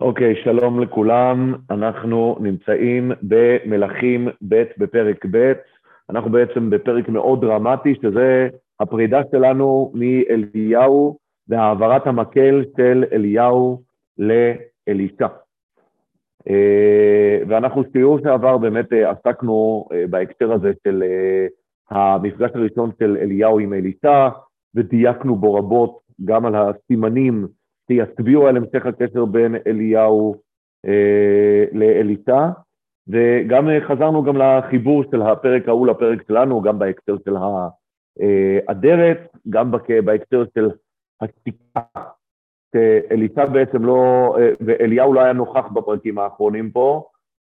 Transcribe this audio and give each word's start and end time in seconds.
אוקיי, 0.00 0.34
שלום 0.44 0.80
לכולם. 0.80 1.54
אנחנו 1.70 2.36
נמצאים 2.40 3.12
במלכים 3.22 4.28
ב' 4.48 4.62
בפרק 4.78 5.26
ב'. 5.30 5.52
אנחנו 6.10 6.30
בעצם 6.30 6.70
בפרק 6.70 7.08
מאוד 7.08 7.40
דרמטי, 7.40 7.94
שזה 8.02 8.48
הפרידה 8.80 9.20
שלנו 9.30 9.92
מאליהו 9.94 11.18
והעברת 11.48 12.06
המקל 12.06 12.64
של 12.76 13.04
אליהו 13.12 13.82
לאלישע. 14.18 15.26
אה, 16.48 17.38
ואנחנו 17.48 17.82
שיעור 17.92 18.18
שעבר 18.22 18.58
באמת 18.58 18.92
אה, 18.92 19.10
עסקנו 19.10 19.88
אה, 19.92 20.04
בהקשר 20.10 20.52
הזה 20.52 20.72
של 20.84 21.02
המפגש 21.90 22.50
הראשון 22.54 22.90
של 22.98 23.16
אליהו 23.20 23.58
עם 23.58 23.74
אלישע, 23.74 24.28
ודייקנו 24.74 25.36
בו 25.36 25.54
רבות 25.54 26.00
גם 26.24 26.46
על 26.46 26.54
הסימנים 26.54 27.46
שיצביעו 27.90 28.48
על 28.48 28.56
המשך 28.56 28.86
הקשר 28.86 29.24
בין 29.24 29.56
אליהו 29.66 30.34
אה, 30.86 31.64
לאלישע, 31.72 32.48
וגם 33.08 33.68
אה, 33.68 33.80
חזרנו 33.88 34.22
גם 34.22 34.36
לחיבור 34.36 35.04
של 35.10 35.22
הפרק 35.22 35.68
ההוא 35.68 35.86
לפרק 35.86 36.22
שלנו, 36.28 36.60
גם 36.60 36.78
בהקשר 36.78 37.16
של 37.24 37.36
האדרת, 38.68 39.18
אה, 39.18 39.38
גם 39.50 39.70
בהקשר 40.04 40.44
של 40.54 40.70
השתיקה, 41.20 41.80
שאלישע 42.72 43.46
בעצם 43.46 43.84
לא, 43.84 44.34
אה, 44.38 44.50
ואליהו 44.60 45.12
לא 45.12 45.20
היה 45.20 45.32
נוכח 45.32 45.66
בפרקים 45.74 46.18
האחרונים 46.18 46.70
פה, 46.70 47.04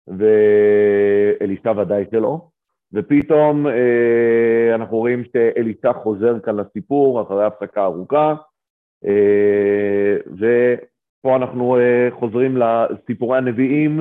ואלישע 0.08 1.72
ודאי 1.76 2.04
שלא, 2.10 2.40
ופתאום 2.92 3.66
אנחנו 4.74 4.96
רואים 4.96 5.22
שאלישע 5.32 5.92
חוזר 5.92 6.40
כאן 6.40 6.56
לסיפור 6.56 7.22
אחרי 7.22 7.44
הפסקה 7.44 7.84
ארוכה, 7.84 8.34
ופה 10.30 11.36
אנחנו 11.36 11.76
אה, 11.76 12.08
חוזרים 12.10 12.56
לסיפורי 12.56 13.38
הנביאים, 13.38 14.00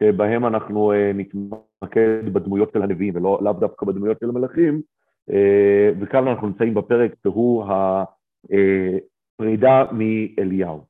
שבהם 0.00 0.46
אנחנו 0.46 0.92
אה, 0.92 1.10
נתמקד 1.14 2.32
בדמויות 2.32 2.70
של 2.72 2.82
הנביאים 2.82 3.16
ולאו 3.16 3.38
לא 3.40 3.52
דווקא 3.52 3.86
בדמויות 3.86 4.18
של 4.20 4.28
המלכים, 4.28 4.80
וכאן 6.00 6.28
אנחנו 6.28 6.46
נמצאים 6.46 6.74
בפרק 6.74 7.14
שהוא 7.22 7.64
הפרידה 9.38 9.84
מאליהו. 9.92 10.84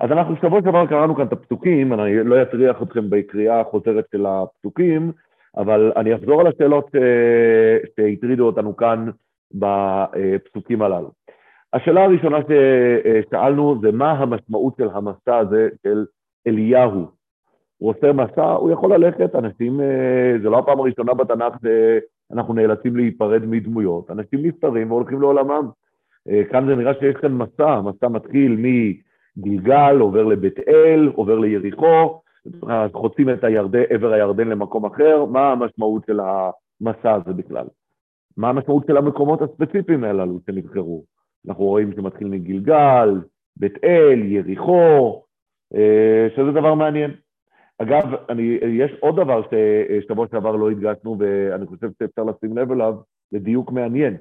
אז 0.00 0.10
אנחנו 0.10 0.36
שבוע 0.36 0.60
שעבר 0.64 0.86
קראנו 0.86 1.16
כאן 1.16 1.26
את 1.26 1.32
הפסוקים, 1.32 1.92
אני 1.92 2.24
לא 2.24 2.42
אטריח 2.42 2.82
אתכם 2.82 3.10
בקריאה 3.10 3.60
החוזרת 3.60 4.04
של 4.12 4.26
הפסוקים, 4.26 5.12
אבל 5.56 5.92
אני 5.96 6.14
אחזור 6.14 6.40
על 6.40 6.46
השאלות 6.46 6.90
שהטרידו 7.96 8.46
אותנו 8.46 8.76
כאן 8.76 9.10
בפסוקים 9.54 10.82
הללו. 10.82 11.10
השאלה 11.74 12.04
הראשונה 12.04 12.38
ששאלנו 12.42 13.80
זה 13.80 13.92
מה 13.92 14.12
המשמעות 14.12 14.74
של 14.76 14.88
המסע 14.92 15.36
הזה 15.36 15.68
של 15.82 16.04
אליהו. 16.46 17.06
הוא 17.78 17.90
עושה 17.90 18.12
מסע, 18.12 18.52
הוא 18.52 18.70
יכול 18.70 18.94
ללכת, 18.94 19.34
אנשים, 19.34 19.80
אה, 19.80 20.34
זה 20.42 20.50
לא 20.50 20.58
הפעם 20.58 20.80
הראשונה 20.80 21.14
בתנ"ך 21.14 21.54
שאנחנו 21.62 22.54
נאלצים 22.54 22.96
להיפרד 22.96 23.44
מדמויות, 23.46 24.10
אנשים 24.10 24.46
נפטרים 24.46 24.90
והולכים 24.90 25.20
לעולמם. 25.20 25.68
אה, 26.28 26.42
כאן 26.50 26.66
זה 26.66 26.74
נראה 26.74 26.94
שיש 26.94 27.16
כאן 27.16 27.32
מסע, 27.32 27.70
המסע 27.70 28.08
מתחיל 28.08 28.56
מגלגל, 29.36 29.96
עובר 30.00 30.24
לבית 30.24 30.58
אל, 30.68 31.10
עובר 31.14 31.38
ליריחו, 31.38 32.20
חוצים 32.92 33.30
את 33.30 33.44
הירדן, 33.44 33.82
עבר 33.90 34.12
הירדן 34.12 34.48
למקום 34.48 34.86
אחר, 34.86 35.24
מה 35.24 35.52
המשמעות 35.52 36.02
של 36.06 36.20
המסע 36.20 37.12
הזה 37.14 37.32
בכלל? 37.32 37.66
מה 38.36 38.48
המשמעות 38.48 38.86
של 38.86 38.96
המקומות 38.96 39.42
הספציפיים 39.42 40.04
הללו 40.04 40.38
שנבחרו? 40.46 41.13
אנחנו 41.48 41.64
רואים 41.64 41.92
שמתחיל 41.92 42.28
מגלגל, 42.28 43.20
בית 43.56 43.84
אל, 43.84 44.22
יריחו, 44.24 45.22
אה, 45.74 46.26
שזה 46.36 46.50
דבר 46.50 46.74
מעניין. 46.74 47.10
אגב, 47.78 48.14
אני, 48.28 48.58
יש 48.62 48.92
עוד 49.00 49.16
דבר 49.16 49.42
ששבוע 49.42 50.26
שעבר 50.30 50.56
לא 50.56 50.70
הדגשנו, 50.70 51.16
ואני 51.18 51.66
חושב 51.66 51.88
שאפשר 51.98 52.24
לשים 52.24 52.58
לב 52.58 52.72
אליו, 52.72 52.94
לדיוק 53.32 53.72
מעניין. 53.72 54.16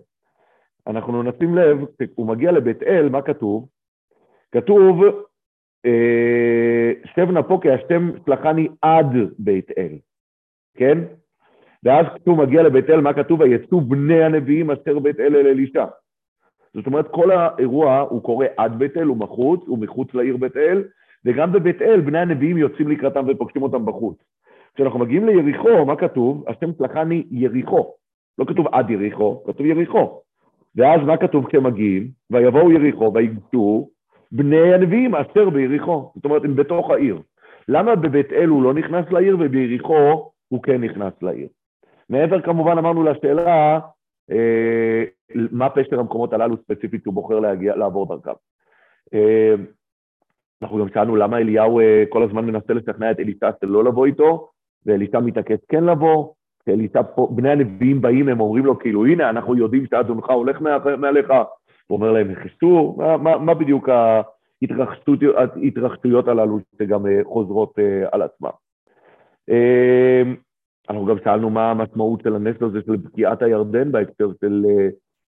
אנחנו 0.88 1.24
נשים 1.24 1.56
לב, 1.56 1.78
כשהוא 2.00 2.28
מגיע 2.28 2.52
לבית 2.52 2.84
אל, 2.84 3.09
מה 3.09 3.22
כתוב? 3.22 3.68
כתוב, 4.52 5.03
אה, 5.86 6.92
שב 7.16 7.31
נפו 7.31 7.59
כי 7.59 7.72
השם 7.72 8.12
שלחני 8.26 8.68
עד 8.81 9.08
בית 9.40 9.72
אל, 9.78 9.97
כן? 10.78 10.97
ואז 11.84 12.06
כשהוא 12.22 12.38
מגיע 12.38 12.64
לבית 12.64 12.90
אל, 12.90 13.02
מה 13.02 13.14
כתוב? 13.14 13.40
ויצאו 13.40 13.81
בני 13.81 14.24
הנביאים 14.24 14.72
אשר 14.72 15.00
בית 15.00 15.20
אל 15.20 15.36
אל 15.36 15.47
אלישע. 15.47 15.86
זאת 16.73 16.88
אומרת, 16.88 17.07
כל 17.07 17.31
האירוע 17.31 18.00
הוא 18.00 18.23
קורה 18.23 18.47
עד 18.57 18.79
בית 18.79 18.97
אל, 18.97 19.03
הוא 19.03 19.17
מחוץ, 19.17 19.61
הוא 19.67 19.79
מחוץ 19.79 20.13
לעיר 20.13 20.38
בית 20.38 20.57
אל, 20.57 20.84
וגם 21.25 21.51
בבית 21.51 21.81
אל 21.81 22.01
בני 22.01 22.19
הנביאים 22.19 22.57
יוצאים 22.57 22.88
לקראתם 22.88 23.25
ופוגשים 23.28 23.63
אותם 23.63 23.85
בחוץ. 23.85 24.17
כשאנחנו 24.75 25.00
מגיעים 25.00 25.25
ליריחו, 25.25 25.85
מה 25.85 25.95
כתוב? 25.95 26.44
השם 26.47 26.73
צלחני 26.73 27.23
יריחו. 27.31 27.91
לא 28.38 28.45
כתוב 28.45 28.67
עד 28.72 28.89
יריחו, 28.89 29.44
כתוב 29.47 29.66
יריחו. 29.66 30.22
ואז 30.75 31.01
מה 31.01 31.17
כתוב 31.17 31.47
כשהם 31.47 31.63
מגיעים? 31.63 32.07
ויבואו 32.31 32.72
יריחו 32.72 33.11
ויגשו 33.13 33.90
בני 34.31 34.73
הנביאים 34.73 35.16
אשר 35.16 35.50
ביריחו. 35.50 36.11
זאת 36.16 36.25
אומרת, 36.25 36.44
הם 36.44 36.55
בתוך 36.55 36.90
העיר. 36.90 37.22
למה 37.67 37.95
בבית 37.95 38.34
אל 38.34 38.47
הוא 38.47 38.63
לא 38.63 38.73
נכנס 38.73 39.05
לעיר 39.11 39.38
וביריחו 39.40 40.31
הוא 40.47 40.63
כן 40.63 40.81
נכנס 40.81 41.13
לעיר? 41.22 41.47
מעבר 42.09 42.41
כמובן 42.41 42.78
אמרנו 42.78 43.03
לשאלה, 43.03 43.79
אה, 44.31 45.03
מה 45.52 45.70
פשר 45.70 46.00
המקומות 46.00 46.34
הללו 46.34 46.58
ספציפית 46.58 47.04
שהוא 47.04 47.14
בוחר 47.14 47.40
להגיע, 47.40 47.76
לעבור 47.76 48.16
דרכם. 48.16 48.32
אה, 49.14 49.54
אנחנו 50.62 50.78
גם 50.78 50.90
שאלנו 50.94 51.16
למה 51.16 51.38
אליהו 51.38 51.80
אה, 51.80 52.04
כל 52.10 52.24
הזמן 52.24 52.46
מנסה 52.46 52.74
לשכנע 52.74 53.12
את 53.12 53.20
אלישע 53.20 53.50
שלא 53.62 53.84
לבוא 53.84 54.06
איתו, 54.06 54.50
ואלישע 54.86 55.20
מתעקש 55.20 55.58
כן 55.70 55.84
לבוא, 55.84 56.34
כשאלישע, 56.60 57.02
בני 57.30 57.52
הנביאים 57.52 58.02
באים, 58.02 58.30
הם 58.30 58.40
אומרים 58.40 58.66
לו 58.66 58.80
כאילו, 58.80 59.06
הנה, 59.06 59.30
אנחנו 59.30 59.56
יודעים 59.56 59.86
שאדונך 59.90 60.30
הולך 60.30 60.62
מעליך, 60.98 61.30
הוא 61.88 61.98
אומר 61.98 62.12
להם, 62.12 62.32
נכנסו, 62.32 62.96
מה, 62.98 63.18
מה, 63.18 63.38
מה 63.38 63.54
בדיוק 63.54 63.90
ההתרחשויות, 63.90 66.28
הללו 66.28 66.60
שגם 66.80 67.06
חוזרות 67.24 67.74
על 68.12 68.22
עצמם. 68.22 68.50
אנחנו 70.90 71.06
גם 71.06 71.16
שאלנו 71.24 71.50
מה 71.50 71.72
המשמעות 71.72 72.22
של 72.24 72.36
הנס 72.36 72.62
הזה 72.62 72.80
של 72.86 72.98
פגיעת 72.98 73.42
הירדן 73.42 73.92
בהקשר 73.92 74.30
של 74.42 74.66
אה, 74.70 74.88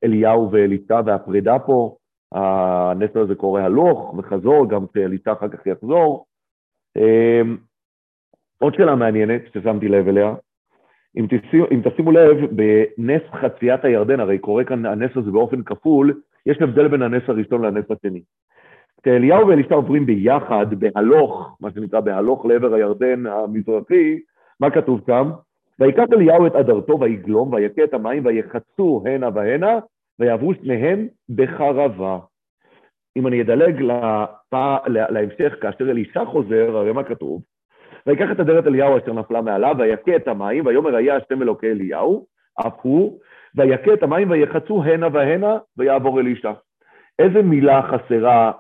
אליהו 0.04 0.52
ואליטה 0.52 1.02
והפרידה 1.06 1.60
פה. 1.60 1.96
הנס 2.32 3.16
הזה 3.16 3.36
קורה 3.36 3.66
הלוך 3.66 4.14
וחזור, 4.18 4.70
גם 4.70 4.88
כשאליטה 4.88 5.34
אחר 5.34 5.48
כך 5.50 5.68
יחזור. 5.68 6.26
אמ, 6.98 7.58
עוד 8.60 8.76
שאלה 8.76 8.96
מעניינת 8.96 9.42
ששמתי 9.54 9.88
לב 9.88 10.08
אליה, 10.08 10.36
אם 11.18 11.28
תשימו, 11.30 11.66
אם 11.72 11.82
תשימו 11.84 12.12
לב, 12.12 12.38
בנס 12.52 13.22
חציית 13.32 13.86
הירדן, 13.86 14.20
הרי 14.20 14.40
קורה 14.40 14.64
כאן 14.64 14.86
הנס 14.86 15.12
הזה 15.16 15.32
באופן 15.32 15.64
כפול, 15.64 16.22
יש 16.46 16.58
הבדל 16.62 16.88
בין 16.88 17.02
הנס 17.02 17.24
הראשון 17.28 17.66
לנס 17.66 17.86
השני. 17.92 18.22
כשאליהו 19.04 19.48
ואלישע 19.48 19.76
עוברים 19.76 20.06
ביחד, 20.06 20.66
בהלוך, 20.80 21.58
מה 21.62 21.72
שנקרא 21.72 22.00
בהלוך 22.00 22.46
לעבר 22.46 22.74
הירדן 22.74 23.26
המזרחי, 23.26 24.20
מה 24.60 24.72
כתוב 24.72 25.02
שם? 25.08 25.32
ויקח 25.80 26.04
אליהו 26.14 26.48
את 26.48 26.56
אדרתו 26.56 27.00
ויגלום 27.00 27.54
ויכה 27.54 27.84
את 27.84 27.94
המים 27.94 28.26
ויחצו 28.26 29.04
הנה 29.06 29.30
והנה 29.34 29.80
ויעברו 30.20 30.54
שניהם 30.54 31.08
בחרבה. 31.36 32.20
אם 33.18 33.28
אני 33.28 33.42
אדלג 33.42 33.82
לפע... 33.82 34.78
להמשך, 34.88 35.56
כאשר 35.62 35.92
אלישע 35.92 36.26
חוזר, 36.26 36.78
הרי 36.78 36.92
מה 36.92 37.04
כתוב? 37.04 37.42
ויקח 38.08 38.32
את 38.32 38.40
אדרת 38.40 38.68
אליהו 38.68 38.98
אשר 38.98 39.14
נפלה 39.14 39.42
מעליו, 39.42 39.76
ויכה 39.80 40.16
את 40.16 40.28
המים, 40.28 40.66
ויאמר 40.66 40.96
היה 40.96 41.16
השם 41.16 41.42
אלוקי 41.42 41.72
אליהו, 41.72 42.26
אף 42.60 42.74
הוא, 42.82 43.20
ויכה 43.56 43.94
את 43.94 44.04
המים 44.04 44.30
ויחצו 44.30 44.84
הנה 44.84 45.08
והנה, 45.14 45.58
ויעבור 45.78 46.20
אלישע. 46.20 46.52
איזה 47.20 47.42
מילה 47.42 47.82
חסרה 47.82 48.52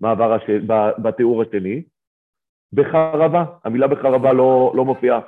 במעבר 0.00 0.32
הש... 0.32 0.50
בתיאור 0.98 1.42
השני? 1.42 1.82
בחרבה, 2.72 3.44
המילה 3.64 3.86
בחרבה 3.86 4.32
לא, 4.32 4.72
לא 4.74 4.84
מופיעה. 4.84 5.20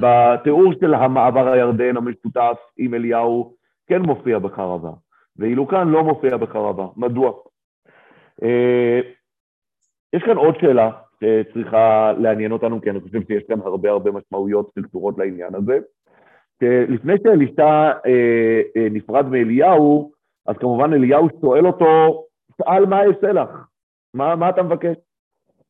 בתיאור 0.00 0.72
של 0.80 0.94
המעבר 0.94 1.48
הירדן 1.48 1.96
המשותף 1.96 2.56
עם 2.76 2.94
אליהו 2.94 3.54
כן 3.86 4.02
מופיע 4.02 4.38
בחרבה, 4.38 4.90
ואילו 5.36 5.68
כאן 5.68 5.88
לא 5.88 6.04
מופיע 6.04 6.36
בחרבה. 6.36 6.86
מדוע? 6.96 7.32
אה, 8.42 9.00
יש 10.12 10.22
כאן 10.22 10.36
עוד 10.36 10.54
שאלה 10.60 10.90
שצריכה 11.20 12.12
לעניין 12.18 12.52
אותנו, 12.52 12.80
כי 12.80 12.90
אני 12.90 13.00
חושב 13.00 13.20
שיש 13.26 13.42
כאן 13.48 13.60
הרבה 13.60 13.90
הרבה 13.90 14.10
משמעויות 14.10 14.70
שקשורות 14.78 15.18
לעניין 15.18 15.54
הזה. 15.54 15.78
לפני 16.88 17.14
שאלישע 17.22 17.90
אה, 18.06 18.60
אה, 18.76 18.86
נפרד 18.90 19.26
מאליהו, 19.26 20.12
אז 20.46 20.56
כמובן 20.56 20.92
אליהו 20.92 21.28
שואל 21.40 21.66
אותו, 21.66 22.24
שאל 22.58 22.86
מה 22.86 23.00
אעשה 23.02 23.32
לך? 23.32 23.50
מה, 24.14 24.36
מה 24.36 24.48
אתה 24.48 24.62
מבקש? 24.62 24.96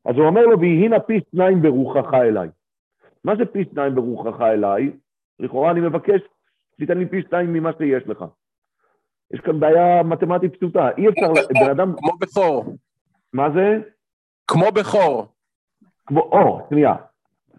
אז 0.07 0.17
הוא 0.17 0.27
אומר 0.27 0.47
לו, 0.47 0.61
ויהי 0.61 0.89
נא 0.89 0.99
פי 0.99 1.21
שניים 1.31 1.63
ברוחך 1.63 2.15
אליי. 2.15 2.49
מה 3.25 3.37
זה 3.37 3.45
פי 3.45 3.65
שניים 3.73 3.95
ברוחך 3.95 4.41
אליי? 4.41 4.91
לכאורה 5.39 5.71
אני 5.71 5.81
מבקש 5.81 6.21
שתיתן 6.75 6.99
לי 6.99 7.07
פי 7.07 7.23
שניים 7.23 7.53
ממה 7.53 7.71
שיש 7.79 8.07
לך. 8.07 8.25
יש 9.31 9.41
כאן 9.41 9.61
בעיה 9.61 10.03
מתמטית 10.03 10.57
פשוטה, 10.57 10.89
אי 10.99 11.09
אפשר, 11.09 11.33
בן 11.65 11.71
אדם... 11.71 11.93
כמו 11.97 12.13
בכור. 12.21 12.65
מה 13.33 13.51
זה? 13.51 13.79
כמו 14.47 14.67
בכור. 14.75 15.27
כמו, 16.07 16.21
או, 16.21 16.67
שנייה. 16.69 16.95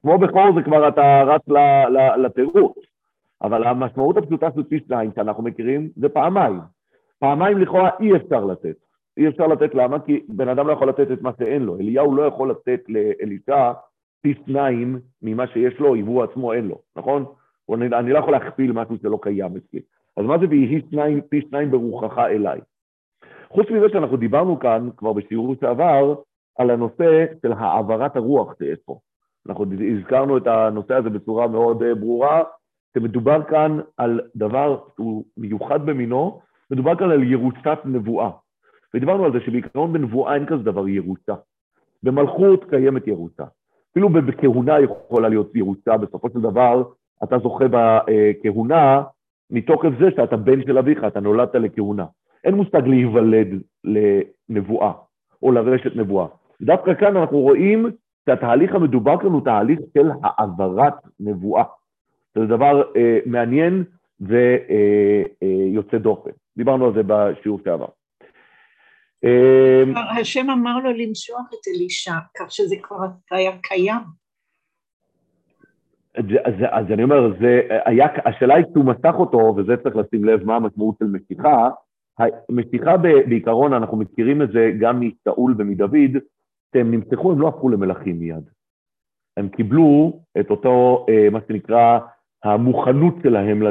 כמו 0.02 0.18
בכור 0.18 0.56
זה 0.56 0.62
כבר 0.66 0.88
אתה 0.88 1.24
רץ 1.28 1.42
לתירוץ, 2.18 2.78
אבל 3.42 3.68
המשמעות 3.68 4.18
הפשוטה 4.18 4.48
של 4.56 4.64
פי 4.64 4.80
שניים 4.88 5.12
שאנחנו 5.16 5.44
מכירים 5.44 5.90
זה 5.96 6.10
פעמיים. 6.10 6.60
פעמיים 7.20 7.58
לכאורה 7.58 7.90
אי 8.00 8.16
אפשר 8.16 8.46
לתת. 8.46 8.87
אי 9.18 9.28
אפשר 9.28 9.48
לתת 9.48 9.76
למה? 9.76 10.00
כי 10.00 10.24
בן 10.30 10.48
אדם 10.50 10.68
לא 10.68 10.74
יכול 10.74 10.90
לתת 10.90 11.12
את 11.12 11.22
מה 11.22 11.32
שאין 11.40 11.62
לו. 11.62 11.76
אליהו 11.80 12.16
לא 12.16 12.24
יכול 12.24 12.52
לתת 12.52 12.82
לאלישע 12.88 13.72
פי 14.22 14.34
שניים 14.46 15.00
ממה 15.22 15.48
שיש 15.48 15.80
לו, 15.80 15.96
אם 15.96 16.06
הוא 16.06 16.24
עצמו 16.24 16.54
אין 16.54 16.68
לו, 16.68 16.82
נכון? 16.96 17.26
אני, 17.74 17.86
אני 17.86 18.12
לא 18.12 18.20
יכול 18.20 18.34
להכפיל 18.34 18.72
משהו 18.72 18.98
שלא 19.02 19.20
קיים 19.22 19.56
אצלי. 19.58 19.82
אז 20.18 20.26
מה 20.26 20.38
זה 20.38 20.46
ויהי 20.50 20.82
שניים, 20.90 21.22
פי 21.22 21.42
שניים 21.50 21.72
ברוחך 21.72 22.18
אליי? 22.18 22.60
חוץ 23.50 23.70
מזה 23.70 23.90
שאנחנו 23.92 24.18
דיברנו 24.18 24.60
כאן, 24.60 24.90
כבר 24.98 25.14
בשיעור 25.14 25.56
שעבר, 25.62 26.16
על 26.58 26.70
הנושא 26.70 27.26
של 27.42 27.52
העברת 27.52 28.16
הרוח 28.16 28.54
שיש 28.58 28.80
פה. 28.86 29.00
אנחנו 29.48 29.66
הזכרנו 29.98 30.38
את 30.38 30.48
הנושא 30.48 30.94
הזה 30.94 31.10
בצורה 31.10 31.48
מאוד 31.48 31.84
אה, 31.84 31.96
ברורה, 31.96 32.44
שמדובר 32.94 33.44
כאן 33.44 33.80
על 33.98 34.22
דבר 34.36 34.80
שהוא 34.96 35.26
מיוחד 35.38 35.86
במינו, 35.86 36.42
מדובר 36.72 36.96
כאן 36.96 37.12
על 37.12 37.24
ירוצת 37.24 37.80
נבואה. 37.86 38.30
ודיברנו 38.98 39.26
על 39.26 39.32
זה 39.32 39.40
שבעיקרון 39.40 39.94
בנבואה 39.94 40.36
אין 40.36 40.46
כזה 40.46 40.64
דבר 40.64 40.88
ירוצה. 40.88 41.34
במלכות 42.04 42.66
קיימת 42.70 43.08
ירוצה. 43.08 43.44
אפילו 43.92 44.10
בכהונה 44.10 44.80
יכולה 44.80 45.30
להיות 45.30 45.56
ירוצה, 45.56 45.98
בסופו 45.98 46.30
של 46.30 46.42
דבר 46.42 46.84
אתה 47.24 47.38
זוכה 47.40 47.66
בכהונה 47.72 49.04
מתוקף 49.52 49.90
זה 50.00 50.12
שאתה 50.12 50.38
בן 50.38 50.62
של 50.64 50.78
אביך, 50.78 51.04
אתה 51.04 51.20
נולדת 51.20 51.56
לכהונה. 51.56 52.06
אין 52.44 52.56
מושג 52.56 52.88
להיוולד 52.88 53.48
לנבואה 53.84 54.92
או 55.44 55.52
לרשת 55.52 55.96
נבואה. 55.96 56.28
דווקא 56.62 56.94
כאן 56.94 57.18
אנחנו 57.18 57.40
רואים 57.40 57.86
שהתהליך 58.26 58.76
המדובר 58.76 59.18
כאן 59.18 59.30
הוא 59.30 59.42
תהליך 59.46 59.80
של 59.94 60.10
העברת 60.24 60.94
נבואה. 61.20 61.64
זה 62.36 62.46
דבר 62.46 62.84
אה, 62.96 63.20
מעניין 63.26 63.84
ויוצא 64.20 65.90
אה, 65.90 65.94
אה, 65.94 66.00
דופן. 66.00 66.32
דיברנו 66.58 66.86
על 66.86 66.94
זה 66.94 67.02
בשיעור 67.08 67.60
שעבר. 67.64 67.97
אה, 69.26 70.20
השם 70.20 70.50
אמר 70.50 70.80
לו 70.80 70.94
למשוח 70.94 71.46
את 71.50 71.68
אלישע, 71.76 72.14
כך 72.38 72.52
שזה 72.52 72.76
כבר 72.82 73.06
היה 73.32 73.52
קיים. 73.64 74.02
אז, 76.16 76.56
אז 76.72 76.86
אני 76.92 77.04
אומר, 77.04 77.40
זה 77.40 77.62
היה, 77.86 78.08
השאלה 78.26 78.56
היא 78.56 78.66
שהוא 78.74 78.86
מסך 78.86 79.14
אותו, 79.14 79.56
וזה 79.58 79.78
צריך 79.84 79.96
לשים 79.96 80.26
לב 80.26 80.44
מה 80.44 80.56
המשמעות 80.56 80.96
של 81.00 81.06
משיכה. 81.06 81.70
המשיכה 82.50 82.98
בעיקרון, 82.98 83.74
אנחנו 83.74 83.98
מכירים 83.98 84.42
את 84.42 84.52
זה 84.52 84.72
גם 84.80 85.02
משאול 85.02 85.56
ומדוד, 85.58 86.12
שהם 86.74 86.92
נמסכו, 86.92 87.32
הם 87.32 87.42
לא 87.42 87.48
הפכו 87.48 87.70
למלכים 87.70 88.20
מיד. 88.20 88.50
הם 89.38 89.50
קיבלו 89.50 90.20
את 90.40 90.50
אותו, 90.50 91.06
אה, 91.10 91.30
מה 91.30 91.40
שנקרא, 91.48 92.00
המוכנות 92.44 93.16
שלהם 93.24 93.62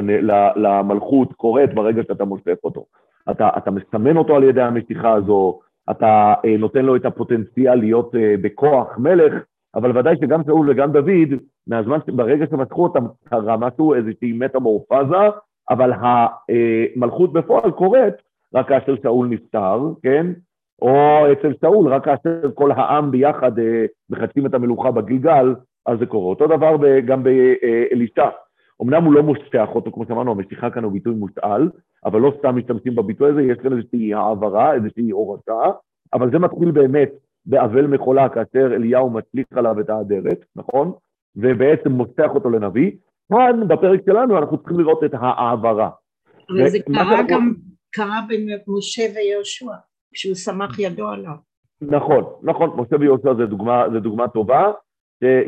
למלכות 0.57 1.33
קורית 1.33 1.75
ברגע 1.75 2.03
שאתה 2.03 2.25
מושך 2.25 2.57
אותו. 2.65 2.85
אתה, 3.31 3.49
אתה 3.57 3.71
מסמן 3.71 4.17
אותו 4.17 4.37
על 4.37 4.45
ידי 4.45 4.63
המשיכה 4.63 5.13
הזו, 5.13 5.61
אתה 5.91 6.35
אה, 6.45 6.57
נותן 6.59 6.85
לו 6.85 6.97
את 6.97 7.07
הפוטנציאל 7.07 7.75
להיות 7.75 8.15
אה, 8.15 8.35
בכוח 8.41 8.99
מלך, 8.99 9.35
אבל 9.75 9.99
ודאי 9.99 10.17
שגם 10.21 10.45
שאול 10.47 10.71
וגם 10.71 10.93
דוד, 10.93 11.41
מהזמן, 11.67 11.99
ברגע 12.09 12.47
שמשכו 12.51 12.83
אותם, 12.83 13.07
קרה 13.25 13.57
משהו, 13.57 13.95
איזושהי 13.95 14.33
מטמורפזה, 14.33 15.31
אבל 15.71 15.93
המלכות 15.93 17.33
בפועל 17.33 17.71
קורית 17.71 18.15
רק 18.55 18.69
כאשר 18.69 18.95
שאול 19.03 19.27
נפטר, 19.29 19.81
כן? 20.03 20.27
או 20.83 21.23
אצל 21.33 21.53
שאול, 21.61 21.93
רק 21.93 22.05
כאשר 22.05 22.51
כל 22.55 22.71
העם 22.73 23.11
ביחד 23.11 23.59
אה, 23.59 23.85
מחדשים 24.11 24.47
את 24.47 24.55
המלוכה 24.55 24.91
בגלגל, 24.91 25.55
אז 25.87 25.99
זה 25.99 26.07
קורה. 26.07 26.29
אותו 26.29 26.47
דבר 26.47 26.77
גם 27.07 27.23
באלישע. 27.23 28.29
אמנם 28.83 29.05
הוא 29.05 29.13
לא 29.13 29.23
מושך 29.23 29.69
אותו, 29.75 29.93
כמו 29.93 30.05
שאמרנו, 30.09 30.31
המשיכה 30.31 30.71
כאן 30.71 30.85
הוא 30.85 30.93
ביטוי 30.93 31.15
מושאל, 31.15 31.69
אבל 32.05 32.21
לא 32.21 32.33
סתם 32.39 32.57
משתמשים 32.57 32.95
בביטוי 32.95 33.31
הזה, 33.31 33.43
יש 33.43 33.59
כאן 33.59 33.79
איזושהי 33.79 34.15
העברה, 34.15 34.75
איזושהי 34.75 35.11
הורשה, 35.11 35.71
אבל 36.15 36.31
זה 36.31 36.39
מתחיל 36.39 36.71
באמת 36.71 37.11
באבל 37.47 37.87
מחולה, 37.87 38.29
כאשר 38.29 38.75
אליהו 38.75 39.11
מצליח 39.11 39.47
עליו 39.55 39.81
את 39.81 39.91
האדרת, 39.91 40.45
נכון? 40.57 40.93
ובעצם 41.37 41.93
מושך 41.93 42.29
אותו 42.35 42.51
לנביא. 42.51 42.91
כאן, 43.33 43.69
בפרק 43.69 44.01
שלנו, 44.07 44.39
אנחנו 44.39 44.59
צריכים 44.59 44.81
לראות 44.81 45.05
את 45.05 45.15
העברה. 45.15 45.91
אבל 46.51 46.69
זה 46.69 46.79
קרה 46.95 47.23
גם, 47.29 47.53
קרה 47.91 48.21
בין 48.29 48.49
משה 48.69 49.03
ויהושע. 49.15 49.67
שהוא 50.17 50.35
סמך 50.35 50.79
ידו 50.79 51.09
עליו. 51.09 51.35
נכון, 51.81 52.25
נכון, 52.43 52.71
משה 52.77 52.97
ויהושע 53.01 53.35
זה 53.35 53.47
דוגמה, 53.47 53.85
זה 53.93 54.01
דוגמה 54.01 54.29
טובה. 54.29 54.73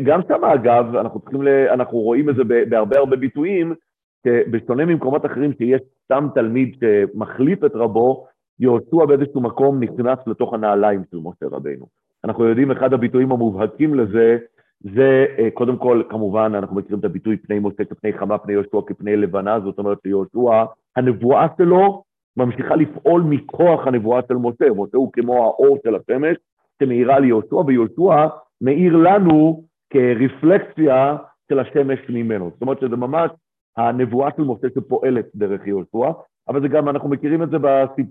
גם 0.05 0.21
שם 0.29 0.45
אגב, 0.45 0.97
אנחנו 0.97 1.21
צריכים, 1.21 1.43
ל... 1.43 1.49
אנחנו 1.49 1.99
רואים 1.99 2.31
את 2.31 2.37
זה 2.37 2.43
בהרבה 2.45 2.99
הרבה 2.99 3.17
ביטויים, 3.17 3.75
שבשונה 4.27 4.85
ממקומות 4.85 5.27
אחרים 5.27 5.53
שיש 5.53 5.81
סתם 6.05 6.29
תלמיד 6.35 6.77
שמחליף 6.81 7.65
את 7.65 7.73
רבו, 7.75 8.27
יהושע 8.61 9.05
באיזשהו 9.05 9.41
מקום 9.41 9.83
נכנס 9.83 10.19
לתוך 10.27 10.55
הנעליים 10.55 11.03
של 11.11 11.17
משה 11.23 11.47
רבינו. 11.57 11.87
אנחנו 12.25 12.45
יודעים, 12.45 12.71
אחד 12.71 12.93
הביטויים 12.93 13.33
המובהקים 13.33 13.95
לזה, 13.95 14.39
זה 14.81 15.27
אה, 15.39 15.51
קודם 15.55 15.77
כל, 15.77 16.03
כמובן, 16.09 16.53
אנחנו 16.55 16.77
מכירים 16.77 16.99
את 16.99 17.05
הביטוי 17.05 17.37
פני 17.37 17.59
משה 17.59 17.85
כפני 17.85 18.13
חמה, 18.13 18.39
פני 18.39 18.53
יהושע 18.53 18.79
כפני 18.87 19.17
לבנה, 19.17 19.61
זאת 19.61 19.79
אומרת 19.79 19.99
שיהושע, 20.03 20.65
הנבואה 20.97 21.47
שלו 21.59 22.03
ממשיכה 22.37 22.77
לפעול 22.77 23.23
מכוח 23.23 23.87
הנבואה 23.87 24.21
של 24.29 24.35
משה. 24.35 24.65
משה 24.77 24.97
הוא 24.97 25.13
כמו 25.13 25.45
האור 25.45 25.79
של 25.85 25.95
השמש 25.97 26.37
שמאירה 26.83 27.17
על 27.17 27.25
יהושע, 27.25 27.57
ויהושע 27.57 28.27
מאיר 28.61 28.97
לנו 28.97 29.65
כרפלקציה 29.91 31.17
של 31.49 31.59
השמש 31.59 31.99
ממנו. 32.09 32.51
זאת 32.51 32.63
אומרת 32.63 32.81
שזה 32.81 32.97
ממש 32.97 33.31
הנבואה 33.77 34.31
של 34.37 34.43
משה 34.43 34.67
שפועלת 34.75 35.27
דרך 35.35 35.67
יהושע, 35.67 36.11
אבל 36.49 36.61
זה 36.61 36.69
גם, 36.69 36.89
אנחנו 36.89 37.09
מכירים 37.09 37.43
את 37.43 37.51
זה 37.51 37.57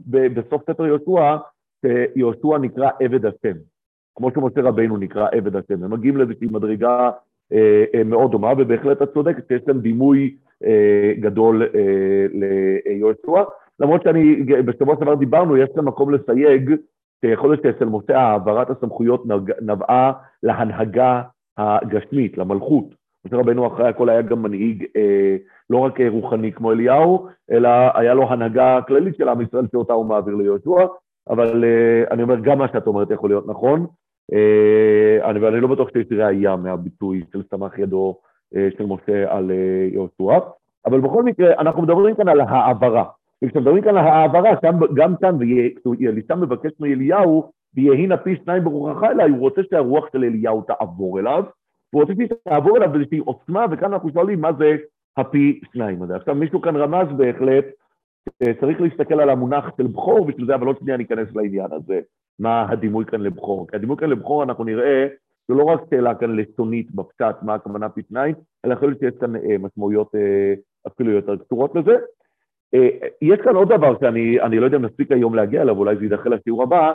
בסוף 0.07 0.61
ספר 0.69 0.85
יהושע, 0.85 1.38
שיהושע 1.85 2.57
נקרא 2.57 2.89
עבד 2.99 3.25
השם. 3.25 3.57
כמו 4.15 4.31
שמשה 4.31 4.61
רבינו 4.61 4.97
נקרא 4.97 5.27
עבד 5.31 5.55
השם. 5.55 5.83
הם 5.83 5.94
מגיעים 5.94 6.17
לאיזושהי 6.17 6.47
מדרגה 6.51 7.09
אה, 7.53 7.83
אה, 7.95 8.03
מאוד 8.03 8.31
דומה, 8.31 8.53
ובהחלט 8.57 9.01
את 9.01 9.13
צודקת 9.13 9.47
שיש 9.47 9.61
להם 9.67 9.79
דימוי 9.79 10.35
אה, 10.65 11.13
גדול 11.19 11.63
אה, 11.63 12.25
ליהושע. 12.86 13.43
למרות 13.79 14.03
שאני, 14.03 14.36
בשבוע 14.65 14.95
שעבר 15.00 15.15
דיברנו, 15.15 15.57
יש 15.57 15.69
כאן 15.75 15.86
מקום 15.86 16.13
לסייג, 16.13 16.72
שיכול 17.25 17.50
להיות 17.50 17.63
שאצל 17.63 17.86
משה 17.86 18.19
העברת 18.19 18.69
הסמכויות 18.69 19.24
נבעה 19.62 20.12
להנהגה 20.43 21.21
הגשמית, 21.57 22.38
למלכות. 22.38 22.86
משה 23.25 23.38
רבנו 23.38 23.67
אחרי 23.67 23.88
הכל 23.88 24.09
היה 24.09 24.21
גם 24.21 24.41
מנהיג 24.41 24.86
אה, 24.95 25.36
לא 25.69 25.77
רק 25.77 26.01
רוחני 26.01 26.51
כמו 26.51 26.71
אליהו, 26.71 27.27
אלא 27.51 27.69
היה 27.93 28.13
לו 28.13 28.29
הנהגה 28.29 28.79
כללית 28.88 29.15
של 29.15 29.29
עם 29.29 29.41
ישראל 29.41 29.65
שאותה 29.71 29.93
הוא 29.93 30.05
מעביר 30.05 30.36
ליהושע, 30.36 30.86
אבל 31.29 31.63
אה, 31.63 32.03
אני 32.12 32.24
אומר, 32.24 32.39
גם 32.39 32.57
מה 32.57 32.67
שאת 32.67 32.88
אומרת 32.88 33.12
יכול 33.12 33.29
להיות 33.29 33.47
נכון, 33.47 33.88
אה, 34.33 35.29
אני, 35.29 35.39
ואני 35.39 35.59
לא 35.59 35.67
בטוח 35.67 35.89
שיש 35.89 36.07
ראייה 36.12 36.55
מהביטוי 36.55 37.24
של 37.33 37.43
סמך 37.50 37.79
ידו 37.79 38.17
אה, 38.55 38.67
של 38.77 38.86
משה 38.86 39.33
על 39.36 39.51
אה, 39.51 39.88
יהושע, 39.91 40.39
אבל 40.86 41.01
בכל 41.01 41.24
מקרה, 41.24 41.53
אנחנו 41.59 41.81
מדברים 41.81 42.15
כאן 42.15 42.27
על 42.27 42.41
העברה. 42.41 43.03
וכשמדברים 43.44 43.84
כאן 43.84 43.98
על 43.98 44.08
העברה, 44.08 44.51
גם 44.96 45.15
כאן, 45.15 45.36
ואלישע 46.00 46.36
מבקש 46.36 46.72
מאליהו, 46.79 47.51
ויהי 47.75 48.08
נפי 48.08 48.36
שניים 48.44 48.63
ברוחך 48.63 49.03
אליי, 49.03 49.29
הוא 49.29 49.39
רוצה 49.39 49.62
שהרוח 49.70 50.06
של 50.13 50.24
אליהו 50.24 50.62
תעבור 50.62 51.20
אליו, 51.20 51.44
הוא 51.89 52.01
רוצה 52.01 52.13
שהיא 52.15 52.27
תעבור 52.44 52.77
אליו 52.77 52.89
באיזושהי 52.91 53.17
עוצמה, 53.17 53.65
וכאן 53.72 53.94
אנחנו 53.94 54.12
שואלים 54.13 54.41
מה 54.41 54.53
זה 54.53 54.75
הפי 55.17 55.60
שניים 55.74 56.03
הזה. 56.03 56.15
עכשיו 56.15 56.36
מישהו 56.36 56.62
כאן 56.62 56.75
רמז 56.75 57.08
בהחלט, 57.17 57.65
צריך 58.60 58.82
להסתכל 58.82 59.20
על 59.20 59.29
המונח 59.29 59.65
של 59.77 59.88
בכור 59.88 60.25
בשביל 60.25 60.46
זה, 60.46 60.56
אבל 60.56 60.67
עוד 60.67 60.77
שנייה 60.79 60.98
ניכנס 60.98 61.27
לעניין 61.36 61.72
הזה, 61.72 62.00
מה 62.39 62.65
הדימוי 62.70 63.06
כאן 63.06 63.22
לבכור. 63.22 63.67
כי 63.67 63.75
הדימוי 63.75 63.98
כאן 63.98 64.10
לבכור 64.10 64.44
אנחנו 64.44 64.63
נראה, 64.63 65.08
זה 65.48 65.53
לא 65.53 65.63
רק 65.63 65.82
שאלה 65.89 66.15
כאן 66.15 66.36
לשונית 66.36 66.91
בפשט, 66.91 67.36
מה 67.41 67.53
הכוונה 67.53 67.89
פי 67.89 68.01
שניים, 68.10 68.36
אלא 68.65 68.74
יכול 68.74 68.88
להיות 68.88 69.00
שיש 69.00 69.13
כאן 69.20 69.36
אה, 69.36 69.58
משמעויות 69.60 70.15
אה, 70.15 70.53
אפילו 70.88 71.12
יותר 71.12 71.38
קצורות 71.38 71.75
לזה. 71.75 71.96
אה, 72.74 73.07
יש 73.21 73.39
כאן 73.43 73.55
עוד 73.55 73.74
דבר 73.74 73.95
שאני 74.00 74.59
לא 74.59 74.65
יודע 74.65 74.77
אם 74.77 74.86
נספיק 74.86 75.12
היום 75.12 75.36
להגיע 75.36 75.62
אליו, 75.62 75.77
אולי 75.77 75.95
זה 75.95 76.03
יידחה 76.03 76.29
לשיעור 76.29 76.63
הבא, 76.63 76.93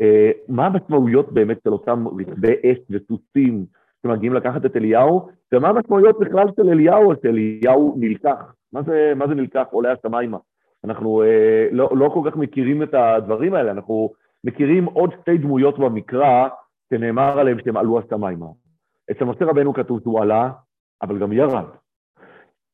אה, 0.00 0.30
מה 0.48 0.66
המשמעויות 0.66 1.32
באמת 1.32 1.58
של 1.64 1.72
אותם 1.72 2.04
רכבי 2.08 2.52
אש 2.52 2.78
וסוסים 2.90 3.64
שמגיעים 4.02 4.34
לקחת 4.34 4.66
את 4.66 4.76
אליהו, 4.76 5.28
ומה 5.52 5.68
המשמעויות 5.68 6.20
בכלל 6.20 6.46
של 6.56 6.68
אליהו, 6.68 7.12
שאליהו 7.22 7.94
נלקח, 7.98 8.54
מה 8.72 8.82
זה, 8.82 9.12
מה 9.16 9.26
זה 9.28 9.34
נלקח, 9.34 9.66
עולה 9.70 9.92
השמיימה. 9.92 10.38
אנחנו 10.84 11.22
אה, 11.22 11.68
לא, 11.72 11.90
לא 11.96 12.08
כל 12.14 12.30
כך 12.30 12.36
מכירים 12.36 12.82
את 12.82 12.94
הדברים 12.94 13.54
האלה, 13.54 13.70
אנחנו 13.70 14.10
מכירים 14.44 14.84
עוד 14.84 15.10
שתי 15.20 15.38
דמויות 15.38 15.78
במקרא 15.78 16.48
שנאמר 16.90 17.38
עליהם 17.38 17.58
שהם 17.64 17.76
עלו 17.76 17.98
השמיימה. 17.98 18.46
אצל 19.10 19.24
משה 19.24 19.44
רבנו 19.44 19.74
כתוב 19.74 20.00
שהוא 20.00 20.22
עלה, 20.22 20.50
אבל 21.02 21.18
גם 21.18 21.32
ירד. 21.32 21.64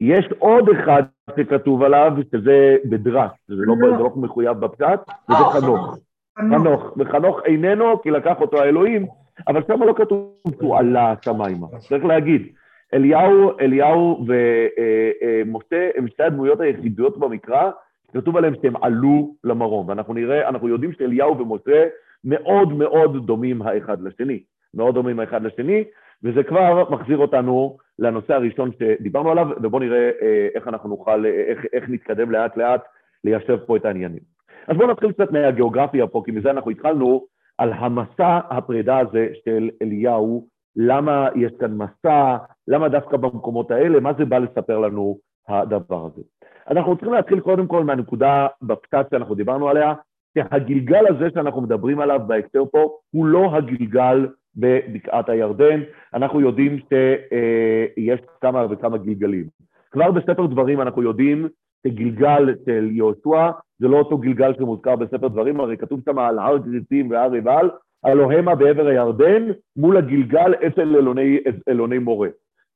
יש 0.04 0.28
עוד 0.38 0.68
אחד 0.68 1.02
שכתוב 1.36 1.82
עליו, 1.82 2.12
שזה 2.32 2.76
בדרש, 2.84 3.30
זה 3.48 3.54
לא, 3.56 3.74
לא. 3.78 3.98
לא 3.98 4.10
מחויב 4.16 4.52
בפשט, 4.52 5.00
וזה 5.30 5.44
חנוך. 5.52 5.98
חנוך, 6.38 6.92
וחנוך 6.96 7.40
איננו, 7.44 8.02
כי 8.02 8.10
לקח 8.10 8.40
אותו 8.40 8.62
האלוהים, 8.62 9.06
אבל 9.48 9.62
שם 9.66 9.82
לא 9.82 9.94
כתוב 9.96 10.34
שהוא 10.58 10.76
עלה 10.76 11.12
השמיימה. 11.12 11.66
צריך 11.88 12.04
להגיד, 12.04 12.46
אליהו, 12.94 13.50
אליהו 13.60 14.26
ומשה 14.26 15.76
אה, 15.76 15.90
הם 15.96 16.08
שתי 16.08 16.22
הדמויות 16.22 16.60
היחידות 16.60 17.18
במקרא, 17.18 17.70
כתוב 18.14 18.36
עליהם 18.36 18.54
שהם 18.62 18.74
עלו 18.82 19.34
למרום, 19.44 19.88
ואנחנו 19.88 20.14
נראה, 20.14 20.48
אנחנו 20.48 20.68
יודעים 20.68 20.92
שאליהו 20.92 21.38
ומשה 21.38 21.84
מאוד 22.24 22.72
מאוד 22.72 23.26
דומים 23.26 23.62
האחד 23.62 24.02
לשני, 24.02 24.42
מאוד 24.74 24.94
דומים 24.94 25.20
האחד 25.20 25.42
לשני, 25.42 25.84
וזה 26.22 26.42
כבר 26.42 26.90
מחזיר 26.90 27.18
אותנו 27.18 27.76
לנושא 27.98 28.34
הראשון 28.34 28.70
שדיברנו 28.78 29.30
עליו, 29.30 29.48
ובואו 29.62 29.82
נראה 29.82 30.10
אה, 30.22 30.48
איך 30.54 30.68
אנחנו 30.68 30.88
נוכל, 30.88 31.26
איך, 31.26 31.64
איך 31.72 31.84
נתקדם 31.88 32.30
לאט 32.30 32.56
לאט 32.56 32.84
ליישב 33.24 33.56
פה 33.66 33.76
את 33.76 33.84
העניינים. 33.84 34.20
אז 34.68 34.76
בואו 34.76 34.90
נתחיל 34.90 35.12
קצת 35.12 35.30
מהגיאוגרפיה 35.32 36.06
פה, 36.06 36.22
כי 36.24 36.30
מזה 36.30 36.50
אנחנו 36.50 36.70
התחלנו, 36.70 37.26
על 37.58 37.72
המסע 37.72 38.38
הפרידה 38.50 38.98
הזה 38.98 39.28
של 39.44 39.70
אליהו, 39.82 40.48
למה 40.76 41.28
יש 41.36 41.52
כאן 41.60 41.76
מסע, 41.76 42.36
למה 42.68 42.88
דווקא 42.88 43.16
במקומות 43.16 43.70
האלה, 43.70 44.00
מה 44.00 44.12
זה 44.18 44.24
בא 44.24 44.38
לספר 44.38 44.78
לנו 44.78 45.18
הדבר 45.48 46.06
הזה. 46.06 46.22
אנחנו 46.70 46.96
צריכים 46.96 47.14
להתחיל 47.14 47.40
קודם 47.40 47.66
כל 47.66 47.84
מהנקודה 47.84 48.46
בפצץ 48.62 49.10
שאנחנו 49.10 49.34
דיברנו 49.34 49.68
עליה, 49.68 49.94
שהגלגל 50.38 51.06
הזה 51.06 51.28
שאנחנו 51.34 51.60
מדברים 51.60 52.00
עליו 52.00 52.20
בהקשר 52.26 52.64
פה 52.72 52.98
הוא 53.10 53.26
לא 53.26 53.56
הגלגל 53.56 54.26
בבקעת 54.56 55.28
הירדן, 55.28 55.80
אנחנו 56.14 56.40
יודעים 56.40 56.78
שיש 56.78 58.20
כמה 58.40 58.66
וכמה 58.70 58.98
גלגלים. 58.98 59.44
כבר 59.90 60.10
בספר 60.10 60.46
דברים 60.46 60.80
אנחנו 60.80 61.02
יודעים 61.02 61.48
שגלגל 61.86 62.54
של 62.66 62.88
יהושע 62.92 63.50
זה 63.78 63.88
לא 63.88 63.96
אותו 63.96 64.18
גלגל 64.18 64.54
שמוזכר 64.54 64.96
בספר 64.96 65.28
דברים, 65.28 65.60
הרי 65.60 65.76
כתוב 65.76 66.00
שם 66.04 66.18
על 66.18 66.38
הר 66.38 66.56
גריסים 66.58 67.10
והר 67.10 67.32
עיבל, 67.32 67.70
אלוהימה 68.06 68.54
בעבר 68.54 68.86
הירדן 68.86 69.42
מול 69.76 69.96
הגלגל 69.96 70.54
אצל 70.66 70.96
אלוני, 70.96 71.38
אלוני 71.68 71.98
מורה. 71.98 72.28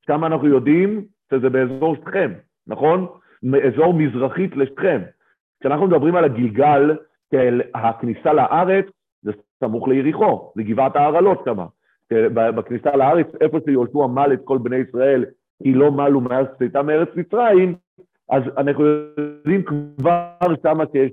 שם 0.06 0.24
אנחנו 0.24 0.48
יודעים 0.48 1.04
שזה 1.30 1.50
באזור 1.50 1.96
שכם, 1.96 2.32
נכון? 2.66 3.06
אזור 3.66 3.94
מזרחית 3.94 4.56
לשכם. 4.56 5.00
כשאנחנו 5.60 5.86
מדברים 5.86 6.16
על 6.16 6.24
הגלגל 6.24 6.96
של 7.34 7.62
הכניסה 7.74 8.32
לארץ, 8.32 8.84
סמוך 9.64 9.88
ליריחו, 9.88 10.52
זה 10.56 10.62
גבעת 10.62 10.96
ההרעלות 10.96 11.42
שמה. 11.44 11.66
בכניסה 12.34 12.96
לארץ, 12.96 13.26
איפה 13.40 13.58
שיהושע 13.64 14.06
מל 14.06 14.32
את 14.32 14.40
כל 14.44 14.58
בני 14.58 14.76
ישראל, 14.76 15.24
כי 15.62 15.74
לא 15.74 15.90
מלו 15.90 16.20
מאז 16.20 16.46
צאתם 16.58 16.86
מארץ 16.86 17.08
מצרים, 17.16 17.74
אז 18.30 18.42
אנחנו 18.56 18.84
יודעים 18.84 19.62
כבר 19.62 20.54
שמה 20.62 20.84
שיש 20.92 21.12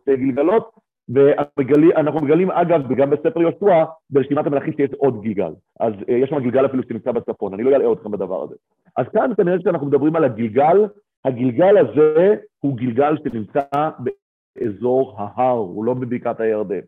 שתי 0.00 0.16
גלגלות, 0.16 0.70
ואנחנו 1.08 2.20
מגלים, 2.20 2.50
אגב, 2.50 2.92
גם 2.96 3.10
בספר 3.10 3.40
יהושע, 3.40 3.84
ברשימת 4.10 4.46
המלכים 4.46 4.72
שיש 4.72 4.90
עוד 4.98 5.22
גלגל. 5.22 5.52
אז 5.80 5.92
אה, 6.08 6.14
יש 6.14 6.30
שם 6.30 6.38
גלגל 6.40 6.66
אפילו 6.66 6.82
שנמצא 6.82 7.12
בצפון, 7.12 7.54
אני 7.54 7.62
לא 7.62 7.76
אלאה 7.76 7.92
אתכם 7.92 8.10
בדבר 8.10 8.42
הזה. 8.42 8.54
אז 8.96 9.06
כאן 9.12 9.30
כנראה 9.36 9.60
שאנחנו 9.60 9.86
מדברים 9.86 10.16
על 10.16 10.24
הגלגל, 10.24 10.86
הגלגל 11.24 11.76
הזה 11.76 12.34
הוא 12.60 12.76
גלגל 12.76 13.16
שנמצא 13.24 13.88
באזור 13.98 15.14
ההר, 15.18 15.58
הוא 15.58 15.84
לא 15.84 15.94
בבקעת 15.94 16.40
הירדן. 16.40 16.80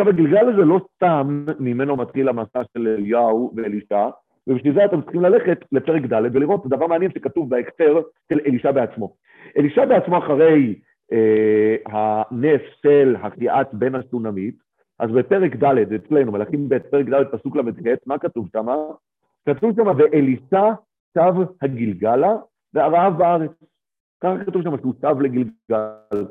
עכשיו, 0.00 0.14
הגלגל 0.14 0.48
הזה 0.48 0.64
לא 0.64 0.80
סתם 0.94 1.44
ממנו 1.58 1.96
מתחיל 1.96 2.28
המסע 2.28 2.62
של 2.72 2.88
אליהו 2.88 3.52
ואלישע, 3.56 4.08
ובשביל 4.46 4.74
זה 4.74 4.84
אתם 4.84 5.02
צריכים 5.02 5.22
ללכת 5.22 5.64
לפרק 5.72 6.02
ד' 6.02 6.36
ולראות 6.36 6.66
דבר 6.66 6.86
מעניין 6.86 7.10
שכתוב 7.10 7.50
בהקשר 7.50 8.00
של 8.28 8.40
אלישע 8.46 8.72
בעצמו. 8.72 9.14
אלישע 9.58 9.84
בעצמו 9.84 10.18
אחרי 10.18 10.74
אה, 11.12 11.76
הנס 11.86 12.60
של 12.82 13.16
החייאת 13.22 13.74
בן 13.74 13.94
הסונמית, 13.94 14.54
אז 14.98 15.10
בפרק 15.10 15.56
ד' 15.56 15.92
אצלנו, 15.92 16.32
מלאכים 16.32 16.68
ב', 16.68 16.78
פרק 16.78 17.06
ד', 17.06 17.24
פסוק 17.32 17.56
ל"ח, 17.56 17.96
מה 18.06 18.18
כתוב 18.18 18.48
שם? 18.52 18.66
כתוב 19.48 19.76
שם, 19.76 19.86
ואלישע 19.86 20.72
שב 21.14 21.34
הגלגלה 21.62 22.36
והרעב 22.74 23.18
בארץ. 23.18 23.50
ככה 24.20 24.44
כתוב 24.44 24.62
שם 24.62 24.78
שהוא 24.80 24.94
שב 25.02 25.20
לגלגל. 25.20 26.26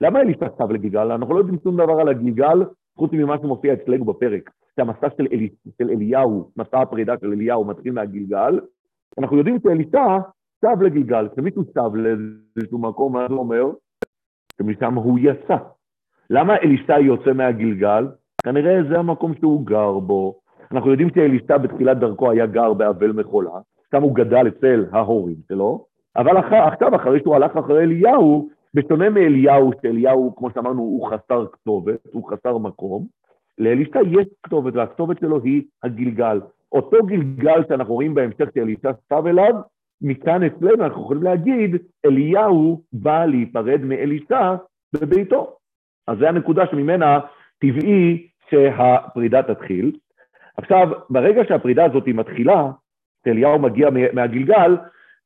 למה 0.00 0.20
אלישע 0.20 0.46
שב 0.58 0.70
לגלגל? 0.70 1.12
אנחנו 1.12 1.34
לא 1.34 1.38
יודעים 1.38 1.58
שום 1.64 1.76
דבר 1.76 2.00
על 2.00 2.08
הגלגל, 2.08 2.58
חוץ 2.96 3.10
ממה 3.12 3.38
שמופיע 3.38 3.72
אצלנו 3.72 4.04
בפרק. 4.04 4.50
שהמסע 4.76 5.08
של, 5.16 5.26
אלי, 5.32 5.48
של 5.78 5.90
אליהו, 5.90 6.50
מסע 6.56 6.80
הפרידה 6.80 7.14
של 7.20 7.32
אליהו 7.32 7.64
מתחיל 7.64 7.92
מהגלגל, 7.92 8.60
אנחנו 9.18 9.36
יודעים 9.36 9.58
שאלישע 9.62 10.18
שב 10.64 10.82
לגלגל, 10.82 11.28
כשמישהו 11.32 11.64
שב 11.64 11.94
לאיזשהו 11.94 12.78
מקום, 12.78 13.12
מה 13.12 13.26
זה 13.28 13.34
אומר? 13.34 13.64
שמשם 14.58 14.94
הוא 14.94 15.18
יצא. 15.22 15.56
למה 16.30 16.56
אלישע 16.56 16.98
יוצא 16.98 17.32
מהגלגל? 17.32 18.06
כנראה 18.44 18.80
זה 18.88 18.98
המקום 18.98 19.34
שהוא 19.34 19.66
גר 19.66 19.98
בו. 19.98 20.40
אנחנו 20.72 20.90
יודעים 20.90 21.08
שאלישע 21.14 21.58
בתחילת 21.58 21.98
דרכו 21.98 22.30
היה 22.30 22.46
גר 22.46 22.72
באבל 22.72 23.12
מחולה, 23.12 23.60
שם 23.90 24.02
הוא 24.02 24.14
גדל 24.14 24.48
אצל 24.48 24.84
ההורים 24.92 25.36
שלו, 25.48 25.84
אבל 26.16 26.38
אחר, 26.38 26.56
עכשיו, 26.56 26.96
אחרי 26.96 27.20
שהוא 27.20 27.34
הלך 27.34 27.56
אחרי 27.56 27.82
אליהו, 27.82 28.48
בשונה 28.74 29.10
מאליהו, 29.10 29.70
שאליהו, 29.82 30.34
כמו 30.36 30.50
שאמרנו, 30.54 30.82
הוא 30.82 31.08
חסר 31.08 31.46
כתובת, 31.52 32.00
הוא 32.12 32.30
חסר 32.30 32.58
מקום, 32.58 33.06
לאלישע 33.58 34.00
יש 34.06 34.26
כתובת, 34.42 34.74
והכתובת 34.76 35.18
שלו 35.20 35.40
היא 35.42 35.62
הגלגל. 35.82 36.40
אותו 36.72 37.06
גלגל 37.06 37.62
שאנחנו 37.68 37.94
רואים 37.94 38.14
בהמשך 38.14 38.44
שאלישע 38.54 38.90
סב 39.08 39.26
אליו, 39.26 39.54
מכאן 40.02 40.42
אצלנו 40.42 40.84
אנחנו 40.84 41.02
יכולים 41.02 41.22
להגיד, 41.22 41.76
אליהו 42.06 42.82
בא 42.92 43.24
להיפרד 43.24 43.80
מאלישע 43.80 44.54
בביתו. 44.94 45.56
אז 46.06 46.18
זו 46.18 46.26
הנקודה 46.26 46.66
שממנה 46.70 47.20
טבעי 47.58 48.28
שהפרידה 48.50 49.42
תתחיל. 49.42 49.96
עכשיו, 50.56 50.88
ברגע 51.10 51.42
שהפרידה 51.48 51.84
הזאת 51.84 52.08
מתחילה, 52.08 52.70
שאליהו 53.24 53.58
מגיע 53.58 53.88
מהגלגל, 54.12 54.76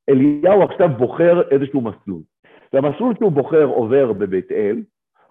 אליהו 0.09 0.63
עכשיו 0.63 0.89
בוחר 0.89 1.43
איזשהו 1.51 1.81
מסלול. 1.81 2.23
והמסלול 2.73 3.15
שהוא 3.19 3.33
בוחר 3.33 3.65
עובר 3.65 4.13
בבית 4.13 4.53
אל, 4.53 4.83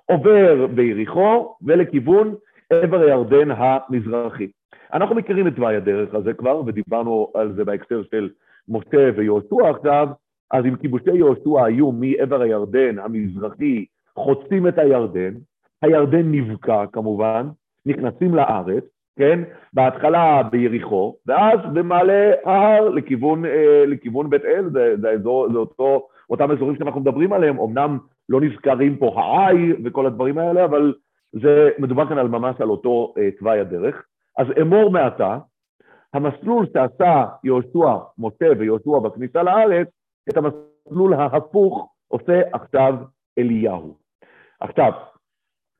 עובר 0.05 0.67
ביריחו 0.67 1.55
ולכיוון 1.61 2.35
עבר 2.69 2.99
הירדן 3.01 3.51
המזרחי. 3.51 4.47
אנחנו 4.93 5.15
מכירים 5.15 5.47
את 5.47 5.55
תוואי 5.55 5.75
הדרך 5.75 6.13
הזה 6.13 6.33
כבר, 6.33 6.61
ודיברנו 6.65 7.31
על 7.33 7.53
זה 7.53 7.65
בהקשר 7.65 8.01
של 8.11 8.29
משה 8.69 9.09
ויהושע 9.15 9.69
עכשיו, 9.69 10.07
אז 10.51 10.65
אם 10.65 10.75
כיבושי 10.75 11.15
יהושע 11.15 11.65
היו 11.65 11.91
מעבר 11.91 12.41
הירדן 12.41 12.99
המזרחי, 12.99 13.85
חוצים 14.15 14.67
את 14.67 14.77
הירדן, 14.77 15.33
הירדן 15.81 16.31
נבקע 16.31 16.85
כמובן, 16.91 17.47
נכנסים 17.85 18.35
לארץ, 18.35 18.83
כן? 19.17 19.39
בהתחלה 19.73 20.43
ביריחו, 20.51 21.15
ואז 21.25 21.59
במעלה 21.73 22.31
ההר 22.45 22.89
לכיוון, 22.89 23.45
אה, 23.45 23.83
לכיוון 23.87 24.29
בית 24.29 24.45
אל, 24.45 24.69
זה, 24.69 24.95
זה, 25.01 25.09
האזור, 25.09 25.51
זה 25.51 25.57
אותו, 25.57 26.07
אותם 26.29 26.51
אזורים 26.51 26.75
שאנחנו 26.75 27.01
מדברים 27.01 27.33
עליהם, 27.33 27.59
אמנם 27.59 27.97
לא 28.29 28.41
נזכרים 28.41 28.97
פה 28.97 29.21
העי 29.21 29.73
וכל 29.85 30.05
הדברים 30.05 30.37
האלה, 30.37 30.65
אבל 30.65 30.93
זה 31.33 31.69
מדובר 31.79 32.09
כאן 32.09 32.17
על 32.17 32.27
ממש 32.27 32.55
על 32.61 32.69
אותו 32.69 33.13
אה, 33.17 33.29
תוואי 33.39 33.59
הדרך. 33.59 34.05
אז 34.37 34.47
אמור 34.61 34.91
מעתה, 34.91 35.37
המסלול 36.13 36.65
שעשה 36.73 37.25
יהושע, 37.43 37.97
משה 38.17 38.45
ויהושע 38.59 38.99
בכניסה 38.99 39.43
לארץ, 39.43 39.87
את 40.29 40.37
המסלול 40.37 41.13
ההפוך 41.13 41.93
עושה 42.07 42.41
עכשיו 42.53 42.93
אליהו. 43.39 43.97
עכשיו, 44.59 44.91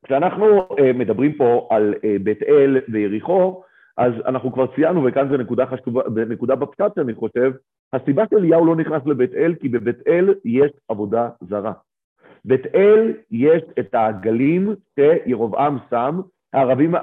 כשאנחנו 0.06 0.46
אה, 0.80 0.94
מדברים 0.94 1.34
פה 1.34 1.68
על 1.72 1.94
אה, 2.04 2.16
בית 2.24 2.44
אל 2.44 2.82
ויריחו, 2.90 3.64
אז 3.98 4.14
אנחנו 4.26 4.54
כבר 4.54 4.76
ציינו, 4.76 5.04
וכאן 5.06 5.30
זו 5.30 5.38
נקודה 5.38 5.66
חשובה, 5.66 6.02
נקודה 6.30 6.56
בפשט 6.56 6.98
אני 6.98 7.14
חושב, 7.14 7.52
הסיבה 7.94 8.24
שאליהו 8.30 8.66
לא 8.66 8.76
נכנס 8.76 9.02
לבית 9.06 9.34
אל, 9.34 9.56
כי 9.56 9.70
בבית 9.70 10.08
אל 10.08 10.34
יש 10.46 10.72
עבודה 10.88 11.30
זרה. 11.42 11.74
בית 12.46 12.66
אל 12.76 13.14
יש 13.32 13.64
את 13.80 13.96
העגלים 13.96 14.76
שירובעם 14.96 15.78
שם, 15.90 16.20
הערבים, 16.54 16.96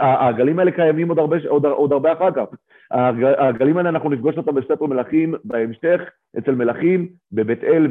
העגלים 0.00 0.58
האלה 0.58 0.70
קיימים 0.70 1.08
עוד 1.08 1.18
הרבה, 1.18 1.36
עוד, 1.48 1.66
עוד 1.66 1.92
הרבה 1.92 2.12
אחר 2.12 2.30
כך. 2.30 2.44
העגלים 2.90 3.76
האלה, 3.76 3.88
אנחנו 3.88 4.10
נפגוש 4.10 4.36
אותם 4.36 4.54
בספר 4.54 4.86
מלכים 4.86 5.34
בהמשך, 5.44 6.00
אצל 6.38 6.54
מלכים, 6.54 7.08
בבית 7.32 7.64
אל 7.64 7.86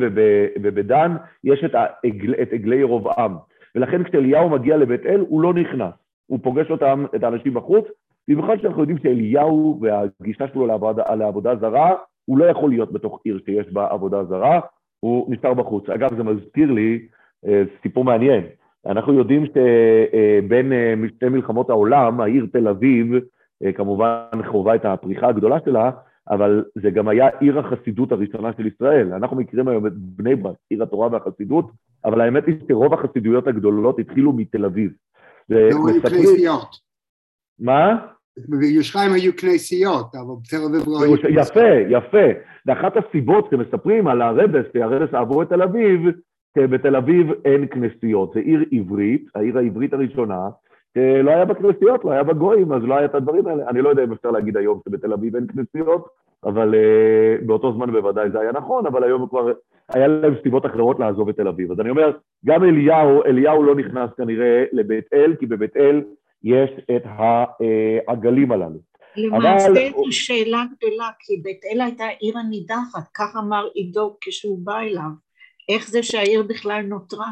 ובדן, 0.62 1.16
יש 1.44 1.64
את, 1.64 1.72
העגל, 1.76 2.34
את 2.42 2.54
עגלי 2.54 2.76
ירובעם. 2.76 3.36
ולכן 3.76 4.04
כשאליהו 4.04 4.50
מגיע 4.50 4.78
לבית 4.78 5.06
אל, 5.06 5.20
הוא 5.20 5.42
לא 5.42 5.54
נכנס. 5.54 5.94
הוא 6.28 6.40
פוגש 6.44 6.72
אותם, 6.72 7.06
את 7.16 7.24
האנשים 7.24 7.54
בחוץ, 7.54 7.86
במיוחד 8.28 8.58
שאנחנו 8.62 8.82
יודעים 8.82 8.98
שאליהו 8.98 9.80
והגישה 9.82 10.48
שלו 10.48 10.68
לעבודה, 10.68 11.16
לעבודה 11.16 11.56
זרה, 11.56 11.96
הוא 12.28 12.38
לא 12.38 12.46
יכול 12.46 12.70
להיות 12.70 12.94
בתוך 12.94 13.20
עיר 13.24 13.40
שיש 13.46 13.74
בה 13.74 13.88
עבודה 13.92 14.24
זרה, 14.24 14.60
הוא 15.00 15.34
נשאר 15.34 15.54
בחוץ. 15.54 15.90
אגב, 15.90 16.18
זה 16.18 16.24
מזכיר 16.24 16.72
לי 16.72 17.08
אה, 17.48 17.64
סיפור 17.82 18.04
מעניין. 18.04 18.44
אנחנו 18.86 19.14
יודעים 19.14 19.46
שבין 19.46 20.74
אה, 20.74 20.94
שתי 21.16 21.30
מלחמות 21.30 21.70
העולם, 21.70 22.22
העיר 22.22 22.48
תל 22.54 22.68
אביב, 22.68 23.14
אה, 23.64 23.72
כמובן 23.72 24.22
חווה 24.46 24.76
את 24.76 24.86
הפריחה 24.86 25.28
הגדולה 25.28 25.58
שלה, 25.66 25.92
אבל 26.30 26.64
זה 26.76 26.90
גם 26.90 27.08
היה 27.08 27.28
עיר 27.40 27.60
החסידות 27.60 28.12
הראשונה 28.12 28.52
של 28.58 28.68
ישראל. 28.68 29.14
אנחנו 29.14 29.38
מכירים 29.38 29.68
היום 29.68 29.88
את 29.88 29.94
בני 29.96 30.36
ברק, 30.36 30.56
עיר 30.70 30.84
התורה 30.84 31.08
והחסידות, 31.12 31.72
אבל 32.06 32.22
האמת 32.22 32.48
היא 32.48 32.56
שרוב 32.68 32.94
החסידויות 32.94 33.48
הגדולות 33.48 34.00
התחילו 34.00 34.34
מתל 34.34 34.66
אביב. 34.66 34.92
והיו 35.50 35.78
כנסיות. 36.04 36.68
מה? 37.60 38.08
בירושלים 38.48 39.14
היו 39.14 39.32
כנסיות, 39.38 40.16
אבל 40.16 40.34
בתל 40.44 40.64
אביב 40.66 40.84
לא 40.88 41.04
היו... 41.04 41.42
יפה, 41.42 41.70
יפה. 41.90 42.28
ואחת 42.66 42.94
הסיבות 42.98 43.48
שמספרים 43.52 44.08
על 44.08 44.22
הרבס, 44.22 44.66
שהרבס 44.74 45.14
עבור 45.14 45.44
את 45.44 45.50
תל 45.50 45.62
אביב, 45.62 46.02
שבתל 46.58 46.96
אביב 46.96 47.28
אין 47.46 47.68
כנסיות. 47.68 48.34
זה 48.34 48.40
עיר 48.40 48.66
עברית, 48.72 49.26
העיר 49.36 49.58
העברית 49.58 49.94
הראשונה, 49.94 50.50
שלא 50.98 51.32
היה 51.32 51.46
בכנסיות, 51.46 52.06
לא 52.06 52.12
היה 52.12 52.24
בגויים, 52.24 52.72
אז 52.72 52.84
לא 52.84 52.96
היה 52.96 53.06
את 53.06 53.16
הדברים 53.16 53.48
האלה. 53.48 53.70
אני 53.70 53.82
לא 53.82 53.90
יודע 53.90 54.04
אם 54.04 54.12
אפשר 54.12 54.32
להגיד 54.32 54.58
היום 54.58 54.80
שבתל 54.86 55.14
אביב 55.14 55.36
אין 55.36 55.46
כנסיות, 55.48 56.08
אבל 56.44 56.74
uh, 56.74 57.46
באותו 57.46 57.74
זמן 57.74 57.92
בוודאי 57.92 58.30
זה 58.32 58.40
היה 58.40 58.52
נכון, 58.52 58.86
אבל 58.86 59.04
היום 59.04 59.28
כבר 59.28 59.52
היה 59.94 60.08
להם 60.08 60.34
סיבות 60.44 60.66
אחרות 60.66 61.00
לעזוב 61.00 61.30
את 61.30 61.36
תל 61.36 61.48
אביב. 61.48 61.72
אז 61.72 61.80
אני 61.80 61.90
אומר, 61.90 62.12
גם 62.46 62.64
אליהו, 62.64 63.24
אליהו 63.26 63.64
לא 63.64 63.76
נכנס 63.76 64.10
כנראה 64.18 64.64
לבית 64.72 65.06
אל, 65.14 65.36
כי 65.40 65.46
בבית 65.46 65.78
אל 65.78 66.02
יש 66.44 66.70
את 66.96 67.04
העגלים 67.06 68.52
הללו. 68.52 68.80
למעשה 69.16 69.74
זו 69.74 70.12
שאלה 70.12 70.64
גדולה, 70.78 71.10
כי 71.20 71.38
בית 71.44 71.62
אל 71.72 71.82
הייתה 71.82 72.08
עיר 72.20 72.38
הנידחת, 72.38 73.08
כך 73.14 73.36
אמר 73.40 73.68
עידו 73.74 74.18
כשהוא 74.22 74.60
בא 74.66 74.80
אליו. 74.80 75.12
איך 75.70 75.88
זה 75.88 76.04
שהעיר 76.04 76.44
בכלל 76.44 76.82
נותרה? 76.82 77.28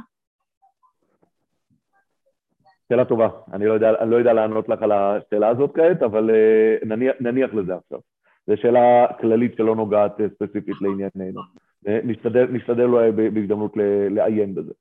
שאלה 2.90 3.06
טובה. 3.06 3.30
אני 3.54 3.66
לא 3.66 3.74
יודע, 3.74 3.90
אני 4.00 4.12
לא 4.12 4.16
יודע 4.16 4.34
לענות 4.34 4.70
לך 4.70 4.82
על 4.82 4.92
השאלה 4.92 5.48
הזאת 5.48 5.72
כעת, 5.76 6.04
אבל 6.04 6.30
uh, 6.30 6.86
נניח, 6.86 7.16
נניח 7.20 7.54
לזה 7.54 7.76
עכשיו. 7.76 8.00
זו 8.48 8.54
שאלה 8.58 9.08
כללית 9.22 9.56
שלא 9.58 9.76
נוגעת 9.76 10.20
uh, 10.20 10.24
ספציפית 10.36 10.76
לענייננו. 10.82 11.42
נשתדל, 12.04 12.46
נשתדל 12.52 12.84
אולי 12.84 13.12
בהזדמנות 13.12 13.72
לעיין 14.10 14.56
בזה. 14.56 14.74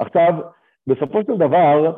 עכשיו, 0.00 0.32
בסופו 0.86 1.18
של 1.26 1.36
דבר, 1.36 1.86
אה, 1.86 1.92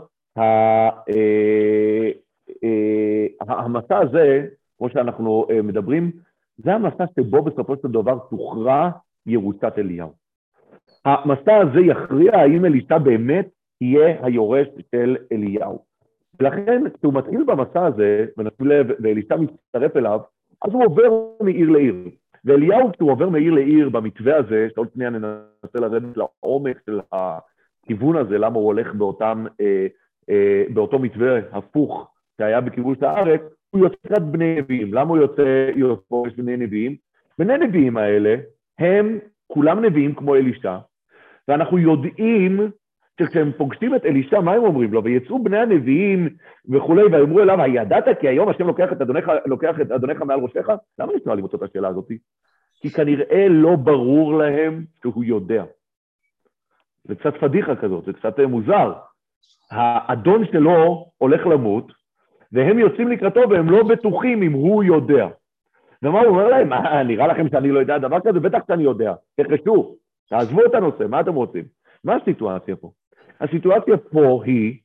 המסע 3.41 3.99
הזה, 3.99 4.47
כמו 4.79 4.89
שאנחנו 4.91 5.47
מדברים, 5.65 6.11
זה 6.57 6.75
המסע 6.75 7.05
שבו 7.21 7.43
בסופו 7.43 7.77
של 7.83 7.89
דבר 7.89 8.19
תוכרע 8.31 8.91
ירושת 9.27 9.73
אליהו. 9.79 10.13
המסע 11.05 11.57
הזה 11.57 11.81
יכריע 11.81 12.37
האם 12.37 12.65
אלישע 12.65 12.99
באמת 12.99 13.49
יהיה 13.81 14.25
היורש 14.25 14.67
של 14.95 15.17
אליהו. 15.33 15.85
ולכן, 16.41 16.83
כשהוא 16.99 17.15
מתחיל 17.15 17.45
במסע 17.47 17.87
הזה, 17.87 18.27
ונשים 18.39 18.67
לב, 18.67 18.87
ואלישע 19.01 19.37
מצטרף 19.37 19.97
אליו, 19.97 20.21
אז 20.65 20.73
הוא 20.73 20.85
עובר 20.85 21.27
מעיר 21.41 21.71
לעיר. 21.71 21.95
ואליהו, 22.45 22.93
כשהוא 22.93 23.11
עובר 23.11 23.29
מעיר 23.29 23.53
לעיר 23.53 23.89
במתווה 23.89 24.37
הזה, 24.37 24.69
שעוד 24.75 24.89
שנייה 24.95 25.11
ננסה 25.11 25.79
לרדת 25.81 26.17
לעומק 26.17 26.81
של 26.87 27.01
הכיוון 27.13 28.17
הזה, 28.17 28.39
למה 28.39 28.57
הוא 28.57 28.67
הולך 28.67 28.95
באותם, 28.95 29.45
אה, 29.61 29.67
אה, 29.67 29.87
באותו 30.75 30.99
מתווה 30.99 31.39
הפוך 31.53 32.11
שהיה 32.39 32.61
בכיבוש 32.61 33.03
הארץ, 33.03 33.41
הוא 33.71 33.85
יוצא 33.85 33.97
קצת 34.07 34.23
בני 34.23 34.55
נביאים. 34.59 34.95
למה 34.95 35.11
הוא 35.11 35.19
יוצא 35.19 35.71
יוצא 35.77 36.17
בני 36.37 36.57
נביאים? 36.57 36.97
בני 37.39 37.59
נביאים 37.59 37.97
האלה 37.97 38.37
הם 38.79 39.19
כולם 39.47 39.85
נביאים 39.85 40.15
כמו 40.15 40.35
אלישע, 40.35 40.79
ואנחנו 41.49 41.79
יודעים 41.79 42.71
שכשהם 43.21 43.53
פוגשים 43.57 43.95
את 43.95 44.07
אלישע, 44.07 44.41
מה 44.41 44.53
הם 44.53 44.63
אומרים 44.65 44.93
לו? 44.93 45.05
ויצאו 45.05 45.43
בני 45.43 45.59
הנביאים 45.59 46.29
וכולי, 46.69 47.03
ויאמרו 47.03 47.41
אליו, 47.41 47.61
הידעת 47.63 48.05
כי 48.21 48.29
היום 48.29 48.49
השם 48.49 48.67
לוקח 48.67 48.93
את 48.93 49.01
אדונך, 49.01 49.31
לוקח 49.47 49.81
את 49.81 49.91
אדונך 49.91 50.23
מעל 50.23 50.41
ראשך? 50.41 50.69
למה 50.99 51.13
הם 51.13 51.19
שואלים 51.25 51.45
אותו 51.45 51.57
את 51.57 51.63
השאלה 51.63 51.89
הזאת? 51.89 52.09
כי 52.81 52.91
כנראה 52.91 53.47
לא 53.49 53.77
ברור 53.77 54.39
להם 54.39 54.85
שהוא 55.03 55.25
יודע. 55.25 55.65
זה 57.05 57.15
קצת 57.15 57.37
פדיחה 57.37 57.77
כזאת, 57.77 58.05
זה 58.05 58.13
קצת 58.13 58.41
מוזר. 58.41 58.93
האדון 59.71 60.45
שלו 60.53 61.07
הולך 61.19 61.47
למות, 61.47 61.93
והם 62.53 62.79
יוצאים 62.79 63.09
לקראתו 63.09 63.41
והם 63.51 63.71
לא 63.71 63.83
בטוחים 63.83 64.43
אם 64.43 64.53
הוא 64.53 64.85
יודע. 64.85 65.29
ומה 66.03 66.21
הוא 66.21 66.29
אומר 66.29 66.49
להם? 66.49 66.69
מה, 66.69 67.03
נראה 67.03 67.27
לכם 67.27 67.49
שאני 67.49 67.71
לא 67.71 67.79
יודע 67.79 67.99
דבר 67.99 68.21
כזה? 68.21 68.41
בטח 68.41 68.59
שאני 68.67 68.83
יודע. 68.83 69.15
תחשו, 69.41 69.97
תעזבו 70.31 70.67
את 70.67 70.75
הנושא, 70.75 71.05
מה 71.09 71.21
אתם 71.21 71.35
רוצים? 71.35 71.65
מה 72.05 72.17
הסיטואציה 72.17 72.77
פה? 72.77 72.91
הסיטואציה 73.41 73.97
פה 73.97 74.43
היא, 74.45 74.79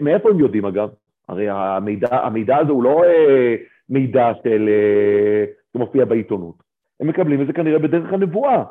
מאיפה 0.00 0.30
הם 0.30 0.40
יודעים 0.40 0.64
אגב? 0.64 0.88
הרי 1.28 1.48
המידע, 1.50 2.08
המידע 2.10 2.56
הזה 2.56 2.72
הוא 2.72 2.84
לא 2.84 3.04
אה, 3.04 3.54
מידע 3.88 4.32
של, 4.42 4.68
אה, 4.68 5.44
שמופיע 5.72 6.04
בעיתונות. 6.04 6.54
הם 7.00 7.08
מקבלים 7.08 7.42
את 7.42 7.46
זה 7.46 7.52
כנראה 7.52 7.78
בדרך 7.78 8.12
הנבואה. 8.12 8.64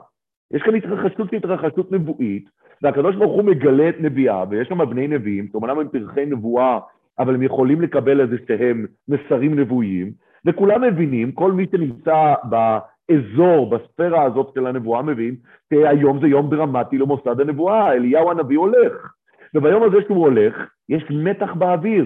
יש 0.52 0.62
כאן 0.62 0.76
התרחשות 0.76 1.30
שהתרחשות 1.32 1.92
נבואית, 1.92 2.50
והקדוש 2.84 3.16
ברוך 3.16 3.34
הוא 3.34 3.44
מגלה 3.44 3.90
את 3.90 3.96
נביאה, 4.00 4.44
ויש 4.50 4.68
שם 4.68 4.90
בני 4.90 5.08
נביאים, 5.08 5.48
שאומנם 5.52 5.80
הם 5.80 5.88
פרחי 5.88 6.26
נבואה, 6.26 6.80
אבל 7.20 7.36
הם 7.36 7.44
יכולים 7.44 7.82
לקבל 7.82 8.22
איזה 8.22 8.36
שהם 8.48 8.86
מסרים 9.08 9.60
נבואיים, 9.60 10.12
וכולם 10.46 10.82
מבינים, 10.82 11.32
כל 11.32 11.52
מי 11.52 11.66
שנמצא 11.72 12.34
באזור, 12.44 13.70
בספירה 13.70 14.24
הזאת 14.24 14.52
של 14.56 14.68
הנבואה 14.68 15.02
מבין, 15.02 15.36
שהיום 15.74 16.22
זה 16.22 16.28
יום 16.28 16.50
דרמטי 16.50 16.98
למוסד 16.98 17.42
הנבואה, 17.42 17.94
אליהו 17.94 18.32
הנביא 18.32 18.58
הולך. 18.58 19.14
וביום 19.56 19.84
הזה 19.84 19.98
שהוא 20.08 20.18
הולך, 20.18 20.56
יש 20.90 21.04
מתח 21.10 21.54
באוויר. 21.54 22.06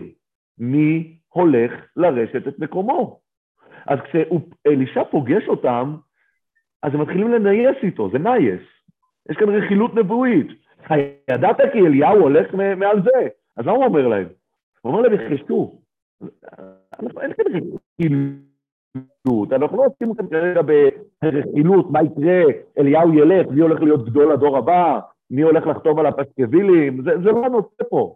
מי 0.59 1.17
הולך 1.29 1.71
לרשת 1.95 2.47
את 2.47 2.59
מקומו? 2.59 3.19
אז 3.87 3.99
כשאלישע 3.99 5.03
פוגש 5.03 5.47
אותם, 5.47 5.95
אז 6.83 6.93
הם 6.93 7.01
מתחילים 7.01 7.31
לנייס 7.31 7.77
איתו, 7.83 8.09
זה 8.09 8.19
nice. 8.19 8.61
יש 9.29 9.37
כאן 9.37 9.49
רכילות 9.49 9.95
נבואית. 9.95 10.66
ידעת 11.31 11.57
כי 11.73 11.79
אליהו 11.79 12.19
הולך 12.21 12.53
מעל 12.53 13.03
זה. 13.03 13.27
אז 13.57 13.65
מה 13.65 13.71
הוא 13.71 13.85
אומר 13.85 14.07
להם? 14.07 14.27
הוא 14.81 14.93
אומר 14.93 15.01
להם, 15.01 15.13
יחשו. 15.13 15.79
אין 17.21 17.33
כאן 17.33 17.45
רכילות, 17.99 19.53
אנחנו 19.53 19.77
לא 19.77 19.85
עושים 19.85 20.13
כאן 20.15 20.27
כרגע 20.27 20.61
ברכילות, 20.61 21.91
מה 21.91 22.03
יקרה, 22.03 22.43
אליהו 22.77 23.13
ילך, 23.13 23.47
מי 23.47 23.61
הולך 23.61 23.81
להיות 23.81 24.05
גדול 24.05 24.31
הדור 24.31 24.57
הבא, 24.57 24.99
מי 25.31 25.41
הולך 25.41 25.67
לחתום 25.67 25.99
על 25.99 26.05
הפסקווילים, 26.05 27.01
זה, 27.03 27.11
זה 27.23 27.31
לא 27.31 27.45
הנושא 27.45 27.83
פה. 27.89 28.15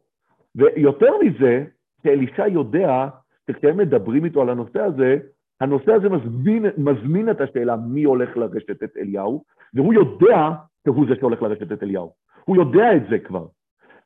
ויותר 0.56 1.12
מזה, 1.24 1.64
שאלישע 2.04 2.48
יודע 2.48 3.08
שכשהם 3.48 3.78
מדברים 3.78 4.26
איתו 4.26 4.42
על 4.42 4.50
הנושא 4.50 4.80
הזה, 4.80 5.18
הנושא 5.62 5.94
הזה 5.94 6.10
מזמין, 6.10 6.66
מזמין 6.78 7.30
את 7.30 7.42
השאלה 7.42 7.76
מי 7.76 8.04
הולך 8.04 8.38
לרשת 8.38 8.84
את 8.84 8.98
אליהו, 8.98 9.44
והוא 9.74 9.94
יודע 9.94 10.50
שהוא 10.86 11.06
זה 11.10 11.16
שהולך 11.16 11.42
לרשת 11.42 11.72
את 11.72 11.84
אליהו. 11.84 12.12
הוא 12.46 12.56
יודע 12.56 12.96
את 12.96 13.02
זה 13.10 13.20
כבר. 13.20 13.46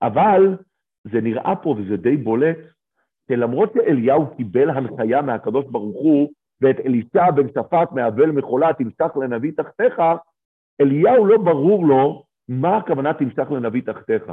אבל 0.02 0.58
זה 1.04 1.22
נראה 1.22 1.56
פה, 1.56 1.76
וזה 1.78 1.98
די 1.98 2.18
בולט, 2.18 2.58
שלמרות 3.30 3.74
שאליהו 3.74 4.36
קיבל 4.36 4.70
הנחיה 4.70 5.22
מהקדוש 5.22 5.66
ברוך 5.66 5.98
הוא, 5.98 6.30
ואת 6.62 6.80
אלישע 6.80 7.32
בן 7.32 7.48
שפט 7.50 7.92
מאבל 7.92 8.32
מחולה 8.32 8.74
תמשך 8.74 9.18
לנביא 9.22 9.52
תחתיך, 9.58 10.02
אליהו 10.82 11.26
לא 11.26 11.38
ברור 11.38 11.88
לו 11.88 12.24
מה 12.50 12.78
הכוונה 12.78 13.14
תמשך 13.14 13.52
לנביא 13.52 13.82
תחתיך. 13.82 14.24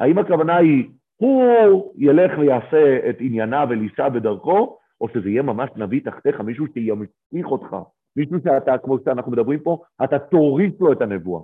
האם 0.00 0.18
הכוונה 0.18 0.56
היא, 0.56 0.88
הוא 1.16 1.92
ילך 1.96 2.38
ויעשה 2.38 3.08
את 3.10 3.16
ענייניו 3.20 3.68
אלישע 3.70 4.08
בדרכו, 4.08 4.78
או 5.00 5.08
שזה 5.08 5.28
יהיה 5.28 5.42
ממש 5.42 5.70
נביא 5.76 6.00
תחתיך, 6.04 6.40
מישהו 6.40 6.66
שימשיך 6.74 7.46
אותך, 7.46 7.76
מישהו 8.16 8.38
שאתה, 8.44 8.78
כמו 8.78 8.98
שאנחנו 9.04 9.32
מדברים 9.32 9.60
פה, 9.60 9.78
אתה 10.04 10.18
תוריד 10.18 10.74
לו 10.80 10.92
את 10.92 11.02
הנבואה. 11.02 11.42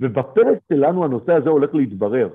ובפרק 0.00 0.58
שלנו 0.72 1.04
הנושא 1.04 1.32
הזה 1.32 1.50
הולך 1.50 1.74
להתברר. 1.74 2.28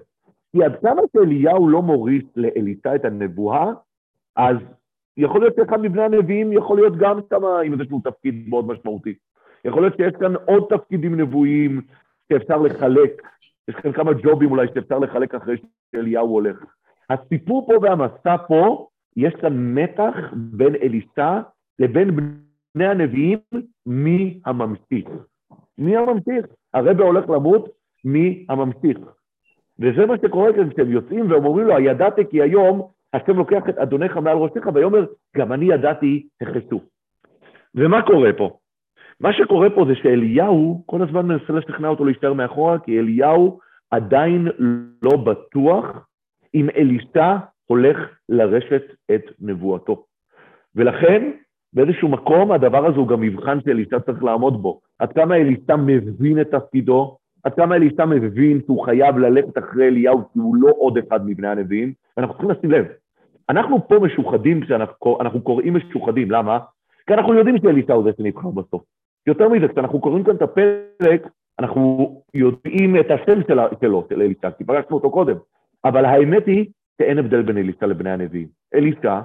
כי 0.51 0.63
עד 0.63 0.75
כמה 0.82 1.01
שאליהו 1.13 1.69
לא 1.69 1.82
מוריש 1.82 2.23
לאלישע 2.36 2.95
את 2.95 3.06
הנבואה, 3.06 3.71
אז 4.36 4.58
יכול 5.17 5.41
להיות 5.41 5.56
שאחד 5.56 5.82
מבני 5.82 6.04
הנביאים 6.04 6.54
יכול 6.54 6.78
להיות 6.78 6.97
גם 6.97 7.19
שם 7.30 7.45
עם 7.45 7.73
איזשהו 7.73 8.01
תפקיד 8.04 8.49
מאוד 8.49 8.67
משמעותי. 8.67 9.13
יכול 9.65 9.82
להיות 9.82 9.95
שיש 9.97 10.13
כאן 10.19 10.34
עוד 10.45 10.65
תפקידים 10.69 11.21
נבואיים 11.21 11.82
שאפשר 12.30 12.58
לחלק, 12.58 13.21
יש 13.67 13.75
כאן 13.75 13.91
כמה 13.91 14.12
ג'ובים 14.23 14.51
אולי 14.51 14.67
שאפשר 14.73 14.99
לחלק 14.99 15.36
אחרי 15.36 15.56
שאליהו 15.91 16.28
הולך. 16.28 16.63
הסיפור 17.10 17.67
פה 17.67 17.73
והמסע 17.82 18.38
פה, 18.47 18.88
יש 19.17 19.34
כאן 19.34 19.73
מתח 19.73 20.15
בין 20.34 20.75
אלישע 20.75 21.39
לבין 21.80 22.12
בני 22.75 22.88
הנביאים, 22.88 23.39
מי 23.86 24.39
הממשיך. 24.45 25.10
מי 25.78 25.97
הממשיך? 25.97 26.45
הרבה 26.75 27.03
הולך 27.03 27.29
למות, 27.29 27.69
מי 28.05 28.45
הממשיך. 28.49 28.97
וזה 29.79 30.05
מה 30.05 30.13
שקורה 30.25 30.53
כאן, 30.53 30.69
כשהם 30.69 30.91
יוצאים 30.91 31.31
והם 31.31 31.45
אומרים 31.45 31.67
לו, 31.67 31.75
הידעת 31.75 32.13
כי 32.29 32.41
היום 32.41 32.88
השם 33.13 33.38
לוקח 33.38 33.69
את 33.69 33.77
אדונך 33.77 34.17
מעל 34.17 34.38
ראשך, 34.38 34.67
ויאמר, 34.73 35.05
גם 35.38 35.53
אני 35.53 35.65
ידעתי, 35.65 36.27
תחסו. 36.38 36.81
ומה 37.75 38.01
קורה 38.01 38.33
פה? 38.33 38.57
מה 39.19 39.33
שקורה 39.33 39.69
פה 39.69 39.85
זה 39.88 39.95
שאליהו 39.95 40.83
כל 40.85 41.01
הזמן 41.01 41.25
מנסה 41.25 41.53
לשכנע 41.53 41.88
אותו 41.88 42.05
להישאר 42.05 42.33
מאחורה, 42.33 42.79
כי 42.79 42.99
אליהו 42.99 43.59
עדיין 43.91 44.47
לא 45.01 45.17
בטוח 45.17 46.07
אם 46.55 46.69
אלישע 46.69 47.35
הולך 47.65 47.97
לרשת 48.29 48.83
את 49.15 49.21
נבואתו. 49.39 50.05
ולכן, 50.75 51.31
באיזשהו 51.75 52.09
מקום, 52.09 52.51
הדבר 52.51 52.85
הזה 52.85 52.97
הוא 52.97 53.07
גם 53.07 53.21
מבחן 53.21 53.61
שאלישע 53.61 53.99
צריך 53.99 54.23
לעמוד 54.23 54.61
בו. 54.61 54.79
עד 54.99 55.13
כמה 55.13 55.35
אלישע 55.35 55.75
מבין 55.75 56.41
את 56.41 56.51
תפקידו, 56.51 57.17
עד 57.43 57.53
כמה 57.53 57.75
אלישע 57.75 58.05
מבין 58.05 58.61
שהוא 58.65 58.85
חייב 58.85 59.17
ללכת 59.17 59.57
אחרי 59.57 59.88
אליהו, 59.88 60.21
כי 60.33 60.39
הוא 60.39 60.55
לא 60.55 60.71
עוד 60.77 60.97
אחד 60.97 61.25
מבני 61.25 61.47
הנביאים, 61.47 61.93
ואנחנו 62.17 62.33
צריכים 62.33 62.51
לשים 62.51 62.71
לב. 62.71 62.85
אנחנו 63.49 63.88
פה 63.88 63.99
משוחדים 63.99 64.61
כשאנחנו 64.61 65.41
קוראים 65.43 65.73
משוחדים, 65.73 66.31
למה? 66.31 66.59
כי 67.07 67.13
אנחנו 67.13 67.33
יודעים 67.33 67.57
שאלישע 67.57 67.93
הוא 67.93 68.03
זה 68.03 68.11
שנבחר 68.17 68.49
בסוף. 68.49 68.83
יותר 69.27 69.49
מזה, 69.49 69.67
כשאנחנו 69.67 69.99
קוראים 69.99 70.23
כאן 70.23 70.35
את 70.35 70.41
הפרק, 70.41 71.27
אנחנו 71.59 72.21
יודעים 72.33 72.99
את 72.99 73.11
השם 73.11 73.39
שלו, 73.81 74.05
של 74.09 74.21
אלישע, 74.21 74.51
כי 74.51 74.63
פגשנו 74.63 74.95
אותו 74.95 75.11
קודם. 75.11 75.35
אבל 75.85 76.05
האמת 76.05 76.47
היא 76.47 76.65
שאין 76.97 77.17
הבדל 77.17 77.41
בין 77.41 77.57
אלישע 77.57 77.85
לבני 77.85 78.11
הנביאים. 78.11 78.47
אלישע 78.75 79.19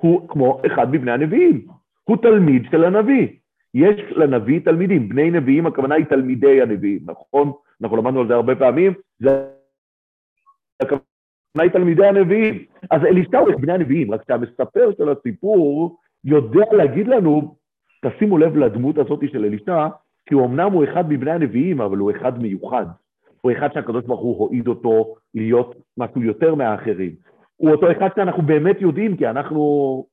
הוא 0.00 0.28
כמו 0.28 0.60
אחד 0.66 0.90
מבני 0.92 1.12
הנביאים, 1.12 1.66
הוא 2.04 2.16
תלמיד 2.16 2.62
של 2.70 2.84
הנביא. 2.84 3.28
יש 3.74 4.00
לנביא 4.10 4.60
תלמידים, 4.60 5.08
בני 5.08 5.30
נביאים, 5.30 5.66
הכוונה 5.66 5.94
היא 5.94 6.04
תלמידי 6.04 6.62
הנביאים, 6.62 7.00
נכון? 7.06 7.52
אנחנו 7.82 7.96
למדנו 7.96 8.20
על 8.20 8.28
זה 8.28 8.34
הרבה 8.34 8.56
פעמים, 8.56 8.92
זה 9.18 9.46
הכוונה 10.82 11.02
היא 11.60 11.70
תלמידי 11.70 12.06
הנביאים. 12.06 12.64
אז 12.90 13.04
אלישע 13.04 13.38
הוא 13.38 13.60
בני 13.60 13.72
הנביאים, 13.72 14.14
רק 14.14 14.22
שהמספר 14.28 14.90
של 14.98 15.08
הסיפור 15.08 15.96
יודע 16.24 16.64
להגיד 16.72 17.08
לנו, 17.08 17.56
תשימו 18.04 18.38
לב 18.38 18.56
לדמות 18.56 18.98
הזאת 18.98 19.20
של 19.32 19.44
אלישע, 19.44 19.88
כי 20.26 20.34
הוא 20.34 20.46
אמנם 20.46 20.72
הוא 20.72 20.84
אחד 20.84 21.12
מבני 21.12 21.30
הנביאים, 21.30 21.80
אבל 21.80 21.98
הוא 21.98 22.10
אחד 22.10 22.42
מיוחד. 22.42 22.86
הוא 23.40 23.52
אחד 23.52 23.72
שהקדוש 23.72 24.04
ברוך 24.04 24.20
הוא 24.20 24.38
הועיד 24.38 24.68
אותו 24.68 25.14
להיות 25.34 25.74
משהו 25.98 26.22
יותר 26.22 26.54
מהאחרים. 26.54 27.14
הוא 27.60 27.70
אותו 27.70 27.90
אחד 27.90 28.08
שאנחנו 28.16 28.42
באמת 28.42 28.80
יודעים, 28.80 29.16
כי 29.16 29.26
אנחנו 29.26 29.60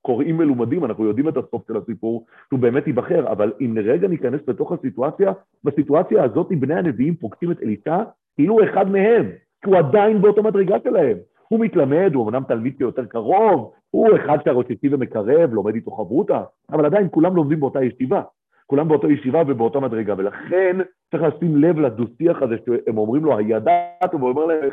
קוראים 0.02 0.38
מלומדים, 0.38 0.86
אנחנו 0.86 1.06
יודעים 1.06 1.30
את 1.30 1.38
הסוף 1.38 1.68
של 1.68 1.78
הסיפור, 1.78 2.26
שהוא 2.48 2.60
באמת 2.60 2.88
ייבחר, 2.88 3.32
אבל 3.32 3.54
אם 3.62 3.78
לרגע 3.78 4.08
ניכנס 4.08 4.42
לתוך 4.48 4.72
הסיטואציה, 4.72 5.32
בסיטואציה 5.64 6.24
הזאת 6.24 6.48
בני 6.60 6.76
הנביאים 6.76 7.16
פוגשים 7.16 7.52
את 7.52 7.62
אלישע 7.64 7.98
כאילו 8.36 8.54
הוא 8.54 8.64
אחד 8.64 8.92
מהם, 8.92 9.26
כי 9.64 9.70
הוא 9.70 9.78
עדיין 9.78 10.22
באותו 10.22 10.44
מדרגה 10.44 10.76
שלהם. 10.84 11.18
הוא 11.48 11.60
מתלמד, 11.60 12.12
הוא 12.14 12.30
אמנם 12.30 12.44
תלמיד 12.48 12.82
יותר 12.82 13.06
קרוב, 13.06 13.72
הוא 13.92 14.08
אחד 14.16 14.38
שהרוצצי 14.46 14.90
ומקרב, 14.92 15.54
לומד 15.54 15.76
איתו 15.76 15.92
חברותה, 15.92 16.44
אבל 16.72 16.86
עדיין 16.86 17.08
כולם 17.12 17.36
לומדים 17.36 17.60
באותה 17.60 17.84
ישיבה. 17.84 18.22
כולם 18.66 18.88
באותה 18.88 19.08
ישיבה 19.08 19.42
ובאותה 19.48 19.80
מדרגה, 19.80 20.14
ולכן 20.18 20.78
צריך 21.12 21.24
לשים 21.24 21.56
לב 21.58 21.80
לדו-שיח 21.80 22.42
הזה 22.42 22.56
שהם 22.66 22.98
אומרים 22.98 23.26
לו, 23.26 23.38
הידעת, 23.38 24.14
והוא 24.14 24.30
אומר 24.30 24.46
להם, 24.46 24.70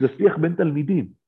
זה 0.00 0.08
שיח 0.16 0.36
בין 0.36 0.52
תלמידים. 0.52 1.23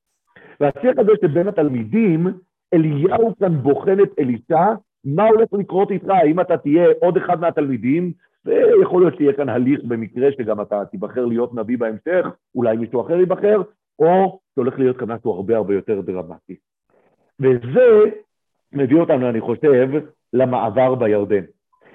והשיח 0.61 0.99
הזה 0.99 1.13
שבין 1.23 1.49
התלמידים, 1.49 2.27
אליהו 2.75 3.35
כאן 3.41 3.55
בוחן 3.63 4.01
את 4.01 4.11
אלישע, 4.19 4.65
מה 5.05 5.29
הולך 5.29 5.49
לקרות 5.53 5.91
איתך, 5.91 6.09
האם 6.09 6.41
אתה 6.41 6.57
תהיה 6.57 6.87
עוד 7.01 7.17
אחד 7.17 7.41
מהתלמידים, 7.41 8.13
ויכול 8.45 9.03
להיות 9.03 9.17
שיהיה 9.17 9.33
כאן 9.33 9.49
הליך 9.49 9.81
במקרה 9.85 10.29
שגם 10.33 10.61
אתה 10.61 10.85
תיבחר 10.85 11.25
להיות 11.25 11.55
נביא 11.55 11.79
בהמשך, 11.79 12.27
אולי 12.55 12.77
מישהו 12.77 13.01
אחר 13.01 13.19
ייבחר, 13.19 13.63
או 13.99 14.39
זה 14.57 14.63
הולך 14.63 14.79
להיות 14.79 14.97
כאן 14.97 15.13
משהו 15.13 15.33
הרבה 15.33 15.57
הרבה 15.57 15.75
יותר 15.75 16.01
דרמטי. 16.01 16.57
וזה 17.41 18.01
מביא 18.73 18.97
אותנו, 18.97 19.29
אני 19.29 19.41
חושב, 19.41 19.89
למעבר 20.33 20.95
בירדן. 20.95 21.43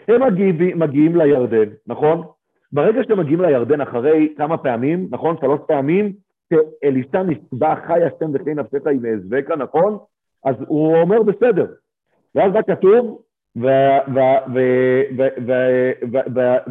הם 0.08 0.24
מגיעים, 0.24 0.80
מגיעים 0.80 1.16
לירדן, 1.16 1.70
נכון? 1.88 2.24
ברגע 2.72 3.04
שאתם 3.04 3.20
מגיעים 3.20 3.42
לירדן 3.42 3.82
אחרי 3.82 4.34
כמה 4.38 4.58
פעמים, 4.58 5.08
נכון? 5.12 5.36
שלוש 5.42 5.60
פעמים, 5.68 6.14
שאלישע 6.52 7.24
נשבע 7.24 7.76
חי 7.88 8.04
השם 8.04 8.32
וכי 8.34 8.54
נפשך 8.54 8.88
עם 8.88 9.06
אעזבקה, 9.06 9.56
נכון? 9.56 9.98
אז 10.46 10.56
הוא 10.68 10.96
אומר 10.96 11.24
בסדר. 11.24 11.66
ואז 12.36 12.52
בא 12.54 12.62
כתוב, 12.62 13.22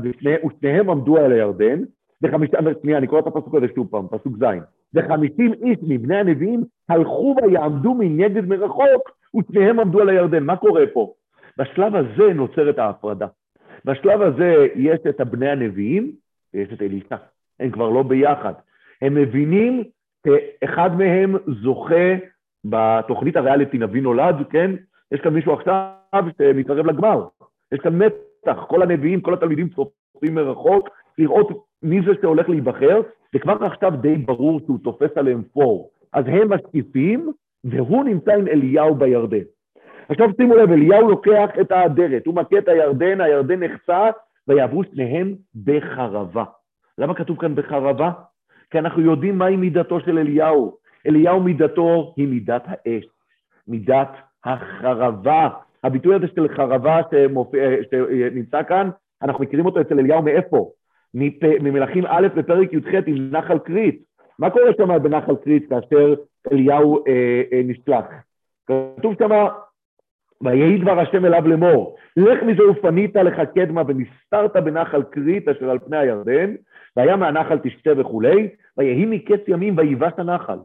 ושניהם 0.02 0.90
עמדו 0.90 1.16
על 1.16 1.32
הירדן, 1.32 1.82
וחמישה, 2.22 2.58
שנייה, 2.82 2.98
אני 2.98 3.06
קורא 3.06 3.20
את 3.20 3.26
הפסוק 3.26 3.54
הזה 3.54 3.66
שוב 3.74 3.88
פעם, 3.90 4.06
פסוק 4.08 4.36
ז', 4.36 4.44
וחמישים 4.94 5.52
איש 5.52 5.78
מבני 5.82 6.16
הנביאים 6.16 6.64
הלכו 6.88 7.36
ויעמדו 7.42 7.94
מנגד 7.94 8.46
מרחוק, 8.46 9.10
ושניהם 9.36 9.80
עמדו 9.80 10.00
על 10.00 10.08
הירדן. 10.08 10.42
מה 10.42 10.56
קורה 10.56 10.82
פה? 10.92 11.12
בשלב 11.58 11.96
הזה 11.96 12.32
נוצרת 12.34 12.78
ההפרדה. 12.78 13.26
בשלב 13.84 14.22
הזה 14.22 14.66
יש 14.74 15.00
את 15.08 15.20
הבני 15.20 15.48
הנביאים 15.48 16.12
ויש 16.54 16.72
את 16.72 16.82
אלישע. 16.82 17.16
הם 17.60 17.70
כבר 17.70 17.88
לא 17.88 18.02
ביחד. 18.02 18.52
הם 19.02 19.14
מבינים 19.14 19.84
שאחד 20.26 20.96
מהם 20.98 21.36
זוכה 21.62 22.14
בתוכנית 22.64 23.36
הריאליטי 23.36 23.78
נביא 23.78 24.02
נולד, 24.02 24.36
כן? 24.50 24.70
יש 25.12 25.20
כאן 25.20 25.34
מישהו 25.34 25.52
עכשיו 25.52 26.24
שמתקרב 26.38 26.86
לגמר. 26.86 27.26
יש 27.72 27.80
כאן 27.80 27.98
מתח, 27.98 28.64
כל 28.68 28.82
הנביאים, 28.82 29.20
כל 29.20 29.34
התלמידים 29.34 29.68
צופים 29.68 30.34
מרחוק, 30.34 30.88
לראות 31.18 31.48
מי 31.82 32.00
זה 32.06 32.12
שהולך 32.20 32.48
להיבחר, 32.48 33.00
וכבר 33.34 33.64
עכשיו 33.64 33.92
די 34.00 34.16
ברור 34.16 34.60
שהוא 34.66 34.78
תופס 34.84 35.16
עליהם 35.16 35.42
פור. 35.52 35.90
אז 36.12 36.24
הם 36.28 36.52
משקיפים, 36.52 37.32
והוא 37.64 38.04
נמצא 38.04 38.32
עם 38.32 38.48
אליהו 38.48 38.94
בירדן. 38.94 39.44
עכשיו 40.08 40.28
שימו 40.36 40.54
לב, 40.54 40.72
אליהו 40.72 41.10
לוקח 41.10 41.50
את 41.60 41.72
האדרת, 41.72 42.26
הוא 42.26 42.34
מכה 42.34 42.58
את 42.58 42.68
הירדן, 42.68 43.20
הירדן 43.20 43.62
נחצה, 43.62 44.10
ויעברו 44.48 44.84
שניהם 44.84 45.34
בחרבה. 45.64 46.44
למה 46.98 47.14
כתוב 47.14 47.40
כאן 47.40 47.54
בחרבה? 47.54 48.10
כי 48.70 48.78
אנחנו 48.78 49.02
יודעים 49.02 49.38
מהי 49.38 49.56
מידתו 49.56 50.00
של 50.00 50.18
אליהו. 50.18 50.76
אליהו 51.06 51.40
מידתו 51.40 52.14
היא 52.16 52.28
מידת 52.28 52.62
האש, 52.66 53.04
מידת 53.68 54.08
החרבה. 54.44 55.48
הביטוי 55.84 56.14
הזה 56.14 56.26
של 56.34 56.48
חרבה 56.48 57.00
שמופיע, 57.10 57.62
שנמצא 57.90 58.62
כאן, 58.62 58.90
אנחנו 59.22 59.44
מכירים 59.44 59.66
אותו 59.66 59.80
אצל 59.80 59.98
אליהו 59.98 60.22
מאיפה? 60.22 60.70
ממלכים 61.60 62.04
א' 62.06 62.26
בפרק 62.36 62.72
י"ח 62.72 62.94
עם 63.06 63.30
נחל 63.30 63.58
כרית. 63.58 64.02
מה 64.38 64.50
קורה 64.50 64.70
שם 64.76 65.02
בנחל 65.02 65.36
כרית 65.42 65.68
כאשר 65.68 66.14
אליהו 66.52 67.04
אה, 67.06 67.42
אה, 67.52 67.60
נשלח? 67.64 68.04
כתוב 68.66 69.14
שם, 69.18 69.46
ויהי 70.42 70.78
דבר 70.78 71.00
השם 71.00 71.24
אליו 71.24 71.48
לאמור, 71.48 71.96
לך 72.16 72.42
מזה 72.42 72.70
ופנית 72.70 73.16
לך 73.16 73.40
קדמה 73.54 73.82
ונסתרת 73.86 74.64
בנחל 74.64 75.02
כרית 75.02 75.48
אשר 75.48 75.70
על 75.70 75.78
פני 75.78 75.96
הירדן, 75.96 76.54
והיה 76.96 77.16
מהנחל 77.16 77.58
תשתה 77.58 77.90
וכולי, 77.96 78.48
ויהי 78.80 79.06
מקץ 79.06 79.40
ימים 79.48 79.78
ויבש 79.78 80.12
הנחל. 80.18 80.58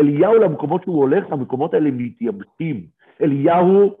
אליהו 0.00 0.34
למקומות 0.34 0.82
שהוא 0.82 0.96
הולך, 0.96 1.32
המקומות 1.32 1.74
האלה 1.74 1.90
מתייבשים. 1.92 2.86
אליהו 3.22 3.94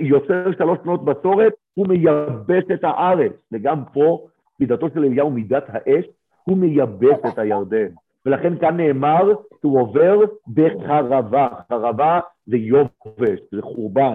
יוצר 0.00 0.52
שלוש 0.58 0.78
שנות 0.82 1.04
בצורת, 1.04 1.52
הוא 1.74 1.88
מייבש 1.88 2.64
את 2.74 2.84
הארץ. 2.84 3.32
וגם 3.52 3.84
פה, 3.92 4.26
מידתו 4.60 4.88
של 4.94 5.04
אליהו 5.04 5.30
מידת 5.30 5.64
האש, 5.68 6.04
הוא 6.44 6.58
מייבש 6.58 7.18
את 7.28 7.38
הירדן. 7.38 7.88
ולכן 8.26 8.58
כאן 8.58 8.76
נאמר 8.76 9.32
שהוא 9.60 9.80
עובר 9.80 10.18
בחרבה. 10.54 11.48
חרבה 11.68 12.20
זה 12.46 12.56
יובש, 12.56 13.40
זה 13.52 13.62
חורבן. 13.62 14.14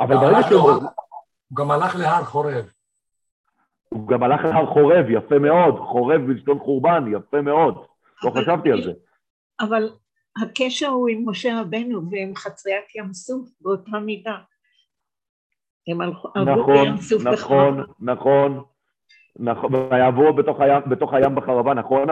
אבל 0.00 0.16
ברגע 0.16 0.42
שהוא... 0.42 0.70
הוא 1.48 1.56
גם 1.56 1.70
הלך 1.70 1.96
להר 1.96 2.24
חורב. 2.24 2.72
הוא 3.88 4.08
גם 4.08 4.22
הלך 4.22 4.44
להר 4.44 4.66
חורב, 4.66 5.06
יפה 5.08 5.38
מאוד, 5.38 5.78
חורב 5.78 6.20
בלשון 6.20 6.58
חורבן, 6.58 7.04
יפה 7.12 7.40
מאוד. 7.40 7.84
לא 8.24 8.30
חשבתי 8.30 8.72
על 8.72 8.82
זה. 8.82 8.92
אבל 9.60 9.88
הקשר 10.42 10.88
הוא 10.88 11.08
עם 11.08 11.28
משה 11.28 11.60
רבנו 11.60 12.10
ועם 12.10 12.34
חצריית 12.34 12.94
ים 12.94 13.12
סוף 13.12 13.48
באותה 13.60 13.98
מידה. 13.98 14.36
הם 15.88 16.00
הלכו 16.00 16.28
נכון, 16.28 16.84
בים 16.84 16.96
סוף 16.96 17.22
נכון, 17.22 17.84
נכון, 18.00 18.62
נכון, 19.36 19.74
ויעברו 19.74 20.32
בתוך 20.32 20.60
הים, 20.60 20.82
בתוך 20.90 21.14
הים 21.14 21.34
בחרבה, 21.34 21.74
נכון, 21.74 22.08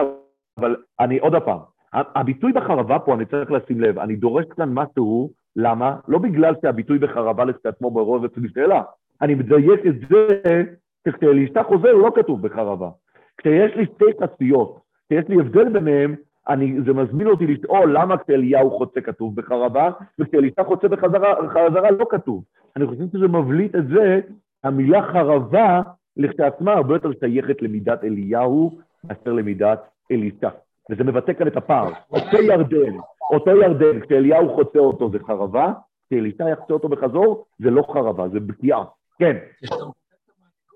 אבל 0.57 0.75
אני 0.99 1.19
עוד 1.19 1.33
פעם, 1.45 1.59
הביטוי 1.93 2.51
בחרבה 2.53 2.99
פה, 2.99 3.13
אני 3.13 3.25
צריך 3.25 3.51
לשים 3.51 3.81
לב, 3.81 3.99
אני 3.99 4.15
דורש 4.15 4.45
כאן 4.57 4.69
משהו, 4.73 5.31
למה? 5.55 5.95
לא 6.07 6.19
בגלל 6.19 6.53
שהביטוי 6.61 6.99
בחרבה 6.99 7.43
לעצמו 7.45 7.91
ברוב 7.91 8.25
אצלי 8.25 8.49
שאלה, 8.53 8.81
אני 9.21 9.35
מדייק 9.35 9.79
את 9.87 10.09
זה 10.09 10.63
שכשאלישע 11.07 11.63
חוזר 11.63 11.93
לא 11.93 12.11
כתוב 12.15 12.47
בחרבה. 12.47 12.89
כשיש 13.37 13.75
לי 13.75 13.85
שתי 13.85 14.05
חציות, 14.23 14.79
כשיש 15.09 15.25
לי 15.29 15.35
הבדל 15.39 15.69
ביניהם, 15.69 16.15
אני, 16.49 16.81
זה 16.85 16.93
מזמין 16.93 17.27
אותי 17.27 17.47
לשאול 17.47 17.97
למה 17.97 18.17
כשאליהו 18.17 18.77
חוצה 18.77 19.01
כתוב 19.01 19.35
בחרבה, 19.35 19.91
וכשאלישע 20.19 20.63
חוצה 20.63 20.87
בחזרה 20.87 21.41
בחזרה 21.43 21.91
לא 21.91 22.05
כתוב. 22.09 22.43
אני 22.75 22.87
חושב 22.87 23.03
שזה 23.13 23.27
מבליט 23.27 23.75
את 23.75 23.87
זה, 23.87 24.19
המילה 24.63 25.01
חרבה 25.01 25.81
לכשעצמה 26.17 26.73
הרבה 26.73 26.95
יותר 26.95 27.09
שייכת 27.19 27.61
למידת 27.61 28.03
אליהו 28.03 28.79
מאשר 29.03 29.33
למידת 29.33 29.79
אלישע. 30.11 30.49
וזה 30.91 31.03
מבטא 31.03 31.33
כאן 31.33 31.47
את 31.47 31.57
הפער. 31.57 31.91
אותו 32.11 32.37
ירדן, 32.37 32.97
אותו 33.31 33.51
ירדן, 33.51 33.99
כשאליהו 33.99 34.55
חוצה 34.55 34.79
אותו 34.79 35.09
זה 35.09 35.17
חרבה, 35.27 35.73
כשאלישע 36.07 36.49
יחצה 36.49 36.73
אותו 36.73 36.89
בחזור, 36.89 37.45
זה 37.59 37.69
לא 37.69 37.83
חרבה, 37.93 38.29
זה 38.29 38.39
בקיעה. 38.39 38.83
כן. 39.19 39.37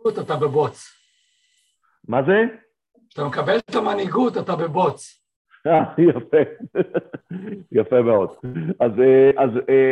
אתה 0.07 0.35
בבוץ. 0.35 1.01
מה 2.07 2.23
זה? 2.23 2.43
כשאתה 3.11 3.27
מקבל 3.27 3.57
את 3.57 3.75
המנהיגות 3.75 4.37
אתה 4.37 4.55
בבוץ. 4.55 5.21
אה, 5.67 5.83
יפה, 5.97 6.37
יפה 7.71 8.01
מאוד. 8.01 8.29
אז, 8.79 8.91
אה, 8.99 9.31
אז 9.37 9.49
אה, 9.69 9.91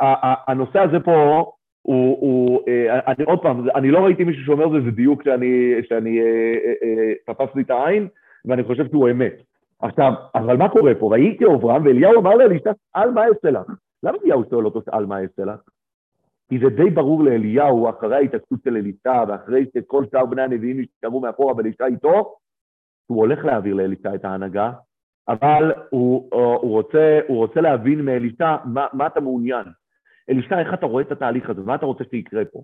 אה, 0.00 0.34
הנושא 0.46 0.78
הזה 0.78 1.00
פה 1.00 1.44
הוא, 1.82 2.18
הוא 2.20 2.60
אני 3.06 3.24
עוד 3.24 3.42
פעם, 3.42 3.68
אני 3.74 3.90
לא 3.90 3.98
ראיתי 3.98 4.24
מישהו 4.24 4.44
שאומר 4.44 4.70
זה, 4.70 4.80
זה 4.84 4.90
דיוק 4.90 5.22
שאני, 5.22 5.74
שאני 5.88 6.20
תפסתי 7.26 7.60
את 7.60 7.70
העין, 7.70 8.08
ואני 8.44 8.64
חושב 8.64 8.88
שהוא 8.90 9.10
אמת. 9.10 9.34
עכשיו, 9.80 10.12
אבל 10.34 10.56
מה 10.56 10.68
קורה 10.68 10.94
פה? 10.94 11.06
ויהי 11.06 11.36
כאברהם, 11.38 11.86
ואליהו 11.86 12.20
אמר 12.20 12.34
לאלישע, 12.34 12.70
על 12.94 13.10
מה 13.10 13.22
אעשה 13.24 13.50
לך? 13.50 13.66
למה 14.02 14.18
אליהו 14.24 14.42
שואל 14.50 14.64
אותו, 14.64 14.80
על 14.90 15.06
מה 15.06 15.20
אעשה 15.20 15.44
לך? 15.44 15.60
כי 16.48 16.58
זה 16.58 16.68
די 16.70 16.90
ברור 16.90 17.24
לאליהו, 17.24 17.90
אחרי 17.90 18.16
ההתעסקות 18.16 18.58
של 18.64 18.76
אלישע, 18.76 19.24
ואחרי 19.28 19.66
שכל 19.74 20.04
שאר 20.10 20.26
בני 20.26 20.42
הנביאים 20.42 20.80
נשארו 20.80 21.20
מאחורה 21.20 21.56
ואלישע 21.56 21.86
איתו, 21.86 22.34
הוא 23.06 23.18
הולך 23.18 23.44
להעביר 23.44 23.74
לאלישע 23.74 24.14
את 24.14 24.24
ההנהגה, 24.24 24.72
אבל 25.28 25.72
הוא, 25.90 26.28
אה, 26.32 26.38
הוא, 26.38 26.70
רוצה, 26.70 27.20
הוא 27.28 27.36
רוצה 27.36 27.60
להבין 27.60 28.04
מאלישע 28.04 28.56
מה, 28.64 28.86
מה 28.92 29.06
אתה 29.06 29.20
מעוניין. 29.20 29.64
אלישע, 30.30 30.60
איך 30.60 30.74
אתה 30.74 30.86
רואה 30.86 31.02
את 31.02 31.12
התהליך 31.12 31.50
הזה? 31.50 31.62
מה 31.62 31.74
אתה 31.74 31.86
רוצה 31.86 32.04
שיקרה 32.10 32.44
פה? 32.44 32.62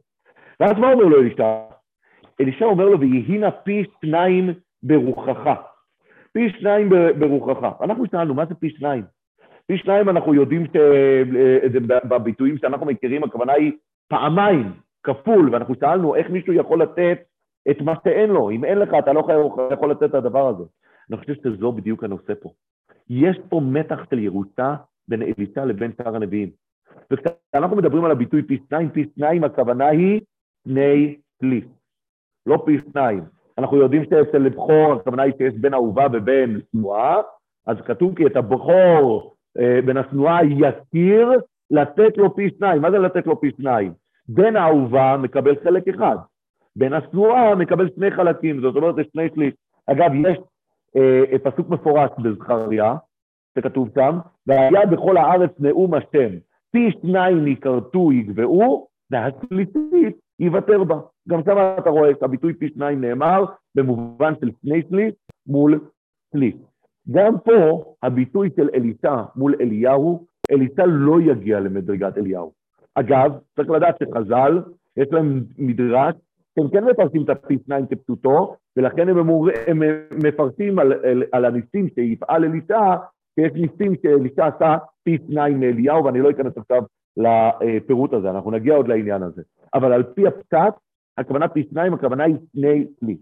ואז 0.60 0.72
מה 0.78 0.92
אומר 0.92 1.04
לו 1.04 1.20
אלישע? 1.20 1.58
אלישע 2.40 2.64
אומר 2.64 2.84
לו, 2.84 3.00
ויהי 3.00 3.38
נא 3.38 3.50
פי 3.50 3.84
שניים 4.00 4.50
ברוחך. 4.82 5.48
פי 6.32 6.50
שניים 6.50 6.88
ברוחך. 7.18 7.82
אנחנו 7.82 8.04
שאלנו, 8.10 8.34
מה 8.34 8.46
זה 8.46 8.54
פי 8.54 8.70
שניים? 8.70 9.04
פי 9.66 9.78
שניים 9.78 10.08
אנחנו 10.08 10.34
יודעים 10.34 10.66
שבביטויים 10.66 12.58
שאנחנו 12.58 12.86
מכירים, 12.86 13.24
הכוונה 13.24 13.52
היא 13.52 13.72
פעמיים, 14.08 14.72
כפול, 15.02 15.50
ואנחנו 15.52 15.74
שאלנו 15.80 16.14
איך 16.14 16.30
מישהו 16.30 16.52
יכול 16.52 16.82
לתת 16.82 17.18
את 17.70 17.80
מה 17.80 17.94
שאין 18.04 18.30
לו. 18.30 18.50
אם 18.50 18.64
אין 18.64 18.78
לך, 18.78 18.88
אתה 18.98 19.12
לא 19.12 19.22
יכול 19.72 19.90
לתת 19.90 20.02
את 20.02 20.14
הדבר 20.14 20.48
הזה. 20.48 20.64
אני 21.10 21.16
חושב 21.18 21.34
שזו 21.34 21.72
בדיוק 21.72 22.04
הנושא 22.04 22.32
פה. 22.40 22.50
יש 23.10 23.40
פה 23.48 23.60
מתח 23.60 23.98
של 24.10 24.18
ירושה 24.18 24.74
בין 25.08 25.22
אלישע 25.22 25.64
לבין 25.64 25.92
שאר 25.98 26.16
הנביאים. 26.16 26.50
וכשאנחנו 27.10 27.76
מדברים 27.76 28.04
על 28.04 28.10
הביטוי 28.10 28.42
פי 28.42 28.58
שניים, 28.68 28.90
פי 28.90 29.04
שניים 29.14 29.44
הכוונה 29.44 29.86
היא 29.86 30.20
פני 30.64 31.16
פליס, 31.38 31.64
לא 32.46 32.62
פי 32.66 32.78
שניים. 32.92 33.20
אנחנו 33.58 33.76
יודעים 33.76 34.04
שאצל 34.04 34.48
בכור 34.48 34.92
הכוונה 34.92 35.22
היא 35.22 35.32
שיש 35.38 35.54
בין 35.54 35.74
אהובה 35.74 36.06
ובין 36.12 36.60
שנואה, 36.72 37.20
אז 37.66 37.76
כתוב 37.86 38.16
כי 38.16 38.26
את 38.26 38.36
הבכור 38.36 39.33
אה, 39.58 39.80
בין 39.84 39.96
השנואה 39.96 40.38
יכיר 40.44 41.30
לתת 41.70 42.16
לו 42.16 42.36
פי 42.36 42.50
שניים. 42.58 42.82
מה 42.82 42.90
זה 42.90 42.98
לתת 42.98 43.26
לו 43.26 43.40
פי 43.40 43.50
שניים? 43.56 43.92
בן 44.28 44.56
האהובה 44.56 45.16
מקבל 45.16 45.54
חלק 45.64 45.88
אחד, 45.88 46.16
בן 46.76 46.92
השנואה 46.92 47.54
מקבל 47.54 47.90
שני 47.94 48.10
חלקים, 48.10 48.60
זאת 48.60 48.76
אומרת 48.76 48.94
זה 48.94 49.02
שני 49.12 49.28
שליש. 49.34 49.54
אגב, 49.86 50.10
יש 50.14 50.38
אה, 50.96 51.38
פסוק 51.38 51.68
מפורש 51.68 52.10
בזכריה, 52.18 52.94
שכתוב 53.58 53.88
שם, 53.94 54.18
והיה 54.46 54.86
בכל 54.86 55.16
הארץ 55.16 55.50
נאום 55.58 55.94
השם, 55.94 56.30
פי 56.70 56.90
שניים 57.02 57.46
יכרתו 57.46 58.12
יגבעו, 58.12 58.88
והשלישית 59.10 60.16
יוותר 60.40 60.84
בה. 60.84 60.98
גם 61.28 61.40
שם 61.44 61.56
אתה 61.78 61.90
רואה 61.90 62.10
את 62.10 62.22
הביטוי 62.22 62.54
פי 62.54 62.68
שניים 62.68 63.00
נאמר 63.00 63.44
במובן 63.74 64.32
של 64.40 64.50
שני 64.62 64.82
שליש 64.88 65.14
מול 65.46 65.80
שליש. 66.32 66.54
גם 67.10 67.34
פה 67.44 67.94
הביטוי 68.02 68.50
של 68.56 68.68
אלישע 68.74 69.22
מול 69.36 69.54
אליהו, 69.60 70.26
אלישע 70.50 70.86
לא 70.86 71.20
יגיע 71.20 71.60
למדרגת 71.60 72.18
אליהו. 72.18 72.52
אגב, 72.94 73.38
צריך 73.56 73.70
לדעת 73.70 73.96
שחז"ל, 74.02 74.62
יש 74.96 75.08
להם 75.10 75.44
מדרש, 75.58 76.14
הם 76.56 76.68
כן 76.68 76.84
מפרסים 76.84 77.24
את 77.24 77.28
הפי 77.28 77.58
שניים 77.66 77.86
כפשוטו, 77.86 78.56
ולכן 78.76 79.08
הם, 79.08 79.18
אמור, 79.18 79.48
הם 79.66 79.82
מפרסים 80.24 80.78
על, 80.78 80.92
על, 80.92 81.22
על 81.32 81.44
הניסים 81.44 81.88
שיפעל 81.94 82.44
אלישע, 82.44 82.94
שיש 83.34 83.52
ניסים 83.52 83.94
שאלישע 84.02 84.46
עשה 84.46 84.76
פי 85.02 85.18
שניים 85.26 85.60
מאליהו, 85.60 86.04
ואני 86.04 86.20
לא 86.20 86.30
אכנס 86.30 86.52
עכשיו 86.56 86.82
לפירוט 87.16 88.12
הזה, 88.12 88.30
אנחנו 88.30 88.50
נגיע 88.50 88.74
עוד 88.74 88.88
לעניין 88.88 89.22
הזה. 89.22 89.42
אבל 89.74 89.92
על 89.92 90.02
פי 90.02 90.26
הפשט, 90.26 90.74
הכוונה 91.18 91.48
פי 91.48 91.66
שניים, 91.70 91.94
הכוונה 91.94 92.24
היא 92.24 92.36
שני 92.52 92.86
כלי. 93.00 93.16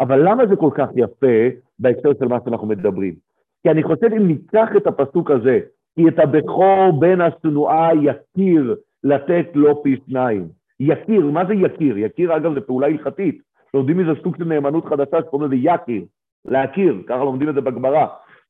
אבל 0.00 0.28
למה 0.28 0.46
זה 0.46 0.56
כל 0.56 0.70
כך 0.74 0.88
יפה 0.96 1.56
בהקשר 1.78 2.10
של 2.18 2.28
מה 2.28 2.38
שאנחנו 2.44 2.66
מדברים? 2.66 3.14
כי 3.62 3.70
אני 3.70 3.82
חושב 3.82 4.06
אם 4.16 4.26
ניקח 4.26 4.68
את 4.76 4.86
הפסוק 4.86 5.30
הזה, 5.30 5.60
כי 5.96 6.08
את 6.08 6.18
הבכור 6.18 7.00
בין 7.00 7.20
השנואה 7.20 7.90
יכיר 8.02 8.76
לתת 9.04 9.46
לו 9.54 9.82
פי 9.82 9.96
שניים. 10.06 10.48
יכיר, 10.80 11.26
מה 11.26 11.44
זה 11.44 11.54
יכיר? 11.54 11.98
יכיר, 11.98 12.36
אגב, 12.36 12.54
זה 12.54 12.60
פעולה 12.60 12.86
הלכתית. 12.86 13.42
לומדים 13.74 13.98
מזה 13.98 14.20
סוג 14.22 14.36
של 14.36 14.44
נאמנות 14.44 14.84
חדשה 14.84 15.22
שקוראים 15.22 15.52
לזה 15.52 15.56
יכיר, 15.62 16.04
להכיר, 16.44 17.02
ככה 17.06 17.24
לומדים 17.24 17.48
את 17.48 17.54
זה 17.54 17.60
בגמרא. 17.60 18.06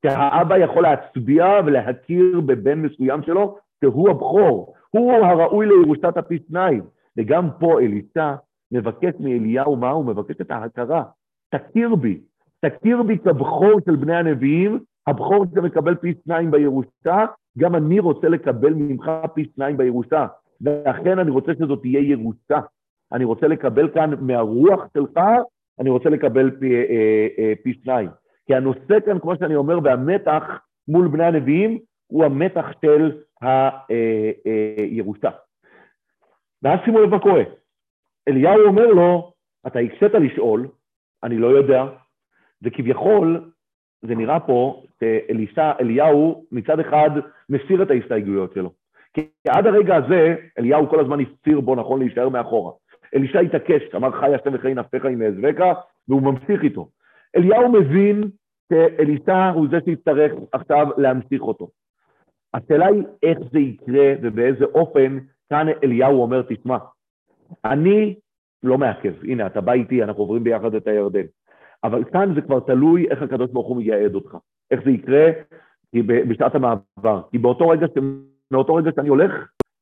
שהאבא 0.07 0.59
יכול 0.59 0.83
להצביע 0.83 1.61
ולהכיר 1.67 2.41
בבן 2.41 2.83
מסוים 2.83 3.23
שלו, 3.23 3.57
שהוא 3.85 4.11
הבכור, 4.11 4.75
הוא 4.91 5.13
הראוי 5.13 5.67
לירושת 5.67 6.17
הפי 6.17 6.39
שניים. 6.49 6.83
וגם 7.17 7.49
פה 7.61 7.81
אלישע 7.81 8.35
מבקש 8.73 9.13
מאליהו 9.21 9.77
מה? 9.77 9.91
הוא 9.91 10.05
מבקש 10.05 10.37
את 10.41 10.51
ההכרה. 10.51 11.03
תכיר 11.51 11.95
בי, 11.95 12.21
תכיר 12.61 13.03
בי 13.03 13.19
כבכור 13.19 13.81
של 13.85 13.97
בני 13.97 14.17
הנביאים, 14.17 14.81
הבכור 15.07 15.45
שמקבל 15.55 15.95
פי 15.95 16.15
שניים 16.25 16.51
בירושה, 16.51 17.27
גם 17.59 17.75
אני 17.75 18.01
רוצה 18.01 18.29
לקבל 18.29 18.75
ממך 18.75 19.11
פי 19.35 19.45
שניים 19.55 19.77
בירושה. 19.77 20.27
ואכן 20.61 21.19
אני 21.19 21.31
רוצה 21.31 21.53
שזאת 21.55 21.81
תהיה 21.81 22.01
ירושה. 22.01 22.61
אני 23.13 23.25
רוצה 23.25 23.47
לקבל 23.47 23.89
כאן 23.95 24.11
מהרוח 24.21 24.81
שלך, 24.95 25.21
אני 25.81 25.91
רוצה 25.91 26.09
לקבל 26.09 26.51
פי, 26.61 26.75
אה, 26.75 27.27
אה, 27.39 27.53
פי 27.63 27.75
שניים. 27.85 28.09
כי 28.47 28.55
הנושא 28.55 29.01
כאן, 29.07 29.19
כמו 29.19 29.37
שאני 29.37 29.57
אומר, 29.57 29.79
והמתח 29.85 30.43
מול 30.89 31.09
בני 31.09 31.25
הנביאים, 31.25 31.79
הוא 32.07 32.25
המתח 32.25 32.67
של 32.83 33.13
הירושה. 33.41 35.31
ואז 36.63 36.79
שימו 36.85 37.01
לב 37.01 37.11
מה 37.11 37.19
קורה. 37.19 37.43
אליהו 38.29 38.67
אומר 38.67 38.87
לו, 38.87 39.33
אתה 39.67 39.79
הקשית 39.79 40.15
לשאול, 40.15 40.69
אני 41.25 41.39
לא 41.39 41.47
יודע, 41.47 41.85
וכביכול, 42.63 43.51
זה 44.03 44.15
נראה 44.15 44.41
פה 44.41 44.83
שאלישע, 45.01 45.73
אליהו 45.81 46.45
מצד 46.53 46.81
אחד 46.81 47.11
מסיר 47.49 47.83
את 47.83 47.91
ההסתייגויות 47.91 48.55
שלו. 48.55 48.73
כי 49.13 49.29
עד 49.49 49.67
הרגע 49.67 49.97
הזה, 49.97 50.37
אליהו 50.59 50.89
כל 50.89 51.01
הזמן 51.01 51.21
הפציר 51.21 51.61
בו, 51.61 51.75
נכון, 51.75 51.99
להישאר 51.99 52.29
מאחורה. 52.29 52.73
אלישע 53.15 53.41
התעקש, 53.41 53.95
אמר 53.95 54.11
חי 54.11 54.35
השם 54.35 54.51
וחי 54.55 54.75
נפשך 54.75 55.05
עם 55.05 55.23
אעזבך, 55.23 55.65
והוא 56.09 56.23
ממשיך 56.23 56.63
איתו. 56.63 56.89
אליהו 57.37 57.73
מבין 57.73 58.25
שאלישע 58.73 59.49
הוא 59.49 59.67
זה 59.71 59.79
שיצטרך 59.85 60.33
עכשיו 60.53 60.87
להמשיך 60.97 61.43
אותו. 61.43 61.69
השאלה 62.55 62.87
היא 62.87 63.03
איך 63.23 63.39
זה 63.53 63.59
יקרה 63.59 64.13
ובאיזה 64.23 64.65
אופן 64.65 65.19
כאן 65.51 65.67
אליהו 65.85 66.23
אומר, 66.23 66.43
תשמע, 66.43 66.77
אני 67.65 68.15
לא 68.63 68.79
מעכב, 68.79 69.13
הנה, 69.23 69.47
אתה 69.47 69.61
בא 69.61 69.73
איתי, 69.73 70.03
אנחנו 70.03 70.23
עוברים 70.23 70.45
ביחד 70.45 70.75
את 70.75 70.87
הירדן. 70.87 71.25
אבל 71.85 72.05
כאן 72.05 72.35
זה 72.35 72.41
כבר 72.41 72.61
תלוי 72.61 73.07
איך 73.11 73.23
הקדוש 73.23 73.51
ברוך 73.51 73.69
הוא 73.69 73.77
מייעד 73.77 74.15
אותך. 74.15 74.37
איך 74.71 74.81
זה 74.85 74.91
יקרה 74.91 75.31
כי 75.93 76.03
בשעת 76.03 76.55
המעבר. 76.55 77.23
כי 77.31 77.39
באותו 77.39 77.69
רגע, 77.69 77.87
מאותו 78.51 78.75
רגע 78.75 78.91
שאני 78.97 79.09
הולך, 79.09 79.33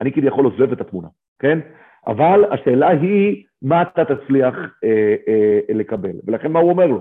אני 0.01 0.13
כביכול 0.13 0.45
עוזב 0.45 0.73
את 0.73 0.81
התמונה, 0.81 1.09
כן? 1.39 1.59
אבל 2.07 2.45
השאלה 2.51 2.89
היא, 2.89 3.45
מה 3.63 3.83
אתה 3.83 4.05
תצליח 4.05 4.55
אה, 4.85 5.17
אה, 5.29 5.61
לקבל? 5.69 6.13
ולכן 6.27 6.53
מה 6.53 6.59
הוא 6.59 6.71
אומר 6.71 6.87
לו? 6.87 6.97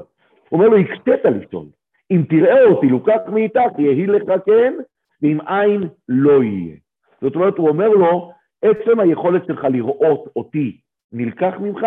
הוא 0.50 0.60
אומר 0.60 0.68
לו, 0.68 0.78
הקטית 0.78 1.26
לשאול. 1.26 1.66
אם 2.12 2.24
תראה 2.30 2.64
אותי 2.64 2.88
לוקח 2.88 3.20
מאיתך, 3.28 3.80
יהי 3.80 4.08
לך 4.08 4.24
כן, 4.46 4.74
ואם 5.22 5.42
אין, 5.42 5.84
לא 6.10 6.44
יהיה. 6.44 6.76
זאת 7.22 7.36
אומרת, 7.36 7.58
הוא 7.58 7.70
אומר 7.70 7.90
לו, 7.90 8.32
עצם 8.62 9.00
היכולת 9.00 9.46
שלך 9.48 9.64
לראות 9.64 10.28
אותי 10.36 10.78
נלקח 11.12 11.54
ממך, 11.60 11.86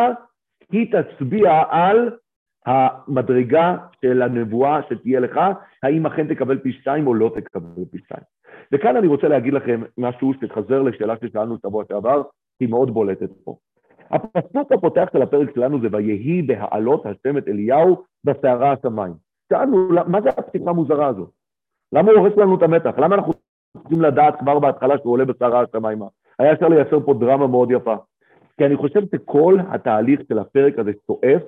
היא 0.72 0.92
תצביע 0.92 1.62
על 1.70 2.10
המדרגה 2.66 3.76
של 4.00 4.22
הנבואה 4.22 4.80
שתהיה 4.88 5.20
לך, 5.20 5.40
האם 5.82 6.06
אכן 6.06 6.34
תקבל 6.34 6.58
פי 6.58 6.72
שתיים 6.72 7.06
או 7.06 7.14
לא 7.14 7.30
תקבל 7.34 7.84
פי 7.90 7.98
שתיים. 7.98 8.22
וכאן 8.72 8.96
אני 8.96 9.06
רוצה 9.06 9.28
להגיד 9.28 9.52
לכם 9.52 9.82
משהו 9.98 10.32
שחזר 10.40 10.82
לשאלה 10.82 11.14
ששאלנו 11.24 11.56
שבוע 11.66 11.84
שעבר, 11.88 12.22
היא 12.60 12.68
מאוד 12.68 12.90
בולטת 12.90 13.30
פה. 13.44 13.56
הפסוק 14.10 14.72
הפותח 14.72 15.08
של 15.12 15.22
הפרק 15.22 15.54
שלנו 15.54 15.80
זה 15.80 15.88
ויהי 15.92 16.42
בהעלות 16.42 17.06
השם 17.06 17.38
את 17.38 17.48
אליהו 17.48 18.02
בסערה 18.24 18.72
השמיים. 18.72 19.12
שאלנו, 19.52 19.88
מה 20.06 20.20
זה 20.20 20.28
הפתיחה 20.28 20.70
המוזרה 20.70 21.06
הזאת? 21.06 21.30
למה 21.92 22.10
הוא 22.10 22.18
הורס 22.18 22.36
לנו 22.36 22.54
את 22.54 22.62
המתח? 22.62 22.98
למה 22.98 23.14
אנחנו 23.14 23.32
צריכים 23.78 24.02
לדעת 24.02 24.38
כבר 24.38 24.58
בהתחלה 24.58 24.98
שהוא 24.98 25.12
עולה 25.12 25.24
בסערה 25.24 25.60
השמיימה? 25.60 26.06
היה 26.38 26.52
אפשר 26.52 26.68
לייצר 26.68 27.00
פה 27.00 27.14
דרמה 27.14 27.46
מאוד 27.46 27.70
יפה. 27.70 27.94
כי 28.60 28.66
אני 28.66 28.76
חושב 28.76 29.00
שכל 29.14 29.56
התהליך 29.68 30.20
של 30.28 30.38
הפרק 30.38 30.78
הזה 30.78 30.90
שואף 31.06 31.42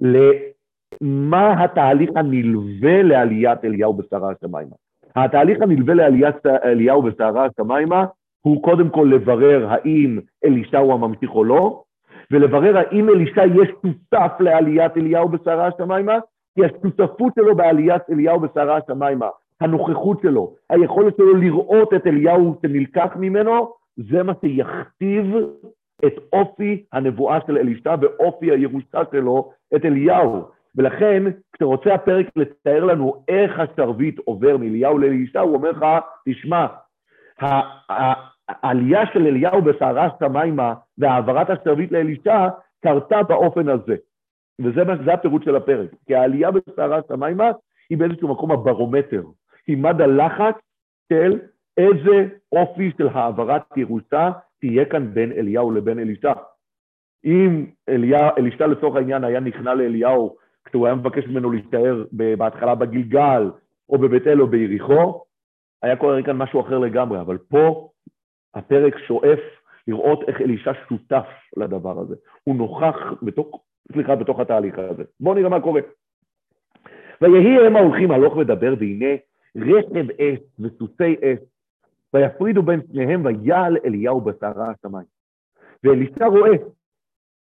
למה 0.00 1.64
התהליך 1.64 2.10
הנלווה 2.16 3.02
לעליית 3.02 3.64
אליהו 3.64 3.92
בסערה 3.94 4.32
השמיימה. 4.32 4.76
התהליך 5.16 5.62
הנלווה 5.62 5.94
לעליית 5.94 6.46
אליהו 6.46 7.02
בסערה 7.02 7.46
השמיימה 7.46 8.04
הוא 8.40 8.62
קודם 8.62 8.88
כל 8.88 9.10
לברר 9.12 9.66
האם 9.68 10.18
אלישע 10.44 10.78
הוא 10.78 10.92
הממשיך 10.92 11.30
או 11.30 11.44
לא, 11.44 11.82
ולברר 12.30 12.76
האם 12.76 13.08
אלישע 13.08 13.44
יש 13.46 13.68
שותף 13.82 14.32
לעליית 14.40 14.96
אליהו 14.96 15.28
בסערה 15.28 15.66
השמיימה, 15.66 16.18
כי 16.54 16.64
השותפות 16.64 17.32
שלו 17.38 17.56
בעליית 17.56 18.02
אליהו 18.10 18.40
בסערה 18.40 18.76
השמיימה, 18.76 19.28
הנוכחות 19.60 20.20
שלו, 20.22 20.54
היכולת 20.70 21.16
שלו 21.16 21.34
לראות 21.34 21.94
את 21.94 22.06
אליהו 22.06 22.56
שנלקח 22.62 23.16
ממנו, 23.16 23.72
זה 23.96 24.22
מה 24.22 24.32
שיכתיב 24.40 25.34
את 26.06 26.14
אופי 26.32 26.84
הנבואה 26.92 27.38
של 27.46 27.58
אלישע 27.58 27.94
ואופי 28.00 28.50
הירושה 28.50 29.00
שלו, 29.12 29.52
את 29.76 29.84
אליהו. 29.84 30.44
ולכן, 30.76 31.22
כשרוצה 31.52 31.94
הפרק 31.94 32.26
לתאר 32.36 32.84
לנו 32.84 33.24
איך 33.28 33.58
השרביט 33.58 34.18
עובר 34.24 34.56
מאליהו 34.56 34.98
לאלישע, 34.98 35.40
הוא 35.40 35.54
אומר 35.54 35.70
לך, 35.70 35.84
תשמע, 36.28 36.66
העלייה 38.48 39.06
של 39.12 39.26
אליהו 39.26 39.62
בסערה 39.62 40.06
השמיימה 40.06 40.74
והעברת 40.98 41.50
השרביט 41.50 41.92
לאלישע 41.92 42.48
קרתה 42.84 43.22
באופן 43.22 43.68
הזה. 43.68 43.96
וזה 44.60 45.12
הפירוט 45.12 45.44
של 45.44 45.56
הפרק. 45.56 45.90
כי 46.06 46.14
העלייה 46.14 46.50
בסערה 46.50 46.98
השמיימה 46.98 47.50
היא 47.90 47.98
באיזשהו 47.98 48.28
מקום 48.28 48.50
הברומטר. 48.50 49.22
היא 49.66 49.76
מד 49.76 50.00
הלחץ 50.00 50.54
של 51.12 51.38
איזה 51.76 52.28
אופי 52.52 52.90
של 52.98 53.08
העברת 53.08 53.62
ירושה 53.76 54.30
תהיה 54.66 54.84
כאן 54.84 55.14
בין 55.14 55.32
אליהו 55.32 55.70
לבין 55.70 55.98
אלישע. 55.98 56.32
אם 57.24 57.66
אלישע 58.38 58.66
לצורך 58.66 58.96
העניין 58.96 59.24
היה 59.24 59.40
נכנע 59.40 59.74
לאליהו 59.74 60.36
כשהוא 60.64 60.86
היה 60.86 60.94
מבקש 60.94 61.26
ממנו 61.26 61.50
להשתער 61.50 62.04
בהתחלה 62.12 62.74
בגלגל, 62.74 63.50
או 63.88 63.98
בבית 63.98 64.26
אל 64.26 64.40
או 64.40 64.46
ביריחו, 64.46 65.24
היה 65.82 65.96
קורה 65.96 66.22
כאן 66.22 66.36
משהו 66.36 66.60
אחר 66.60 66.78
לגמרי, 66.78 67.20
אבל 67.20 67.38
פה 67.38 67.88
הפרק 68.54 68.98
שואף 68.98 69.38
לראות 69.88 70.28
איך 70.28 70.40
אלישע 70.40 70.72
שותף 70.88 71.26
לדבר 71.56 72.00
הזה. 72.00 72.14
הוא 72.44 72.56
נוכח 72.56 72.96
בתוך, 73.22 73.64
סליחה, 73.92 74.16
בתוך 74.16 74.40
התהליך 74.40 74.78
הזה. 74.78 75.02
בואו 75.20 75.34
נראה 75.34 75.48
מה 75.48 75.60
קורה. 75.60 75.80
ויהי 77.20 77.66
הם 77.66 77.76
ההולכים 77.76 78.10
הלוך 78.10 78.36
ודבר, 78.36 78.74
והנה 78.78 79.14
רכב 79.56 80.10
אש 80.10 80.38
וסוסי 80.58 81.14
אש, 81.22 81.38
ויפרידו 82.14 82.62
בין 82.62 82.80
שניהם, 82.92 83.24
ויעל 83.24 83.76
אליהו 83.84 84.20
בסערה 84.20 84.70
השמיים. 84.70 85.06
ואלישע 85.84 86.26
רואה, 86.26 86.56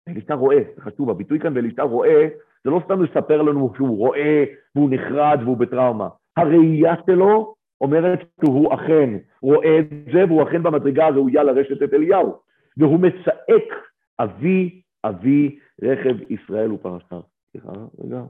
אלישע 0.08 0.34
רואה, 0.34 0.58
זה 0.76 0.82
חשוב, 0.82 1.10
הביטוי 1.10 1.40
כאן 1.40 1.56
ואלישע 1.56 1.84
רואה, 1.84 2.28
זה 2.64 2.70
לא 2.70 2.82
סתם 2.86 3.04
לספר 3.04 3.42
לנו 3.42 3.74
שהוא 3.76 3.98
רואה 3.98 4.44
והוא 4.76 4.90
נחרד 4.92 5.40
והוא 5.44 5.58
בטראומה. 5.58 6.10
הראייה 6.38 6.94
שלו 7.06 7.56
אומרת 7.82 8.20
שהוא 8.42 8.74
אכן 8.74 9.10
רואה 9.42 9.80
את 9.80 9.86
זה, 10.14 10.26
והוא 10.26 10.44
אכן 10.44 10.64
במדרגה 10.64 11.06
הראויה 11.06 11.44
לרשת 11.44 11.84
את 11.84 11.94
אליהו. 11.94 12.40
והוא 12.78 13.00
מצעק, 13.00 13.70
אבי, 14.20 14.82
אבי, 15.04 15.60
רכב 15.84 16.32
ישראל 16.32 16.72
ופרשיו. 16.72 17.22
סליחה, 17.52 17.72
רגע. 18.00 18.22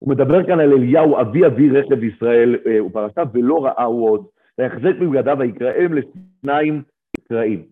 הוא 0.00 0.10
מדבר 0.10 0.46
כאן 0.46 0.60
על 0.60 0.72
אליהו, 0.72 1.20
אבי 1.20 1.46
אבי 1.46 1.70
רכב 1.70 2.04
ישראל 2.04 2.56
אה, 2.66 2.84
ופרשיו, 2.84 3.26
ולא 3.32 3.64
ראה 3.64 3.84
הוא 3.84 4.10
עוד, 4.10 4.26
ויחזק 4.58 4.94
בבגדיו 5.00 5.36
ויקראם 5.38 5.94
לשניים 5.94 6.82
קרעים. 7.28 7.62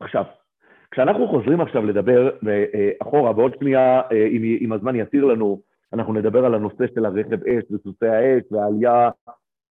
עכשיו, 0.00 0.24
כשאנחנו 0.90 1.28
חוזרים 1.28 1.60
עכשיו 1.60 1.86
לדבר 1.86 2.30
אה, 2.48 2.90
אחורה, 3.02 3.30
ועוד 3.30 3.54
שנייה, 3.58 4.00
אה, 4.12 4.26
אם, 4.26 4.58
אם 4.60 4.72
הזמן 4.72 4.96
יתיר 4.96 5.24
לנו, 5.24 5.60
אנחנו 5.92 6.12
נדבר 6.12 6.44
על 6.44 6.54
הנושא 6.54 6.84
של 6.94 7.04
הרכב 7.04 7.46
אש 7.46 7.64
וסוסי 7.70 8.06
האש 8.06 8.42
והעלייה 8.50 9.10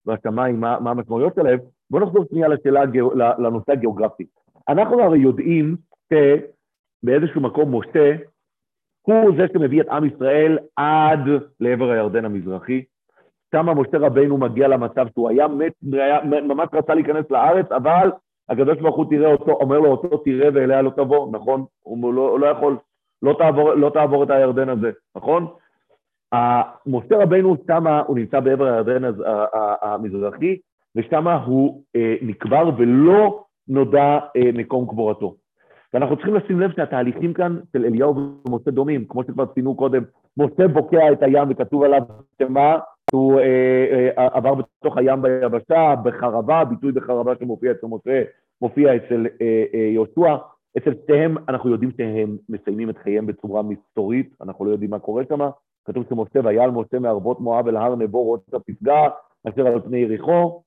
והשמיים, 0.06 0.60
מה, 0.60 0.80
מה 0.80 0.90
המשמעויות 0.90 1.34
שלהם, 1.34 1.58
בואו 1.90 2.02
נחזור 2.02 2.24
שנייה 2.30 2.48
לשאלה, 2.48 2.82
לנושא 3.38 3.72
הגיאוגרפי. 3.72 4.24
אנחנו 4.68 5.02
הרי 5.02 5.18
יודעים 5.18 5.76
שבאיזשהו 6.12 7.40
מקום 7.40 7.74
משה 7.74 8.16
הוא 9.08 9.32
זה 9.36 9.46
שמביא 9.52 9.80
את 9.80 9.88
עם 9.88 10.04
ישראל 10.04 10.58
עד 10.76 11.20
לעבר 11.60 11.90
הירדן 11.90 12.24
המזרחי. 12.24 12.82
שם 13.52 13.66
משה 13.78 13.98
רבינו 13.98 14.38
מגיע 14.38 14.68
למצב 14.68 15.06
שהוא 15.14 15.28
היה 15.28 15.48
מת, 15.48 15.72
היה, 15.92 16.18
ממש 16.24 16.68
רצה 16.72 16.94
להיכנס 16.94 17.30
לארץ, 17.30 17.72
אבל 17.72 18.10
הקדוש 18.48 18.78
ברוך 18.78 18.96
הוא 18.96 19.06
תראה 19.10 19.32
אותו, 19.32 19.52
אומר 19.52 19.78
לו 19.78 19.90
אותו 19.90 20.16
תראה 20.16 20.48
ואליה 20.54 20.82
לא 20.82 20.90
תבוא, 20.90 21.32
נכון? 21.32 21.64
הוא 21.82 22.14
לא, 22.14 22.30
הוא 22.30 22.40
לא 22.40 22.46
יכול, 22.46 22.76
לא 23.22 23.34
תעבור, 23.38 23.72
לא 23.72 23.90
תעבור 23.90 24.24
את 24.24 24.30
הירדן 24.30 24.68
הזה, 24.68 24.90
נכון? 25.16 25.46
משה 26.86 27.16
רבינו 27.22 27.56
שמה, 27.66 28.02
הוא 28.06 28.18
נמצא 28.18 28.40
בעבר 28.40 28.64
הירדן 28.64 29.02
המזרחי, 29.82 30.56
ושם 30.96 31.28
הוא 31.28 31.82
אה, 31.96 32.14
נקבר 32.22 32.70
ולא 32.78 33.44
נודע 33.68 34.18
אה, 34.36 34.50
מקום 34.54 34.86
קבורתו. 34.88 35.34
ואנחנו 35.94 36.16
צריכים 36.16 36.34
לשים 36.34 36.60
לב 36.60 36.72
שהתהליכים 36.76 37.34
כאן 37.34 37.58
של 37.72 37.84
אליהו 37.84 38.14
ומשה 38.48 38.70
דומים, 38.70 39.04
כמו 39.08 39.24
שכבר 39.24 39.46
ציינו 39.46 39.74
קודם, 39.74 40.02
משה 40.36 40.68
בוקע 40.68 41.12
את 41.12 41.22
הים 41.22 41.48
וכתוב 41.50 41.82
עליו 41.82 42.02
שמה, 42.42 42.78
הוא 43.12 43.40
אה, 43.40 44.08
אה, 44.18 44.28
עבר 44.32 44.54
בתוך 44.54 44.96
הים 44.96 45.22
ביבשה, 45.22 45.94
בחרבה, 46.02 46.64
ביטוי 46.64 46.92
בחרבה 46.92 47.32
שמופיע 47.40 47.72
אצל 47.72 47.86
משה, 47.86 48.22
מופיע 48.62 48.96
אצל 48.96 49.26
אה, 49.40 49.64
אה, 49.74 49.78
יהושע. 49.78 50.36
אצל 50.78 50.94
שתיהם 50.94 51.36
אנחנו 51.48 51.70
יודעים 51.70 51.90
שהם 51.96 52.36
מסיימים 52.48 52.90
את 52.90 52.98
חייהם 52.98 53.26
בצורה 53.26 53.62
מסתורית, 53.62 54.34
אנחנו 54.40 54.64
לא 54.64 54.70
יודעים 54.70 54.90
מה 54.90 54.98
קורה 54.98 55.22
שם. 55.28 55.48
כתוב 55.84 56.04
שמשה 56.08 56.40
ויעל 56.44 56.70
משה 56.70 56.98
מערבות 56.98 57.40
מואב 57.40 57.68
אל 57.68 57.76
הר 57.76 57.94
נבו 57.94 58.22
רוץ 58.22 58.54
הפסגה, 58.54 59.08
אשר 59.48 59.66
על 59.66 59.80
פני 59.80 59.98
יריחו, 59.98 60.62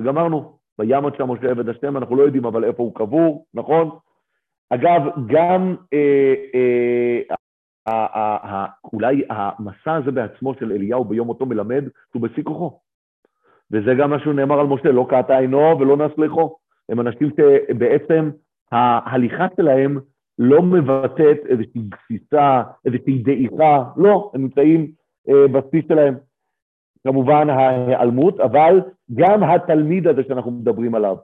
וגמרנו. 0.00 0.56
וימות 0.78 1.16
שם 1.16 1.30
משה 1.30 1.50
עבד 1.50 1.68
השם, 1.68 1.96
אנחנו 1.96 2.16
לא 2.16 2.22
יודעים 2.22 2.44
אבל 2.44 2.64
איפה 2.64 2.82
הוא 2.82 2.94
קבור, 2.94 3.46
נכון? 3.54 3.90
אגב, 4.70 5.02
גם 5.26 5.76
אה, 5.92 6.34
אה, 7.88 8.66
אולי 8.92 9.22
המסע 9.30 9.94
הזה 9.94 10.10
בעצמו 10.10 10.54
של 10.54 10.72
אליהו 10.72 11.04
ביום 11.04 11.28
אותו 11.28 11.46
מלמד 11.46 11.84
שהוא 12.10 12.22
בשיא 12.22 12.42
כוחו. 12.42 12.78
וזה 13.70 13.94
גם 13.98 14.10
מה 14.10 14.18
שנאמר 14.18 14.60
על 14.60 14.66
משה, 14.66 14.92
לא 14.92 15.06
קעתה 15.10 15.38
עינו 15.38 15.78
ולא 15.80 15.96
נסלחו. 15.96 16.56
הם 16.88 17.00
אנשים 17.00 17.30
שבעצם 17.36 18.30
ההליכה 18.72 19.46
שלהם 19.56 19.98
לא 20.38 20.62
מבטאת 20.62 21.38
איזושהי 21.48 21.80
גסיסה, 21.88 22.62
איזושהי 22.84 23.18
דעיכה, 23.18 23.84
לא, 23.96 24.30
הם 24.34 24.42
נמצאים 24.42 24.90
אה, 25.28 25.48
בשיא 25.48 25.82
שלהם. 25.88 26.14
כמובן 27.06 27.50
ההיעלמות, 27.50 28.40
אבל 28.40 28.80
גם 29.14 29.42
התלמיד 29.42 30.06
הזה 30.06 30.22
שאנחנו 30.28 30.50
מדברים 30.50 30.94
עליו, 30.94 31.16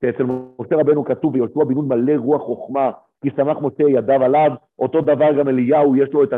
שאצל 0.00 0.24
משה 0.58 0.76
רבנו 0.76 1.04
כתוב, 1.04 1.34
ויהושע 1.34 1.64
בן 1.64 1.74
נון 1.74 1.88
מלא 1.88 2.12
רוח 2.16 2.42
חוכמה, 2.42 2.90
כי 3.22 3.30
שמח 3.36 3.56
משה 3.62 3.82
ידיו 3.88 4.24
עליו, 4.24 4.50
אותו 4.78 5.00
דבר 5.00 5.38
גם 5.38 5.48
אליהו, 5.48 5.96
יש 5.96 6.12
לו 6.12 6.24
את 6.24 6.32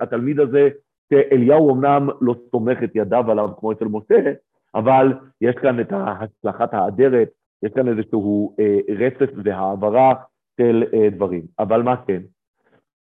התלמיד 0.00 0.40
הזה, 0.40 0.68
שאליהו 1.12 1.74
אמנם 1.74 2.08
לא 2.20 2.34
סומך 2.50 2.78
את 2.84 2.90
ידיו 2.94 3.30
עליו 3.30 3.48
כמו 3.58 3.72
אצל 3.72 3.84
משה, 3.84 4.32
אבל 4.74 5.12
יש 5.40 5.54
כאן 5.54 5.80
את 5.80 5.92
הצלחת 5.92 6.74
האדרת, 6.74 7.28
יש 7.62 7.72
כאן 7.72 7.88
איזשהו 7.88 8.54
אה, 8.60 8.78
רצף 8.98 9.30
והעברה 9.44 10.14
של 10.60 10.84
אה, 10.94 11.10
דברים. 11.10 11.42
אבל 11.58 11.82
מה 11.82 11.96
כן? 12.06 12.22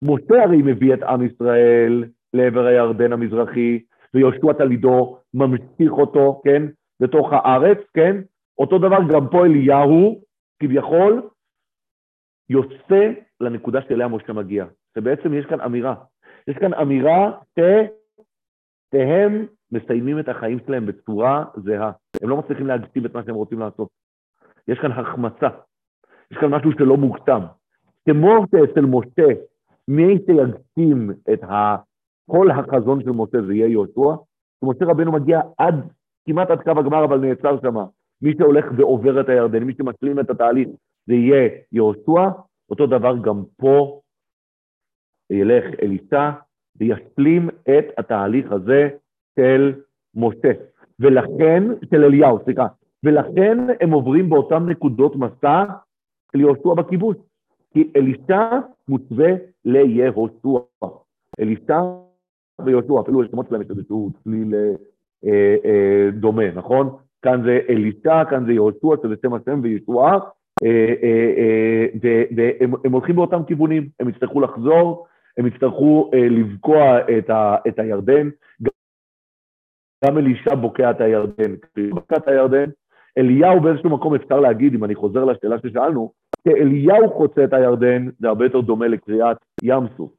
משה 0.03 0.43
הרי 0.43 0.61
מביא 0.61 0.93
את 0.93 1.03
עם 1.03 1.25
ישראל 1.25 2.05
לעבר 2.33 2.65
הירדן 2.65 3.13
המזרחי, 3.13 3.79
ויהושע 4.13 4.53
תלמידו 4.53 5.17
ממשיך 5.33 5.91
אותו, 5.91 6.41
כן, 6.43 6.63
בתוך 6.99 7.33
הארץ, 7.33 7.77
כן? 7.93 8.21
אותו 8.57 8.77
דבר 8.77 8.97
גם 9.13 9.27
פה 9.31 9.45
אליהו, 9.45 10.21
כביכול, 10.59 11.29
יוצא 12.49 13.11
לנקודה 13.41 13.79
שאליה 13.81 14.07
משה 14.07 14.33
מגיע. 14.33 14.65
שבעצם 14.95 15.33
יש 15.33 15.45
כאן 15.45 15.61
אמירה. 15.61 15.95
יש 16.47 16.57
כאן 16.57 16.73
אמירה 16.73 17.31
שהם 17.59 19.45
מסיימים 19.71 20.19
את 20.19 20.29
החיים 20.29 20.59
שלהם 20.65 20.85
בצורה 20.85 21.45
זהה. 21.55 21.91
הם 22.21 22.29
לא 22.29 22.37
מצליחים 22.37 22.67
להגשים 22.67 23.05
את 23.05 23.13
מה 23.13 23.23
שהם 23.25 23.35
רוצים 23.35 23.59
לעשות. 23.59 23.89
יש 24.67 24.79
כאן 24.79 24.91
החמצה. 24.91 25.47
יש 26.31 26.37
כאן 26.37 26.49
משהו 26.49 26.71
שלא 26.71 26.97
מוגשם. 26.97 27.41
כמו 28.09 28.45
שאצל 28.51 28.81
משה, 28.81 29.27
מי 29.87 30.17
שיגשים 30.25 31.11
את 31.33 31.43
ה... 31.43 31.75
כל 32.31 32.51
החזון 32.51 33.03
של 33.03 33.11
משה 33.11 33.41
זה 33.47 33.53
יהיה 33.53 33.67
יהושע, 33.67 34.21
ומשה 34.63 34.85
רבנו 34.85 35.11
מגיע 35.11 35.41
עד, 35.57 35.75
כמעט 36.25 36.49
עד 36.49 36.61
קו 36.61 36.79
הגמר, 36.79 37.03
אבל 37.03 37.19
נעצר 37.19 37.61
שם. 37.61 37.75
מי 38.23 38.33
שהולך 38.37 38.65
ועובר 38.77 39.21
את 39.21 39.29
הירדן, 39.29 39.63
מי 39.63 39.73
שמשלים 39.73 40.19
את 40.19 40.29
התהליך, 40.29 40.67
זה 41.07 41.13
יהיה 41.13 41.49
יהושע, 41.71 42.29
אותו 42.69 42.87
דבר 42.87 43.17
גם 43.17 43.43
פה 43.57 44.01
ילך 45.29 45.63
אליסה 45.81 46.31
וישלים 46.75 47.49
את 47.49 47.85
התהליך 47.97 48.51
הזה 48.51 48.89
של 49.39 49.73
משה. 50.15 50.51
ולכן, 50.99 51.63
של 51.89 52.03
אליהו, 52.03 52.39
סליחה, 52.43 52.67
ולכן 53.03 53.57
הם 53.81 53.91
עוברים 53.91 54.29
באותן 54.29 54.65
נקודות 54.65 55.15
מסע 55.15 55.63
של 56.31 56.39
יהושע 56.39 56.73
בכיבוש. 56.73 57.17
כי 57.73 57.91
אלישע 57.95 58.59
מוצווה 58.87 59.31
ליהושע. 59.65 60.59
אלישע 61.39 61.81
ויהושע, 62.65 63.01
אפילו 63.01 63.23
יש 63.23 63.31
שמות 63.31 63.47
שלהם 63.49 63.61
יש 63.61 63.69
איזשהו 63.69 64.11
צליל 64.23 64.55
אה, 64.55 65.55
אה, 65.65 66.09
דומה, 66.11 66.51
נכון? 66.51 66.97
כאן 67.23 67.43
זה 67.45 67.59
אלישע, 67.69 68.25
כאן 68.29 68.45
זה 68.45 68.53
יהושע, 68.53 68.95
שזה 69.03 69.15
שם 69.21 69.33
השם 69.33 69.59
וישועה, 69.63 70.19
אה, 70.63 70.93
אה, 71.03 71.85
אה, 72.03 72.23
והם 72.35 72.91
הולכים 72.91 73.15
באותם 73.15 73.43
כיוונים, 73.47 73.89
הם 73.99 74.09
יצטרכו 74.09 74.41
לחזור, 74.41 75.07
הם 75.37 75.47
יצטרכו 75.47 76.11
לבקוע 76.13 76.99
את 77.67 77.79
הירדן. 77.79 78.29
גם 80.05 80.17
אלישע 80.17 80.55
בוקע 80.55 80.91
את 80.91 81.01
הירדן. 81.01 81.55
בוקע 81.89 82.17
את 82.17 82.27
הירדן, 82.27 82.69
אליהו 83.17 83.59
באיזשהו 83.59 83.89
מקום 83.89 84.15
אפשר 84.15 84.39
להגיד, 84.39 84.75
אם 84.75 84.83
אני 84.83 84.95
חוזר 84.95 85.25
לשאלה 85.25 85.55
ששאלנו, 85.59 86.11
כשאליהו 86.47 87.09
חוצה 87.09 87.43
את 87.43 87.53
הירדן, 87.53 88.09
זה 88.19 88.27
הרבה 88.27 88.45
יותר 88.45 88.61
דומה 88.61 88.87
לקריאת 88.87 89.37
ים 89.63 89.83
סוף. 89.97 90.11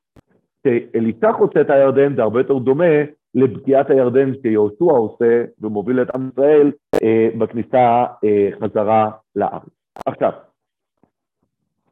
כשאלישע 0.67 1.33
חוצה 1.33 1.61
את 1.61 1.71
הירדן, 1.71 2.15
זה 2.17 2.23
הרבה 2.23 2.41
יותר 2.41 2.59
דומה 2.59 2.95
לבקיעת 3.35 3.91
הירדן 3.91 4.33
שיהושע 4.43 4.85
עושה 4.85 5.45
ומוביל 5.61 6.03
את 6.03 6.15
עם 6.15 6.29
ישראל 6.33 6.73
אה, 7.03 7.29
בכניסה 7.39 8.05
אה, 8.25 8.49
חזרה 8.61 9.11
לארץ. 9.37 9.63
עכשיו, 10.07 10.33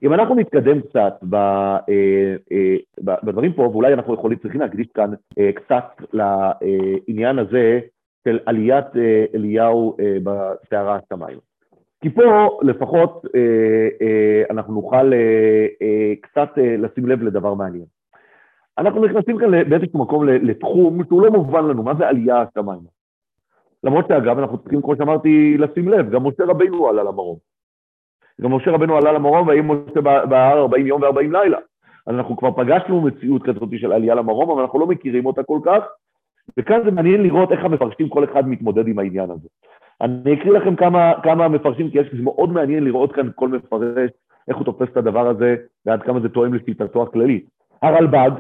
אם 0.03 0.13
אנחנו 0.13 0.35
נתקדם 0.35 0.81
קצת 0.81 1.15
ב, 1.31 1.35
אה, 1.35 2.37
אה, 2.53 2.77
בדברים 3.23 3.53
פה, 3.53 3.63
ואולי 3.63 3.95
אנחנו 3.95 4.15
יכולים, 4.15 4.39
צריכים 4.39 4.61
להקדיש 4.61 4.87
כאן 4.95 5.11
אה, 5.39 5.51
קצת 5.53 6.03
לעניין 6.13 7.39
הזה 7.39 7.81
של 8.25 8.39
עליית 8.47 8.97
אה, 8.97 9.25
אליהו 9.35 9.97
אה, 10.01 10.17
בסערה 10.25 10.99
השמיים. 10.99 11.39
כי 12.03 12.11
פה 12.11 12.59
לפחות 12.63 13.25
אה, 13.35 13.41
אה, 14.07 14.43
אנחנו 14.51 14.75
נוכל 14.75 15.13
אה, 15.13 15.67
אה, 15.83 16.13
קצת 16.21 16.59
אה, 16.59 16.77
לשים 16.77 17.07
לב 17.07 17.23
לדבר 17.23 17.55
מעניין. 17.55 17.85
אנחנו 18.79 19.05
נכנסים 19.05 19.39
כאן 19.39 19.69
באיזשהו 19.69 19.99
מקום 19.99 20.29
לתחום 20.29 21.05
שהוא 21.05 21.23
לא 21.23 21.31
מובן 21.31 21.65
לנו, 21.65 21.83
מה 21.83 21.95
זה 21.95 22.09
עלייה 22.09 22.43
השמיימה? 22.43 22.89
למרות 23.85 24.09
שאגב, 24.09 24.39
אנחנו 24.39 24.59
צריכים, 24.59 24.83
כמו 24.83 24.97
שאמרתי, 24.97 25.59
לשים 25.59 25.89
לב, 25.89 26.11
גם 26.11 26.27
משה 26.27 26.45
רבינו 26.45 26.89
עלה 26.89 27.03
למרום. 27.03 27.37
גם 28.41 28.55
משה 28.55 28.71
רבינו 28.71 28.97
עלה 28.97 29.13
למרום, 29.13 29.49
והאם 29.49 29.71
משה 29.71 30.01
בהר 30.01 30.59
40 30.59 30.87
יום 30.87 31.03
ו-40 31.03 31.33
לילה. 31.33 31.59
אז 32.07 32.15
אנחנו 32.15 32.37
כבר 32.37 32.53
פגשנו 32.53 33.01
מציאות 33.01 33.43
כזאת 33.43 33.69
של 33.77 33.93
עלייה 33.93 34.15
למרום, 34.15 34.51
אבל 34.51 34.63
אנחנו 34.63 34.79
לא 34.79 34.87
מכירים 34.87 35.27
אותה 35.27 35.43
כל 35.43 35.59
כך, 35.65 35.83
וכאן 36.57 36.81
זה 36.85 36.91
מעניין 36.91 37.23
לראות 37.23 37.53
איך 37.53 37.65
המפרשים 37.65 38.09
כל 38.09 38.25
אחד 38.25 38.49
מתמודד 38.49 38.89
עם 38.89 38.99
העניין 38.99 39.31
הזה. 39.31 39.49
אני 40.01 40.35
אקריא 40.35 40.53
לכם 40.53 40.77
כמה, 40.77 41.13
כמה 41.23 41.49
מפרשים, 41.49 41.91
כי 41.91 41.99
יש 41.99 42.07
זה 42.17 42.23
מאוד 42.23 42.53
מעניין 42.53 42.85
לראות 42.85 43.13
כאן 43.13 43.29
כל 43.35 43.49
מפרש, 43.49 44.11
איך 44.49 44.57
הוא 44.57 44.65
תופס 44.65 44.89
את 44.93 44.97
הדבר 44.97 45.29
הזה, 45.29 45.57
ועד 45.87 46.03
כמה 46.03 46.21
זה 46.21 46.29
תואם 46.29 46.55
לשיטתו 46.55 47.03
הכללית. 47.03 47.47
הרלב"ג, 47.83 48.31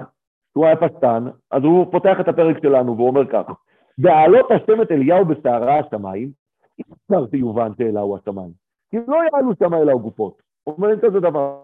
שהוא 0.53 0.66
היה 0.66 0.76
פסטן, 0.76 1.24
אז 1.50 1.62
הוא 1.64 1.92
פותח 1.92 2.16
את 2.20 2.28
הפרק 2.28 2.62
שלנו 2.62 2.96
והוא 2.96 3.09
אומר 3.09 3.26
כך: 3.26 3.53
"והעלות 3.98 4.50
השם 4.50 4.82
את 4.82 4.90
אליהו 4.90 5.24
בסערה 5.24 5.78
השמיים, 5.78 6.30
אי 6.78 6.84
אפשר 6.92 7.26
שיובן 7.30 7.70
שאליהו 7.78 8.16
השמיים, 8.16 8.50
כי 8.90 8.96
לא 9.09 9.16
יעלו 9.16 9.53
שם 9.59 9.74
אליהו 9.74 10.00
גופות. 10.00 10.42
הוא 10.64 10.74
אומר, 10.76 10.90
אין 10.90 11.00
כזה 11.00 11.20
דבר. 11.20 11.59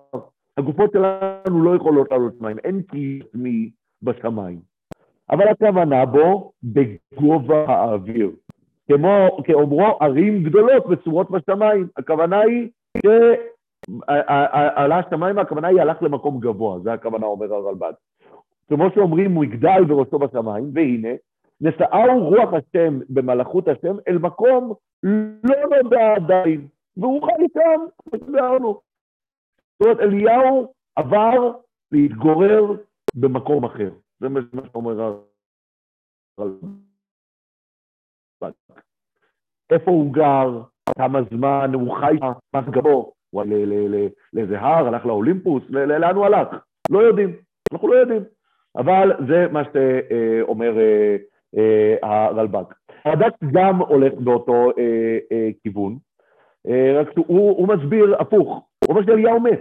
הגופות 0.57 0.93
שלנו 0.93 1.63
לא 1.63 1.77
יכולות 1.77 2.11
לעלות 2.11 2.33
שמיים, 2.39 2.59
אין 2.59 2.83
קסמי 2.83 3.71
בשמיים. 4.03 4.61
אבל 5.31 5.49
הכוונה 5.49 6.07
בו 6.07 6.53
בגובה 6.63 7.65
האוויר. 7.69 8.31
כמו, 8.93 9.39
כאומרו, 9.45 9.87
ערים 10.01 10.43
גדולות 10.43 10.87
בצורות 10.87 11.31
בשמיים. 11.31 11.89
הכוונה 11.97 12.41
היא 12.41 12.69
שעלה 13.03 14.99
השמיים, 14.99 15.39
הכוונה 15.39 15.69
היא 15.69 15.81
הלך 15.81 16.03
למקום 16.03 16.41
גבוה, 16.41 16.79
זה 16.79 16.93
הכוונה 16.93 17.27
אומר 17.27 17.55
הרלב"ד. 17.55 17.93
כמו 18.69 18.85
שאומרים, 18.95 19.33
הוא 19.33 19.45
יגדל 19.45 19.85
בראשו 19.89 20.19
בשמיים, 20.19 20.71
והנה, 20.75 21.09
נשאהו 21.61 22.29
רוח 22.29 22.51
השם 22.53 22.99
במלאכות 23.09 23.69
השם 23.69 23.97
אל 24.09 24.19
מקום 24.19 24.75
לא 25.45 25.57
נודע 25.83 26.15
עדיין, 26.17 26.69
והוא 26.97 27.23
חי 27.23 27.33
שם, 27.55 27.81
כמו 28.03 28.19
שביארנו. 28.27 28.81
זאת 29.79 29.83
אומרת, 29.83 30.01
אליהו 30.01 30.73
עבר 30.97 31.53
להתגורר 31.93 32.65
במקום 33.15 33.65
אחר. 33.65 33.91
זה 34.21 34.29
מה 34.29 34.41
שאומר 34.73 35.01
הרלב"ד. 36.39 36.63
איפה 39.71 39.91
הוא 39.91 40.15
גר, 40.15 40.63
כמה 40.99 41.19
זמן 41.31 41.71
הוא 41.75 41.97
חי, 42.01 42.17
מה 42.55 42.61
גבו, 42.71 43.13
הוא 43.31 43.45
לאיזה 44.33 44.61
הר, 44.61 44.87
הלך 44.87 45.07
לאולימפוס, 45.07 45.63
לאן 45.71 46.17
הוא 46.17 46.27
הלך? 46.27 46.49
לא 46.91 46.99
יודעים, 46.99 47.37
אנחנו 47.73 47.89
לא 47.89 47.95
יודעים. 47.95 48.23
אבל 48.79 49.13
זה 49.29 49.47
מה 49.53 49.63
שאומר 49.73 50.79
אה, 50.79 51.17
אה, 51.59 51.97
הרלב"ג. 52.03 52.65
הרד"ק 53.05 53.35
גם 53.53 53.79
הולך 53.83 54.13
באותו 54.15 54.71
אה, 54.79 55.49
כיוון, 55.63 55.97
רק 56.95 57.13
שהוא 57.13 57.69
מסביר 57.69 58.17
הפוך, 58.21 58.49
הוא 58.49 58.89
אומר 58.89 59.07
שאליהו 59.07 59.41
מת, 59.41 59.61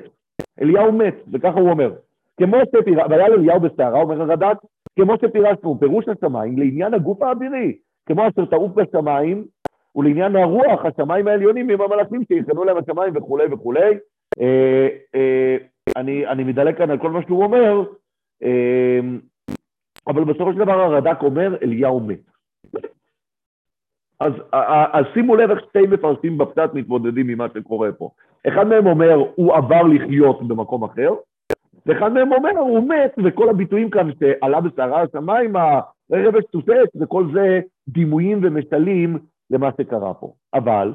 אליהו 0.61 0.91
מת, 0.91 1.15
וככה 1.33 1.59
הוא 1.59 1.69
אומר. 1.69 1.93
כמו 2.39 2.57
שפירשנו, 2.67 3.09
והיה 3.09 3.29
לאליהו 3.29 3.59
בסערה, 3.59 4.01
אומר 4.01 4.21
הרד"ק, 4.21 4.57
כמו 4.99 5.13
שפירשנו, 5.21 5.79
פירוש 5.79 6.05
השמיים 6.07 6.57
לעניין 6.57 6.93
הגוף 6.93 7.21
האווירי, 7.21 7.77
כמו 8.05 8.27
אשר 8.27 8.45
תעוף 8.45 8.71
בשמיים, 8.71 9.45
ולעניין 9.95 10.35
הרוח, 10.35 10.85
השמיים 10.85 11.27
העליונים 11.27 11.69
עם 11.69 11.81
המלאכים 11.81 12.21
שיכנו 12.27 12.63
להם 12.63 12.77
השמיים 12.77 13.13
וכולי 13.15 13.45
וכולי. 13.51 13.97
אני, 15.95 16.43
מדלג 16.43 16.77
כאן 16.77 16.91
על 16.91 16.97
כל 16.97 17.11
מה 17.11 17.19
שהוא 17.27 17.43
אומר, 17.43 17.83
אבל 20.07 20.23
בסופו 20.23 20.53
של 20.53 20.59
דבר 20.59 20.81
הרד"ק 20.81 21.21
אומר, 21.21 21.55
אליהו 21.63 21.99
מת. 21.99 22.19
אז, 24.19 24.33
אז 24.91 25.05
שימו 25.13 25.35
לב 25.35 25.51
איך 25.51 25.59
שתי 25.69 25.81
מפרשים 25.81 26.37
בפשט 26.37 26.73
מתמודדים 26.73 27.29
עם 27.29 27.37
מה 27.37 27.47
שקורה 27.53 27.91
פה. 27.91 28.09
אחד 28.47 28.67
מהם 28.67 28.87
אומר, 28.87 29.23
הוא 29.35 29.55
עבר 29.55 29.83
לחיות 29.83 30.47
במקום 30.47 30.83
אחר, 30.83 31.09
ואחד 31.85 32.13
מהם 32.13 32.31
אומר, 32.33 32.59
הוא 32.59 32.89
מת, 32.89 33.15
וכל 33.23 33.49
הביטויים 33.49 33.89
כאן 33.89 34.09
שעלה 34.19 34.61
בסערה 34.61 35.01
השמיים, 35.01 35.55
הרבש 36.11 36.43
תוסס, 36.51 36.95
וכל 37.01 37.25
זה 37.33 37.59
דימויים 37.87 38.39
ומשלים 38.43 39.17
למה 39.49 39.69
שקרה 39.81 40.13
פה. 40.13 40.33
אבל, 40.53 40.93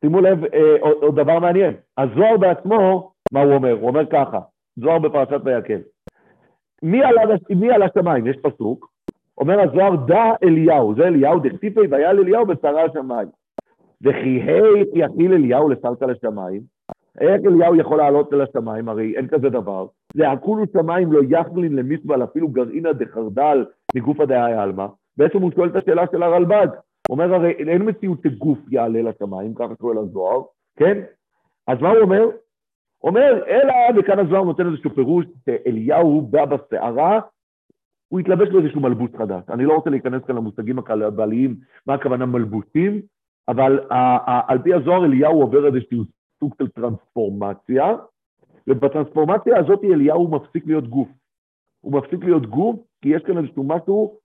שימו 0.00 0.20
לב, 0.20 0.44
אה, 0.44 0.76
עוד 0.80 1.16
דבר 1.20 1.38
מעניין, 1.38 1.74
הזוהר 1.98 2.36
בעצמו, 2.36 3.12
מה 3.32 3.40
הוא 3.40 3.54
אומר? 3.54 3.72
הוא 3.72 3.88
אומר 3.88 4.06
ככה, 4.06 4.38
זוהר 4.76 4.98
בפרשת 4.98 5.40
ויקל. 5.44 5.80
מי 6.82 7.04
עלה, 7.04 7.22
מי 7.50 7.70
עלה 7.70 7.86
שמיים? 7.98 8.26
יש 8.26 8.36
פסוק, 8.36 8.90
אומר 9.38 9.60
הזוהר, 9.60 9.96
דע 9.96 10.32
אליהו, 10.42 10.94
זה 10.94 11.06
אליהו, 11.06 11.38
דכתיפי 11.38 11.80
ויעל 11.90 12.18
אליהו 12.18 12.46
בשרה 12.46 12.84
השמיים. 12.84 13.28
וכי 14.02 14.42
היך 14.42 14.88
יכיל 14.94 15.32
אליהו 15.32 15.68
לסרקה 15.68 16.06
לשמיים, 16.06 16.60
איך 17.20 17.40
אליהו 17.46 17.76
יכול 17.76 17.98
לעלות 17.98 18.32
אל 18.32 18.40
השמיים? 18.40 18.88
הרי 18.88 19.16
אין 19.16 19.28
כזה 19.28 19.48
דבר. 19.48 19.86
זה 20.14 20.30
הכולו 20.30 20.64
שמיים 20.72 21.12
לא 21.12 21.20
יכלין 21.28 21.76
למצבל 21.76 22.24
אפילו 22.24 22.48
גרעינא 22.48 22.92
דחרדל 22.92 23.64
מגופא 23.96 24.24
דאי 24.24 24.52
עלמא. 24.52 24.86
בעצם 25.16 25.42
הוא 25.42 25.50
שואל 25.54 25.68
את 25.68 25.76
השאלה 25.76 26.04
של 26.12 26.22
הרלב"ג. 26.22 26.66
הוא 27.08 27.14
אומר 27.14 27.34
הרי 27.34 27.50
אין 27.50 27.88
מציאות 27.88 28.18
שגוף 28.22 28.58
יעלה 28.70 29.02
לשמיים, 29.02 29.54
ככה 29.54 29.72
שואל 29.80 29.98
הזוהר, 29.98 30.42
כן? 30.76 31.00
אז 31.66 31.78
מה 31.80 31.90
הוא 31.90 31.98
אומר? 31.98 32.26
אומר, 33.06 33.44
אלא, 33.46 33.74
וכאן 33.96 34.18
הזוהר 34.18 34.44
נותן 34.44 34.66
איזשהו 34.66 34.90
פירוש, 34.94 35.24
שאליהו 35.44 36.20
בא 36.20 36.44
בסערה, 36.44 37.20
הוא 38.08 38.20
התלבש 38.20 38.48
באיזשהו 38.48 38.80
מלבוש 38.80 39.10
חדש. 39.18 39.42
אני 39.48 39.64
לא 39.64 39.74
רוצה 39.74 39.90
להיכנס 39.90 40.22
כאן 40.26 40.36
למושגים 40.36 40.78
הקבליים, 40.78 41.56
מה 41.86 41.94
הכוונה 41.94 42.26
מלבושים, 42.26 43.02
אבל 43.48 43.80
על 44.48 44.58
פי 44.62 44.74
הזוהר 44.74 45.04
אליהו 45.04 45.40
עובר 45.40 45.66
איזשהו 45.66 46.04
סוג 46.40 46.54
של 46.58 46.68
טרנספורמציה, 46.68 47.94
ובטרנספורמציה 48.66 49.58
הזאת 49.58 49.84
אליהו 49.84 50.28
מפסיק 50.28 50.66
להיות 50.66 50.88
גוף. 50.88 51.08
הוא 51.80 51.92
מפסיק 51.92 52.24
להיות 52.24 52.46
גוף, 52.46 52.76
כי 53.02 53.08
יש 53.08 53.22
כאן 53.22 53.38
איזשהו 53.38 53.64
משהו 53.64 54.18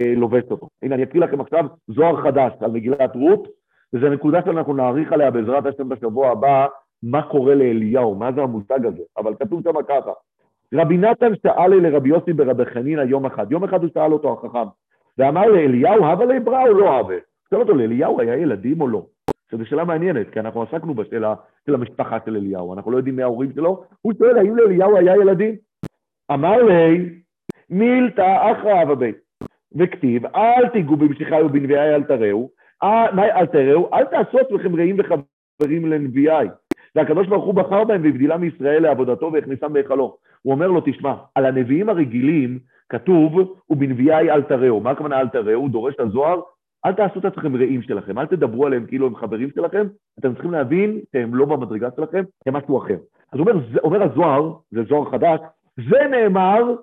שלובש 0.00 0.42
אה, 0.42 0.48
אה, 0.48 0.50
אותו. 0.50 0.68
הנה, 0.82 0.94
אני 0.94 1.02
אקריא 1.02 1.22
לכם 1.22 1.40
עכשיו 1.40 1.64
זוהר 1.88 2.22
חדש 2.22 2.52
על 2.60 2.70
מגילת 2.70 3.14
רות, 3.14 3.48
וזו 3.92 4.08
נקודה 4.08 4.40
שאנחנו 4.44 4.74
נאריך 4.74 5.12
עליה 5.12 5.30
בעזרת 5.30 5.66
השם 5.66 5.88
בשבוע 5.88 6.30
הבא, 6.30 6.66
מה 7.02 7.22
קורה 7.22 7.54
לאליהו, 7.54 8.14
מה 8.14 8.32
זה 8.32 8.42
המושג 8.42 8.86
הזה, 8.86 9.02
אבל 9.18 9.34
כתוב 9.40 9.62
שם 9.62 9.82
ככה, 9.88 10.10
רבי 10.74 10.96
נתן 10.96 11.32
שאל 11.42 11.74
לרבי 11.74 12.08
יוסי 12.08 12.32
ברבי 12.32 12.64
חנינא 12.64 13.00
יום 13.00 13.26
אחד, 13.26 13.52
יום 13.52 13.64
אחד 13.64 13.82
הוא 13.82 13.90
שאל 13.94 14.12
אותו 14.12 14.32
החכם, 14.32 14.68
ואמר 15.18 15.46
לאליהו, 15.46 16.04
הווה 16.04 16.26
לי 16.26 16.40
ברא 16.40 16.68
או 16.68 16.74
לא 16.74 16.98
הווה? 16.98 17.16
שאל 17.50 17.60
אותו, 17.60 17.74
לאליהו 17.74 18.20
היה 18.20 18.36
ילדים 18.36 18.80
או 18.80 18.88
לא? 18.88 19.06
שזו 19.50 19.66
שאלה 19.66 19.84
מעניינת, 19.84 20.30
כי 20.30 20.40
אנחנו 20.40 20.62
עסקנו 20.62 20.94
בשאלה 20.94 21.34
של 21.66 21.74
המשפחה 21.74 22.18
של 22.24 22.36
אליהו, 22.36 22.74
אנחנו 22.74 22.90
לא 22.90 22.96
יודעים 22.96 23.16
מי 23.16 23.22
ההורים 23.22 23.52
שלו, 23.52 23.84
הוא 24.02 24.12
שואל 24.18 24.38
האם 24.38 24.56
לאליהו 24.56 24.96
היה 24.96 25.16
ילדים? 25.16 25.54
אמר 26.32 26.62
לי, 26.62 27.10
מילתא 27.70 28.52
אחרא 28.52 28.82
אבא 28.82 28.94
בית, 28.94 29.16
וכתיב, 29.76 30.26
אל 30.26 30.68
תיגעו 30.68 30.96
במשיחי 30.96 31.42
ובנביאי 31.42 31.94
אל 31.94 32.02
תראו, 32.02 32.50
אה, 32.82 33.06
אל 33.40 33.46
תראו, 33.46 33.94
אל 33.94 34.04
תעשו 34.04 34.38
עצמכם 34.38 34.76
רעים 34.76 34.96
וחברים 34.98 35.86
לנביאי. 35.86 36.48
והקדוש 36.96 37.26
ברוך 37.26 37.44
הוא 37.44 37.54
בחר 37.54 37.84
בהם 37.84 38.02
והבדילה 38.02 38.36
מישראל 38.36 38.82
לעבודתו 38.82 39.32
והכניסם 39.32 39.72
בהיכלו. 39.72 40.16
הוא 40.42 40.54
אומר 40.54 40.66
לו, 40.66 40.80
תשמע, 40.84 41.14
על 41.34 41.46
הנביאים 41.46 41.88
הרגילים 41.88 42.58
כתוב, 42.88 43.54
ובנביאי 43.70 44.30
אל 44.30 44.42
תראו. 44.42 44.80
מה 44.80 44.90
הכוונה 44.90 45.20
אל? 45.20 45.54
הוא 45.54 45.70
דורש 45.70 45.94
את 45.94 46.00
הזוהר, 46.00 46.40
אל 46.86 46.92
תעשו 46.92 47.18
את 47.18 47.24
עצמכם 47.24 47.56
רעים 47.56 47.82
שלכם, 47.82 48.18
אל 48.18 48.26
תדברו 48.26 48.66
עליהם 48.66 48.86
כאילו 48.86 49.06
הם 49.06 49.16
חברים 49.16 49.50
שלכם, 49.54 49.86
אתם 50.18 50.32
צריכים 50.32 50.52
להבין 50.52 51.00
שהם 51.12 51.34
לא 51.34 51.44
במדרגה 51.44 51.88
שלכם, 51.96 52.24
הם 52.46 52.56
משהו 52.56 52.78
אחר. 52.78 52.96
אז 53.32 53.40
אומר, 53.40 53.52
אומר 53.84 54.02
הזוהר, 54.02 54.52
זה 54.70 54.82
זוהר 54.88 55.10
חדש, 55.10 55.40
זה 55.76 55.98
נאמר 56.10 56.74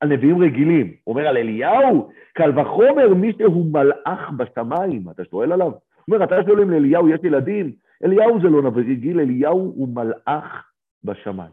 על 0.00 0.08
נביאים 0.08 0.42
רגילים. 0.42 0.92
אומר 1.06 1.26
על 1.26 1.36
אליהו, 1.36 2.08
קל 2.32 2.58
וחומר 2.58 3.14
מי 3.14 3.32
שהוא 3.38 3.66
מלאך 3.72 4.30
בשמיים, 4.36 5.02
אתה 5.10 5.24
שואל 5.30 5.52
עליו? 5.52 5.66
הוא 5.66 5.74
אומר, 6.08 6.24
אתה 6.24 6.36
שואל 6.46 6.60
אם 6.60 6.70
לאליהו 6.70 7.08
יש 7.08 7.20
ילדים? 7.22 7.72
אליהו 8.04 8.40
זה 8.42 8.48
לא 8.48 8.62
נביא 8.62 8.82
רגיל, 8.82 9.20
אליהו 9.20 9.58
הוא 9.58 9.88
מלאך 9.88 10.70
בשמיים. 11.04 11.52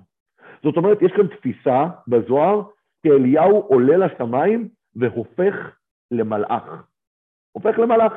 זאת 0.63 0.77
אומרת, 0.77 1.01
יש 1.01 1.11
כאן 1.11 1.27
תפיסה 1.27 1.87
בזוהר, 2.07 2.61
כי 3.03 3.11
אליהו 3.11 3.59
עולה 3.59 3.97
לשמיים 3.97 4.67
והופך 4.95 5.55
למלאך. 6.11 6.83
הופך 7.51 7.79
למלאך. 7.79 8.13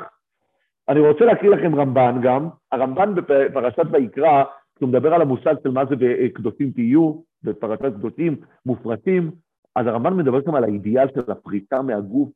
אני 0.88 1.00
רוצה 1.00 1.24
להקריא 1.24 1.50
לכם 1.50 1.74
רמב"ן 1.74 2.20
גם, 2.22 2.48
הרמב"ן 2.72 3.14
בפרשת 3.14 3.86
ויקרא, 3.92 4.44
כשהוא 4.76 4.88
מדבר 4.88 5.14
על 5.14 5.22
המושג 5.22 5.54
של 5.62 5.70
מה 5.70 5.84
זה 5.84 5.94
קדושים 6.34 6.70
תהיו, 6.70 7.14
בפרשת 7.42 7.94
קדושים 7.94 8.36
מופרטים, 8.66 9.30
אז 9.76 9.86
הרמב"ן 9.86 10.16
מדבר 10.16 10.42
שם 10.42 10.54
על 10.54 10.64
האידיאל 10.64 11.08
של 11.14 11.32
הפריצה 11.32 11.82
מהגוף 11.82 12.28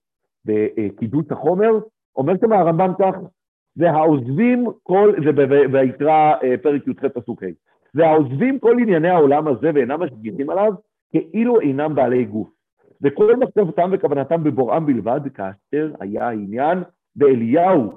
בקידוש 0.44 1.24
החומר, 1.30 1.70
אומר 2.16 2.34
שם 2.40 2.52
הרמב"ן 2.52 2.90
כך, 2.98 3.14
והעוזבים 3.76 4.66
כל, 4.82 5.14
זה 5.24 5.30
ויקרא 5.72 6.34
אה, 6.42 6.54
פרק 6.62 6.86
י"ח 6.86 7.04
פסוק 7.04 7.42
ה', 7.42 7.46
והעוזבים 7.94 8.58
כל 8.58 8.76
ענייני 8.80 9.08
העולם 9.08 9.48
הזה 9.48 9.70
ואינם 9.74 10.02
משגיחים 10.02 10.50
עליו, 10.50 10.72
כאילו 11.10 11.60
אינם 11.60 11.94
בעלי 11.94 12.24
גוף. 12.24 12.48
וכל 13.02 13.36
מחשבתם 13.36 13.90
וכוונתם 13.92 14.44
בבוראם 14.44 14.86
בלבד, 14.86 15.20
כאשר 15.34 15.92
היה 16.00 16.28
העניין 16.28 16.82
באליהו, 17.16 17.92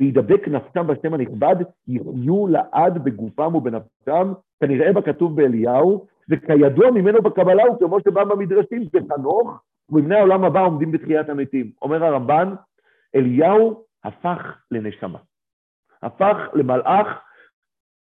וידבק 0.00 0.48
נפשם 0.48 0.86
בשם 0.86 1.14
הנכבד, 1.14 1.56
יחיו 1.88 2.46
לעד 2.46 3.04
בגופם 3.04 3.54
ובנפשם, 3.54 4.32
כנראה 4.60 4.92
בכתוב 4.92 5.36
באליהו, 5.36 6.06
וכידוע 6.30 6.90
ממנו 6.90 7.22
בקבלה 7.22 7.62
הוא 7.64 7.78
כמו 7.78 8.00
שבא 8.00 8.24
במדרשים, 8.24 8.82
בחנוך, 8.92 9.62
ובבני 9.90 10.16
העולם 10.16 10.44
הבא 10.44 10.64
עומדים 10.64 10.92
בתחיית 10.92 11.28
המתים. 11.28 11.70
אומר 11.82 12.04
הרמב"ן, 12.04 12.54
אליהו 13.14 13.84
הפך 14.06 14.58
לנשמה. 14.70 15.18
הפך 16.02 16.36
למלאך, 16.54 17.06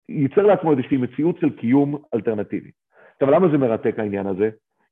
ייצר 0.09 0.41
לעצמו 0.41 0.71
איזושהי 0.71 0.97
מציאות 0.97 1.39
של 1.39 1.49
קיום 1.49 1.97
אלטרנטיבי. 2.13 2.71
עכשיו, 3.13 3.31
למה 3.31 3.47
זה 3.51 3.57
מרתק 3.57 3.99
העניין 3.99 4.27
הזה? 4.27 4.49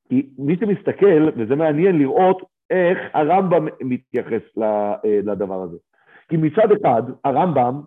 כי 0.10 0.30
מי 0.38 0.58
שמסתכל, 0.58 1.30
וזה 1.38 1.56
מעניין 1.56 1.98
לראות 1.98 2.42
איך 2.70 2.98
הרמב"ם 3.14 3.68
מתייחס 3.82 4.42
אה, 4.62 4.96
לדבר 5.04 5.62
הזה. 5.62 5.78
כי 6.30 6.38
מצד 6.38 6.72
אחד, 6.72 7.04
הרמב"ם, 7.24 7.82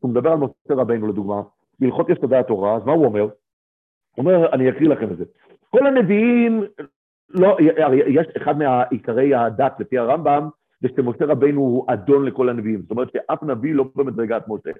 הוא 0.00 0.10
מדבר 0.10 0.30
על 0.30 0.38
משה 0.38 0.74
רבינו 0.74 1.06
לדוגמה, 1.06 1.42
בהלכות 1.80 2.08
יסודי 2.10 2.36
התורה, 2.36 2.76
אז 2.76 2.84
מה 2.84 2.92
הוא 2.92 3.04
אומר? 3.04 3.22
הוא 3.22 3.30
אומר, 4.18 4.52
אני 4.52 4.70
אקריא 4.70 4.88
לכם 4.88 5.12
את 5.12 5.16
זה. 5.16 5.24
כל 5.70 5.86
הנביאים, 5.86 6.64
לא, 7.28 7.56
יש 8.06 8.26
אחד 8.36 8.58
מעיקרי 8.58 9.34
הדת 9.34 9.80
לפי 9.80 9.98
הרמב"ם, 9.98 10.48
זה 10.80 10.88
שמשה 10.96 11.24
רבינו 11.24 11.60
הוא 11.60 11.84
אדון 11.88 12.24
לכל 12.24 12.48
הנביאים. 12.48 12.80
זאת 12.82 12.90
אומרת 12.90 13.08
שאף 13.12 13.42
נביא 13.42 13.74
לא 13.74 13.84
במדרגת 13.96 14.42
משה. 14.48 14.70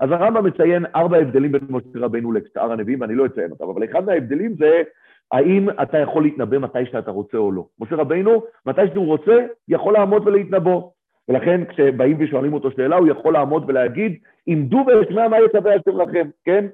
אז 0.00 0.10
הרמב"ם 0.10 0.44
מציין 0.44 0.86
ארבע 0.96 1.16
הבדלים 1.16 1.52
בין 1.52 1.60
משה 1.70 1.86
רבינו 1.94 2.32
לשאר 2.32 2.72
הנביאים, 2.72 3.00
ואני 3.00 3.14
לא 3.14 3.26
אציין 3.26 3.50
אותם, 3.50 3.64
אבל 3.64 3.84
אחד 3.84 4.06
מההבדלים 4.06 4.54
זה 4.58 4.82
האם 5.32 5.68
אתה 5.82 5.98
יכול 5.98 6.22
להתנבא 6.22 6.58
מתי 6.58 6.86
שאתה 6.86 7.10
רוצה 7.10 7.38
או 7.38 7.52
לא. 7.52 7.64
משה 7.80 7.96
רבינו, 7.96 8.42
מתי 8.66 8.82
שהוא 8.92 9.06
רוצה, 9.06 9.46
יכול 9.68 9.92
לעמוד 9.92 10.26
ולהתנבא. 10.26 10.78
ולכן 11.28 11.64
כשבאים 11.64 12.16
ושואלים 12.20 12.52
אותו 12.52 12.70
שאלה, 12.70 12.96
הוא 12.96 13.08
יכול 13.08 13.32
לעמוד 13.32 13.64
ולהגיד, 13.66 14.18
עמדו 14.46 14.84
ואשמע 14.86 15.28
מה 15.28 15.36
יצווה 15.40 15.74
השם 15.74 16.00
לכם, 16.00 16.28
כן? 16.44 16.66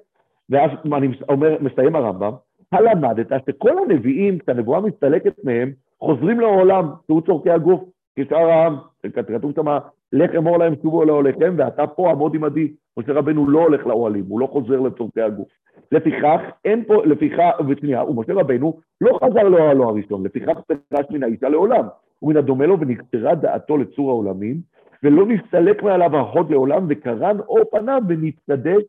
ואז 0.50 0.70
אני 0.92 1.08
אומר, 1.28 1.56
מסיים 1.60 1.96
הרמב"ם, 1.96 2.32
הלמדת 2.72 3.26
שכל 3.46 3.78
הנביאים, 3.78 4.38
כשהנבואה 4.38 4.80
מסתלקת 4.80 5.44
מהם, 5.44 5.72
חוזרים 6.00 6.40
לעולם, 6.40 6.88
שהוא 7.06 7.20
צורכי 7.26 7.50
הגוף. 7.50 7.93
כשאר 8.16 8.50
העם, 8.50 8.76
כתוב 9.12 9.52
שם, 9.54 9.78
לך 10.12 10.34
אמור 10.34 10.58
להם 10.58 10.74
שובו 10.82 11.04
לאוהליכם, 11.04 11.54
ואתה 11.58 11.86
פה 11.86 12.10
עמוד 12.10 12.34
עמדי. 12.34 12.72
משה 12.98 13.12
רבנו 13.12 13.50
לא 13.50 13.58
הולך 13.62 13.86
לאוהלים, 13.86 14.24
הוא 14.28 14.40
לא 14.40 14.46
חוזר 14.46 14.80
לצורכי 14.80 15.20
הגוף. 15.20 15.48
לפיכך, 15.92 16.40
אין 16.64 16.84
פה, 16.84 17.04
לפיכך, 17.06 17.50
ושנייה, 17.68 18.04
ומשה 18.04 18.32
רבנו 18.34 18.80
לא 19.00 19.18
חזר 19.24 19.42
לאוהלו 19.42 19.88
הראשון, 19.88 20.26
לפיכך 20.26 20.58
פרש 20.66 21.06
מן 21.10 21.22
האישה 21.22 21.48
לעולם, 21.48 21.86
ומן 22.22 22.36
הדומה 22.36 22.66
לו 22.66 22.80
ונקצרה 22.80 23.34
דעתו 23.34 23.76
לצור 23.76 24.10
העולמים, 24.10 24.60
ולא 25.02 25.26
נסתלק 25.26 25.82
מעליו 25.82 26.16
ההוד 26.16 26.50
לעולם, 26.50 26.86
וקרן 26.88 27.40
אור 27.40 27.64
פניו 27.70 28.02
ונתקדש 28.08 28.82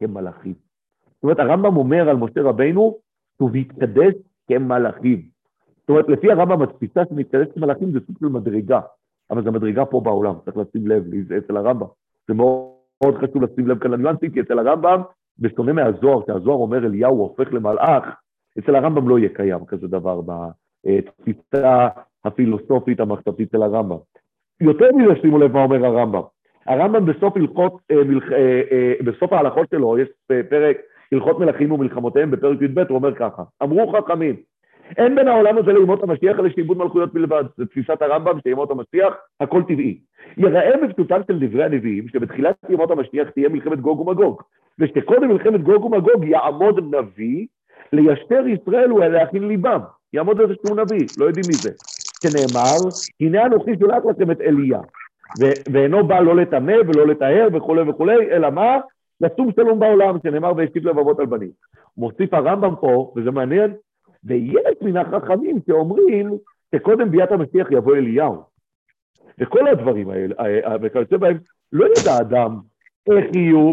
כמלאכים. 0.00 0.54
זאת 1.14 1.22
אומרת, 1.22 1.38
הרמב"ם 1.38 1.76
אומר 1.76 2.10
על 2.10 2.16
משה 2.16 2.42
רבנו, 2.42 2.98
הוא 3.36 3.50
והתקדש 3.52 4.14
כמלאכים. 4.48 5.39
זאת 5.80 5.88
אומרת, 5.88 6.08
לפי 6.08 6.32
הרמב"ם, 6.32 6.62
התפיסה 6.62 7.00
של 7.08 7.14
מתקדש 7.14 7.46
כמלאכים 7.54 7.92
זה 7.92 7.98
סוג 8.06 8.16
של 8.20 8.26
מדרגה, 8.26 8.80
אבל 9.30 9.44
זו 9.44 9.52
מדרגה 9.52 9.84
פה 9.84 10.00
בעולם, 10.00 10.34
צריך 10.44 10.56
לשים 10.56 10.86
לב, 10.86 11.04
אצל 11.38 11.56
הרמב"ם. 11.56 11.86
זה 12.28 12.34
מאוד 12.34 13.14
חשוב 13.14 13.42
לשים 13.42 13.68
לב 13.68 13.78
כאן 13.78 13.90
לניואנסים, 13.90 14.30
כי 14.30 14.40
אצל 14.40 14.58
הרמב"ם, 14.58 15.02
בשונה 15.38 15.72
מהזוהר, 15.72 16.20
שהזוהר 16.26 16.56
אומר 16.56 16.86
אליהו 16.86 17.18
הופך 17.18 17.52
למלאך, 17.52 18.04
אצל 18.58 18.74
הרמב"ם 18.74 19.08
לא 19.08 19.18
יהיה 19.18 19.28
קיים 19.28 19.64
כזה 19.66 19.88
דבר 19.88 20.20
בתפיסה 20.84 21.88
הפילוסופית 22.24 23.00
המחשבתית 23.00 23.50
של 23.52 23.62
הרמב"ם. 23.62 23.96
יותר 24.60 24.88
מזה, 24.96 25.20
שימו 25.20 25.38
לב 25.38 25.52
מה 25.52 25.62
אומר 25.62 25.86
הרמב"ם. 25.86 26.22
הרמב"ם 26.66 27.06
בסוף 27.06 27.36
הלכות, 27.36 27.80
אה, 27.90 27.96
אה, 28.72 28.92
בסוף 29.04 29.32
ההלכות 29.32 29.68
שלו, 29.70 29.98
יש 29.98 30.08
פרק 30.48 30.76
הלכות 31.12 31.38
מלכים 31.38 31.72
ומלחמותיהם 31.72 32.30
בפרק 32.30 32.62
י"ב, 32.62 32.78
הוא 32.78 32.98
אומר 32.98 33.14
ככה, 33.14 33.42
אמרו 33.62 33.92
חכמים, 33.92 34.36
אין 34.96 35.14
בין 35.14 35.28
העולם 35.28 35.58
הזה 35.58 35.72
לימות 35.72 36.02
המשיח 36.02 36.38
אלא 36.38 36.48
שעיבוד 36.48 36.78
מלכויות 36.78 37.14
בלבד. 37.14 37.44
זו 37.56 37.64
תפיסת 37.64 38.02
הרמב"ם 38.02 38.38
שימות 38.42 38.70
המשיח, 38.70 39.14
הכל 39.40 39.62
טבעי. 39.62 39.98
יראה 40.36 40.76
בפשוטם 40.82 41.20
של 41.28 41.38
דברי 41.46 41.64
הנביאים 41.64 42.08
שבתחילת 42.08 42.56
ימות 42.68 42.90
המשיח 42.90 43.30
תהיה 43.30 43.48
מלחמת 43.48 43.80
גוג 43.80 44.00
ומגוג, 44.00 44.42
ושקודם 44.78 45.28
מלחמת 45.28 45.62
גוג 45.62 45.84
ומגוג 45.84 46.24
יעמוד 46.24 46.94
נביא 46.94 47.46
לישתר 47.92 48.44
ישראל 48.46 48.92
ולהכין 48.92 49.48
ליבם. 49.48 49.80
יעמוד 50.12 50.40
איזה 50.40 50.54
שהוא 50.54 50.76
נביא, 50.76 51.06
לא 51.18 51.24
יודעים 51.24 51.46
מי 51.46 51.52
זה. 51.52 51.70
שנאמר, 52.22 52.78
הנה 53.20 53.46
אנוכי 53.46 53.70
שולח 53.80 54.04
לכם 54.10 54.30
את 54.30 54.40
אליה, 54.40 54.80
ואינו 55.72 56.06
בא 56.06 56.20
לא 56.20 56.36
לטמא 56.36 56.76
ולא 56.86 57.06
לטהר 57.06 57.48
וכולי 57.52 57.82
וכולי, 57.82 58.30
אלא 58.30 58.50
מה? 58.50 58.78
לשום 59.20 59.50
שלום 59.56 59.80
בעולם, 59.80 60.16
שנאמר 60.22 60.52
והשתיף 60.56 60.84
לבבות 60.84 61.20
על 61.20 61.26
בנים. 61.26 61.50
מוסיף 61.96 62.34
הרמב"ם 62.34 62.74
פה, 62.80 63.12
וזה 63.16 63.30
מעניין, 63.30 63.72
ויש 64.24 64.76
מן 64.82 64.96
החכמים 64.96 65.58
שאומרים 65.66 66.30
שקודם 66.74 67.10
ביאת 67.10 67.32
המשיח 67.32 67.70
יבוא 67.70 67.96
אליהו. 67.96 68.42
וכל 69.38 69.68
הדברים 69.68 70.10
האלה, 70.10 70.34
וכיוצא 70.82 71.16
בהם, 71.16 71.38
לא 71.72 71.86
ידע 71.86 72.20
אדם 72.20 72.60
איך 73.10 73.36
יהיו, 73.36 73.72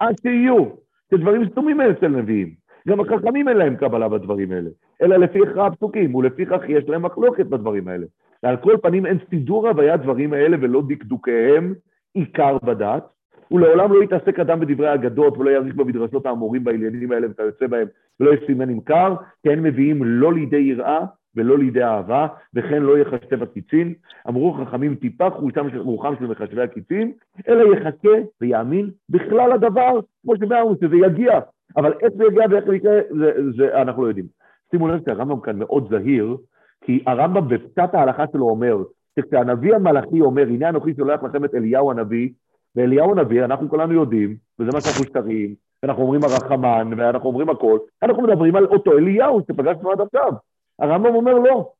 עד 0.00 0.14
שיהיו. 0.22 0.64
זה 1.10 1.16
דברים 1.16 1.48
סתומים 1.50 1.80
אצל 1.80 2.08
נביאים. 2.08 2.54
גם 2.88 3.00
החכמים 3.00 3.48
אין 3.48 3.56
להם 3.56 3.76
קבלה 3.76 4.08
בדברים 4.08 4.52
האלה, 4.52 4.70
אלא 5.02 5.16
לפי 5.16 5.38
הכרע 5.42 5.66
הפסוקים, 5.66 6.14
ולפיכך 6.14 6.60
יש 6.68 6.84
להם 6.88 7.02
מחלוקת 7.02 7.46
בדברים 7.46 7.88
האלה. 7.88 8.06
ועל 8.42 8.56
כל 8.56 8.76
פנים 8.82 9.06
אין 9.06 9.18
סידור 9.30 9.68
הוויה 9.68 9.96
דברים 9.96 10.32
האלה 10.32 10.56
ולא 10.60 10.82
דקדוקיהם 10.88 11.74
עיקר 12.14 12.58
בדת, 12.62 13.04
ולעולם 13.50 13.92
לא 13.92 14.02
יתעסק 14.02 14.40
אדם 14.40 14.60
בדברי 14.60 14.94
אגדות 14.94 15.38
ולא 15.38 15.50
יאריך 15.50 15.74
במדרשות 15.74 16.26
האמורים 16.26 16.64
בעניינים 16.64 17.12
האלה 17.12 17.26
וכיוצא 17.30 17.66
בהם, 17.66 17.88
ולא 18.20 18.34
יסימן 18.34 18.68
נמכר, 18.68 19.14
כי 19.42 19.52
הם 19.52 19.62
מביאים 19.62 20.04
לא 20.04 20.34
לידי 20.34 20.56
יראה 20.56 21.00
ולא 21.36 21.58
לידי 21.58 21.84
אהבה, 21.84 22.26
וכן 22.54 22.82
לא 22.82 22.98
יחשב 22.98 23.42
הקיצין. 23.42 23.94
אמרו 24.28 24.52
חכמים 24.52 24.94
טיפה 24.94 25.26
רוחם 25.74 26.14
של 26.18 26.26
מחשבי 26.26 26.62
הקיצין, 26.62 27.12
אלא 27.48 27.74
יחכה 27.74 28.16
ויאמין 28.40 28.90
בכלל 29.08 29.52
הדבר, 29.52 30.00
כמו 30.22 30.36
שאמרנו, 30.36 30.74
שזה 30.80 30.96
יגיע. 30.96 31.40
אבל 31.76 31.92
איך 32.00 32.12
זה 32.16 32.24
יגיע 32.24 32.42
ואיך 32.50 32.64
זה 32.64 32.76
יקרה, 32.76 33.00
זה, 33.18 33.32
זה 33.56 33.82
אנחנו 33.82 34.02
לא 34.02 34.08
יודעים. 34.08 34.26
שימו 34.70 34.88
לב 34.88 35.00
שהרמב"ם 35.04 35.40
כאן 35.40 35.58
מאוד 35.58 35.88
זהיר, 35.90 36.36
כי 36.84 37.02
הרמב"ם 37.06 37.48
בפשט 37.48 37.94
ההלכה 37.94 38.24
שלו 38.32 38.48
אומר, 38.48 38.76
שכשהנביא 39.18 39.74
המלאכי 39.74 40.20
אומר, 40.20 40.42
הנה 40.42 40.68
אנוכי 40.68 40.94
שולח 40.94 41.22
לכם 41.22 41.44
את 41.44 41.54
אליהו 41.54 41.90
הנביא, 41.90 42.28
ואליהו 42.76 43.12
הנביא, 43.12 43.44
אנחנו 43.44 43.68
כולנו 43.68 43.92
יודעים, 43.92 44.36
וזה 44.58 44.70
מה 44.72 44.80
שאנחנו 44.80 45.04
שתרים, 45.04 45.54
ואנחנו 45.82 46.02
אומרים 46.02 46.24
הרחמן, 46.24 46.90
ואנחנו 46.96 47.28
אומרים 47.28 47.50
הכל, 47.50 47.78
אנחנו 48.02 48.22
מדברים 48.22 48.56
על 48.56 48.66
אותו 48.66 48.98
אליהו 48.98 49.40
שפגשנו 49.40 49.90
עד 49.90 50.00
עכשיו. 50.00 50.32
הרמב"ם 50.78 51.14
אומר 51.14 51.34
לא. 51.34 51.72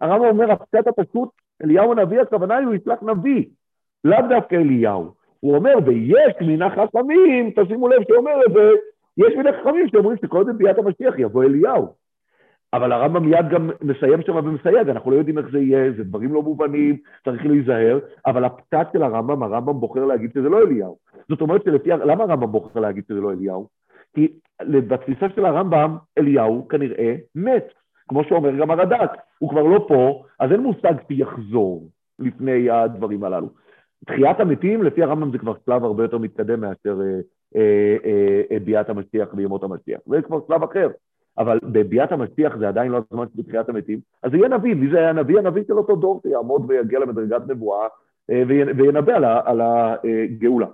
הרמב"ם 0.00 0.26
אומר, 0.26 0.52
הפשט 0.52 0.86
הפשוט, 0.86 1.28
אליהו 1.64 1.92
הנביא, 1.92 2.20
הכוונה 2.20 2.56
היא, 2.56 2.66
הוא 2.66 2.74
ישלח 2.74 3.02
נביא, 3.02 3.44
לאו 4.04 4.18
דווקא 4.28 4.54
אליהו. 4.54 5.10
הוא 5.40 5.56
אומר, 5.56 5.74
ויש 5.86 6.34
מן 6.40 6.62
החכמים, 6.62 7.50
תשימו 7.56 7.88
לב 7.88 8.02
שאומר 8.08 8.46
את 8.46 8.52
זה, 8.52 8.70
יש 9.16 9.34
מן 9.36 9.46
החכמים 9.46 9.88
שאומרים 9.88 10.18
שקודם 10.24 10.58
ביאת 10.58 10.78
המשיח 10.78 11.18
יבוא 11.18 11.44
אליהו. 11.44 12.05
אבל 12.76 12.92
הרמב"ם 12.92 13.24
מיד 13.24 13.48
גם 13.50 13.70
מסיים 13.82 14.22
שם 14.22 14.36
ומסייג, 14.36 14.88
אנחנו 14.88 15.10
לא 15.10 15.16
יודעים 15.16 15.38
איך 15.38 15.46
זה 15.52 15.58
יהיה, 15.58 15.92
זה 15.96 16.04
דברים 16.04 16.34
לא 16.34 16.42
מובנים, 16.42 16.96
צריך 17.24 17.46
להיזהר, 17.46 17.98
אבל 18.26 18.44
הפתת 18.44 18.86
של 18.92 19.02
הרמב"ם, 19.02 19.42
הרמב"ם 19.42 19.80
בוחר 19.80 20.04
להגיד 20.04 20.30
שזה 20.34 20.48
לא 20.48 20.62
אליהו. 20.62 20.96
זאת 21.28 21.40
אומרת 21.40 21.64
שלפי, 21.64 21.90
למה 21.90 22.24
הרמב"ם 22.24 22.52
בוחר 22.52 22.80
להגיד 22.80 23.04
שזה 23.08 23.20
לא 23.20 23.32
אליהו? 23.32 23.68
כי 24.14 24.28
בתפיסה 24.62 25.26
של 25.34 25.44
הרמב"ם, 25.44 25.96
אליהו 26.18 26.68
כנראה 26.68 27.14
מת, 27.34 27.72
כמו 28.08 28.24
שאומר 28.24 28.56
גם 28.56 28.70
הרד"ק, 28.70 29.10
הוא 29.38 29.50
כבר 29.50 29.62
לא 29.62 29.84
פה, 29.88 30.22
אז 30.40 30.52
אין 30.52 30.60
מושג 30.60 30.94
שיחזור 31.08 31.88
לפני 32.18 32.70
הדברים 32.70 33.24
הללו. 33.24 33.48
תחיית 34.06 34.40
המתים, 34.40 34.82
לפי 34.82 35.02
הרמב"ם 35.02 35.30
זה 35.32 35.38
כבר 35.38 35.54
שלב 35.66 35.84
הרבה 35.84 36.04
יותר 36.04 36.18
מתקדם 36.18 36.60
מאשר 36.60 37.00
אה, 37.00 37.20
אה, 37.56 38.42
אה, 38.50 38.58
ביאת 38.64 38.90
המשיח 38.90 39.28
וימות 39.34 39.62
המשיח. 39.62 40.00
זה 40.06 40.22
כבר 40.22 40.38
שלב 40.46 40.62
אחר. 40.62 40.88
אבל 41.38 41.58
בביאת 41.62 42.12
המשיח 42.12 42.56
זה 42.56 42.68
עדיין 42.68 42.92
לא 42.92 43.00
הזמן 43.10 43.26
של 43.36 43.42
תחיית 43.42 43.68
המתים, 43.68 43.98
אז 44.22 44.34
יהיה 44.34 44.48
נביא, 44.48 44.74
מי 44.74 44.90
זה 44.90 44.98
היה 44.98 45.12
נביא? 45.12 45.38
הנביא 45.38 45.62
של 45.66 45.78
אותו 45.78 45.96
דור 45.96 46.20
שיעמוד 46.22 46.64
ויגיע 46.68 46.98
למדרגת 46.98 47.48
נבואה 47.48 47.86
אה, 48.30 48.42
וינבא 48.76 49.12
על, 49.16 49.24
על 49.24 49.60
הגאולה. 49.60 50.66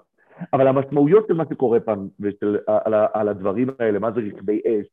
אבל 0.52 0.66
המשמעויות 0.66 1.26
של 1.28 1.34
מה 1.34 1.44
שקורה 1.50 1.80
פעם, 1.80 2.08
ושל, 2.20 2.58
על, 2.66 2.94
על 3.12 3.28
הדברים 3.28 3.68
האלה, 3.78 3.98
מה 3.98 4.10
זה 4.10 4.20
רכבי 4.20 4.60
אש, 4.66 4.86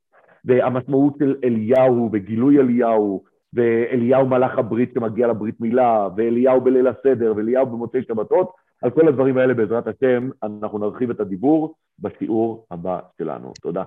והמשמעות 0.46 1.14
של 1.20 1.36
אליהו 1.44 2.10
וגילוי 2.14 2.60
אליהו, 2.60 3.24
ואליהו 3.54 4.28
מלאך 4.28 4.58
הברית 4.58 4.94
שמגיע 4.94 5.28
לברית 5.28 5.62
מילה, 5.62 6.08
ואליהו 6.18 6.62
בליל 6.62 6.88
הסדר, 6.88 7.34
ואליהו 7.36 7.66
במוצאי 7.66 8.04
שבתות, 8.04 8.52
על 8.82 8.90
כל 8.90 9.08
הדברים 9.08 9.38
האלה 9.38 9.54
בעזרת 9.54 9.88
השם 9.88 10.30
אנחנו 10.44 10.78
נרחיב 10.78 11.10
את 11.10 11.20
הדיבור 11.20 11.76
בשיעור 12.00 12.66
הבא 12.72 13.00
שלנו. 13.18 13.54
תודה. 13.62 13.84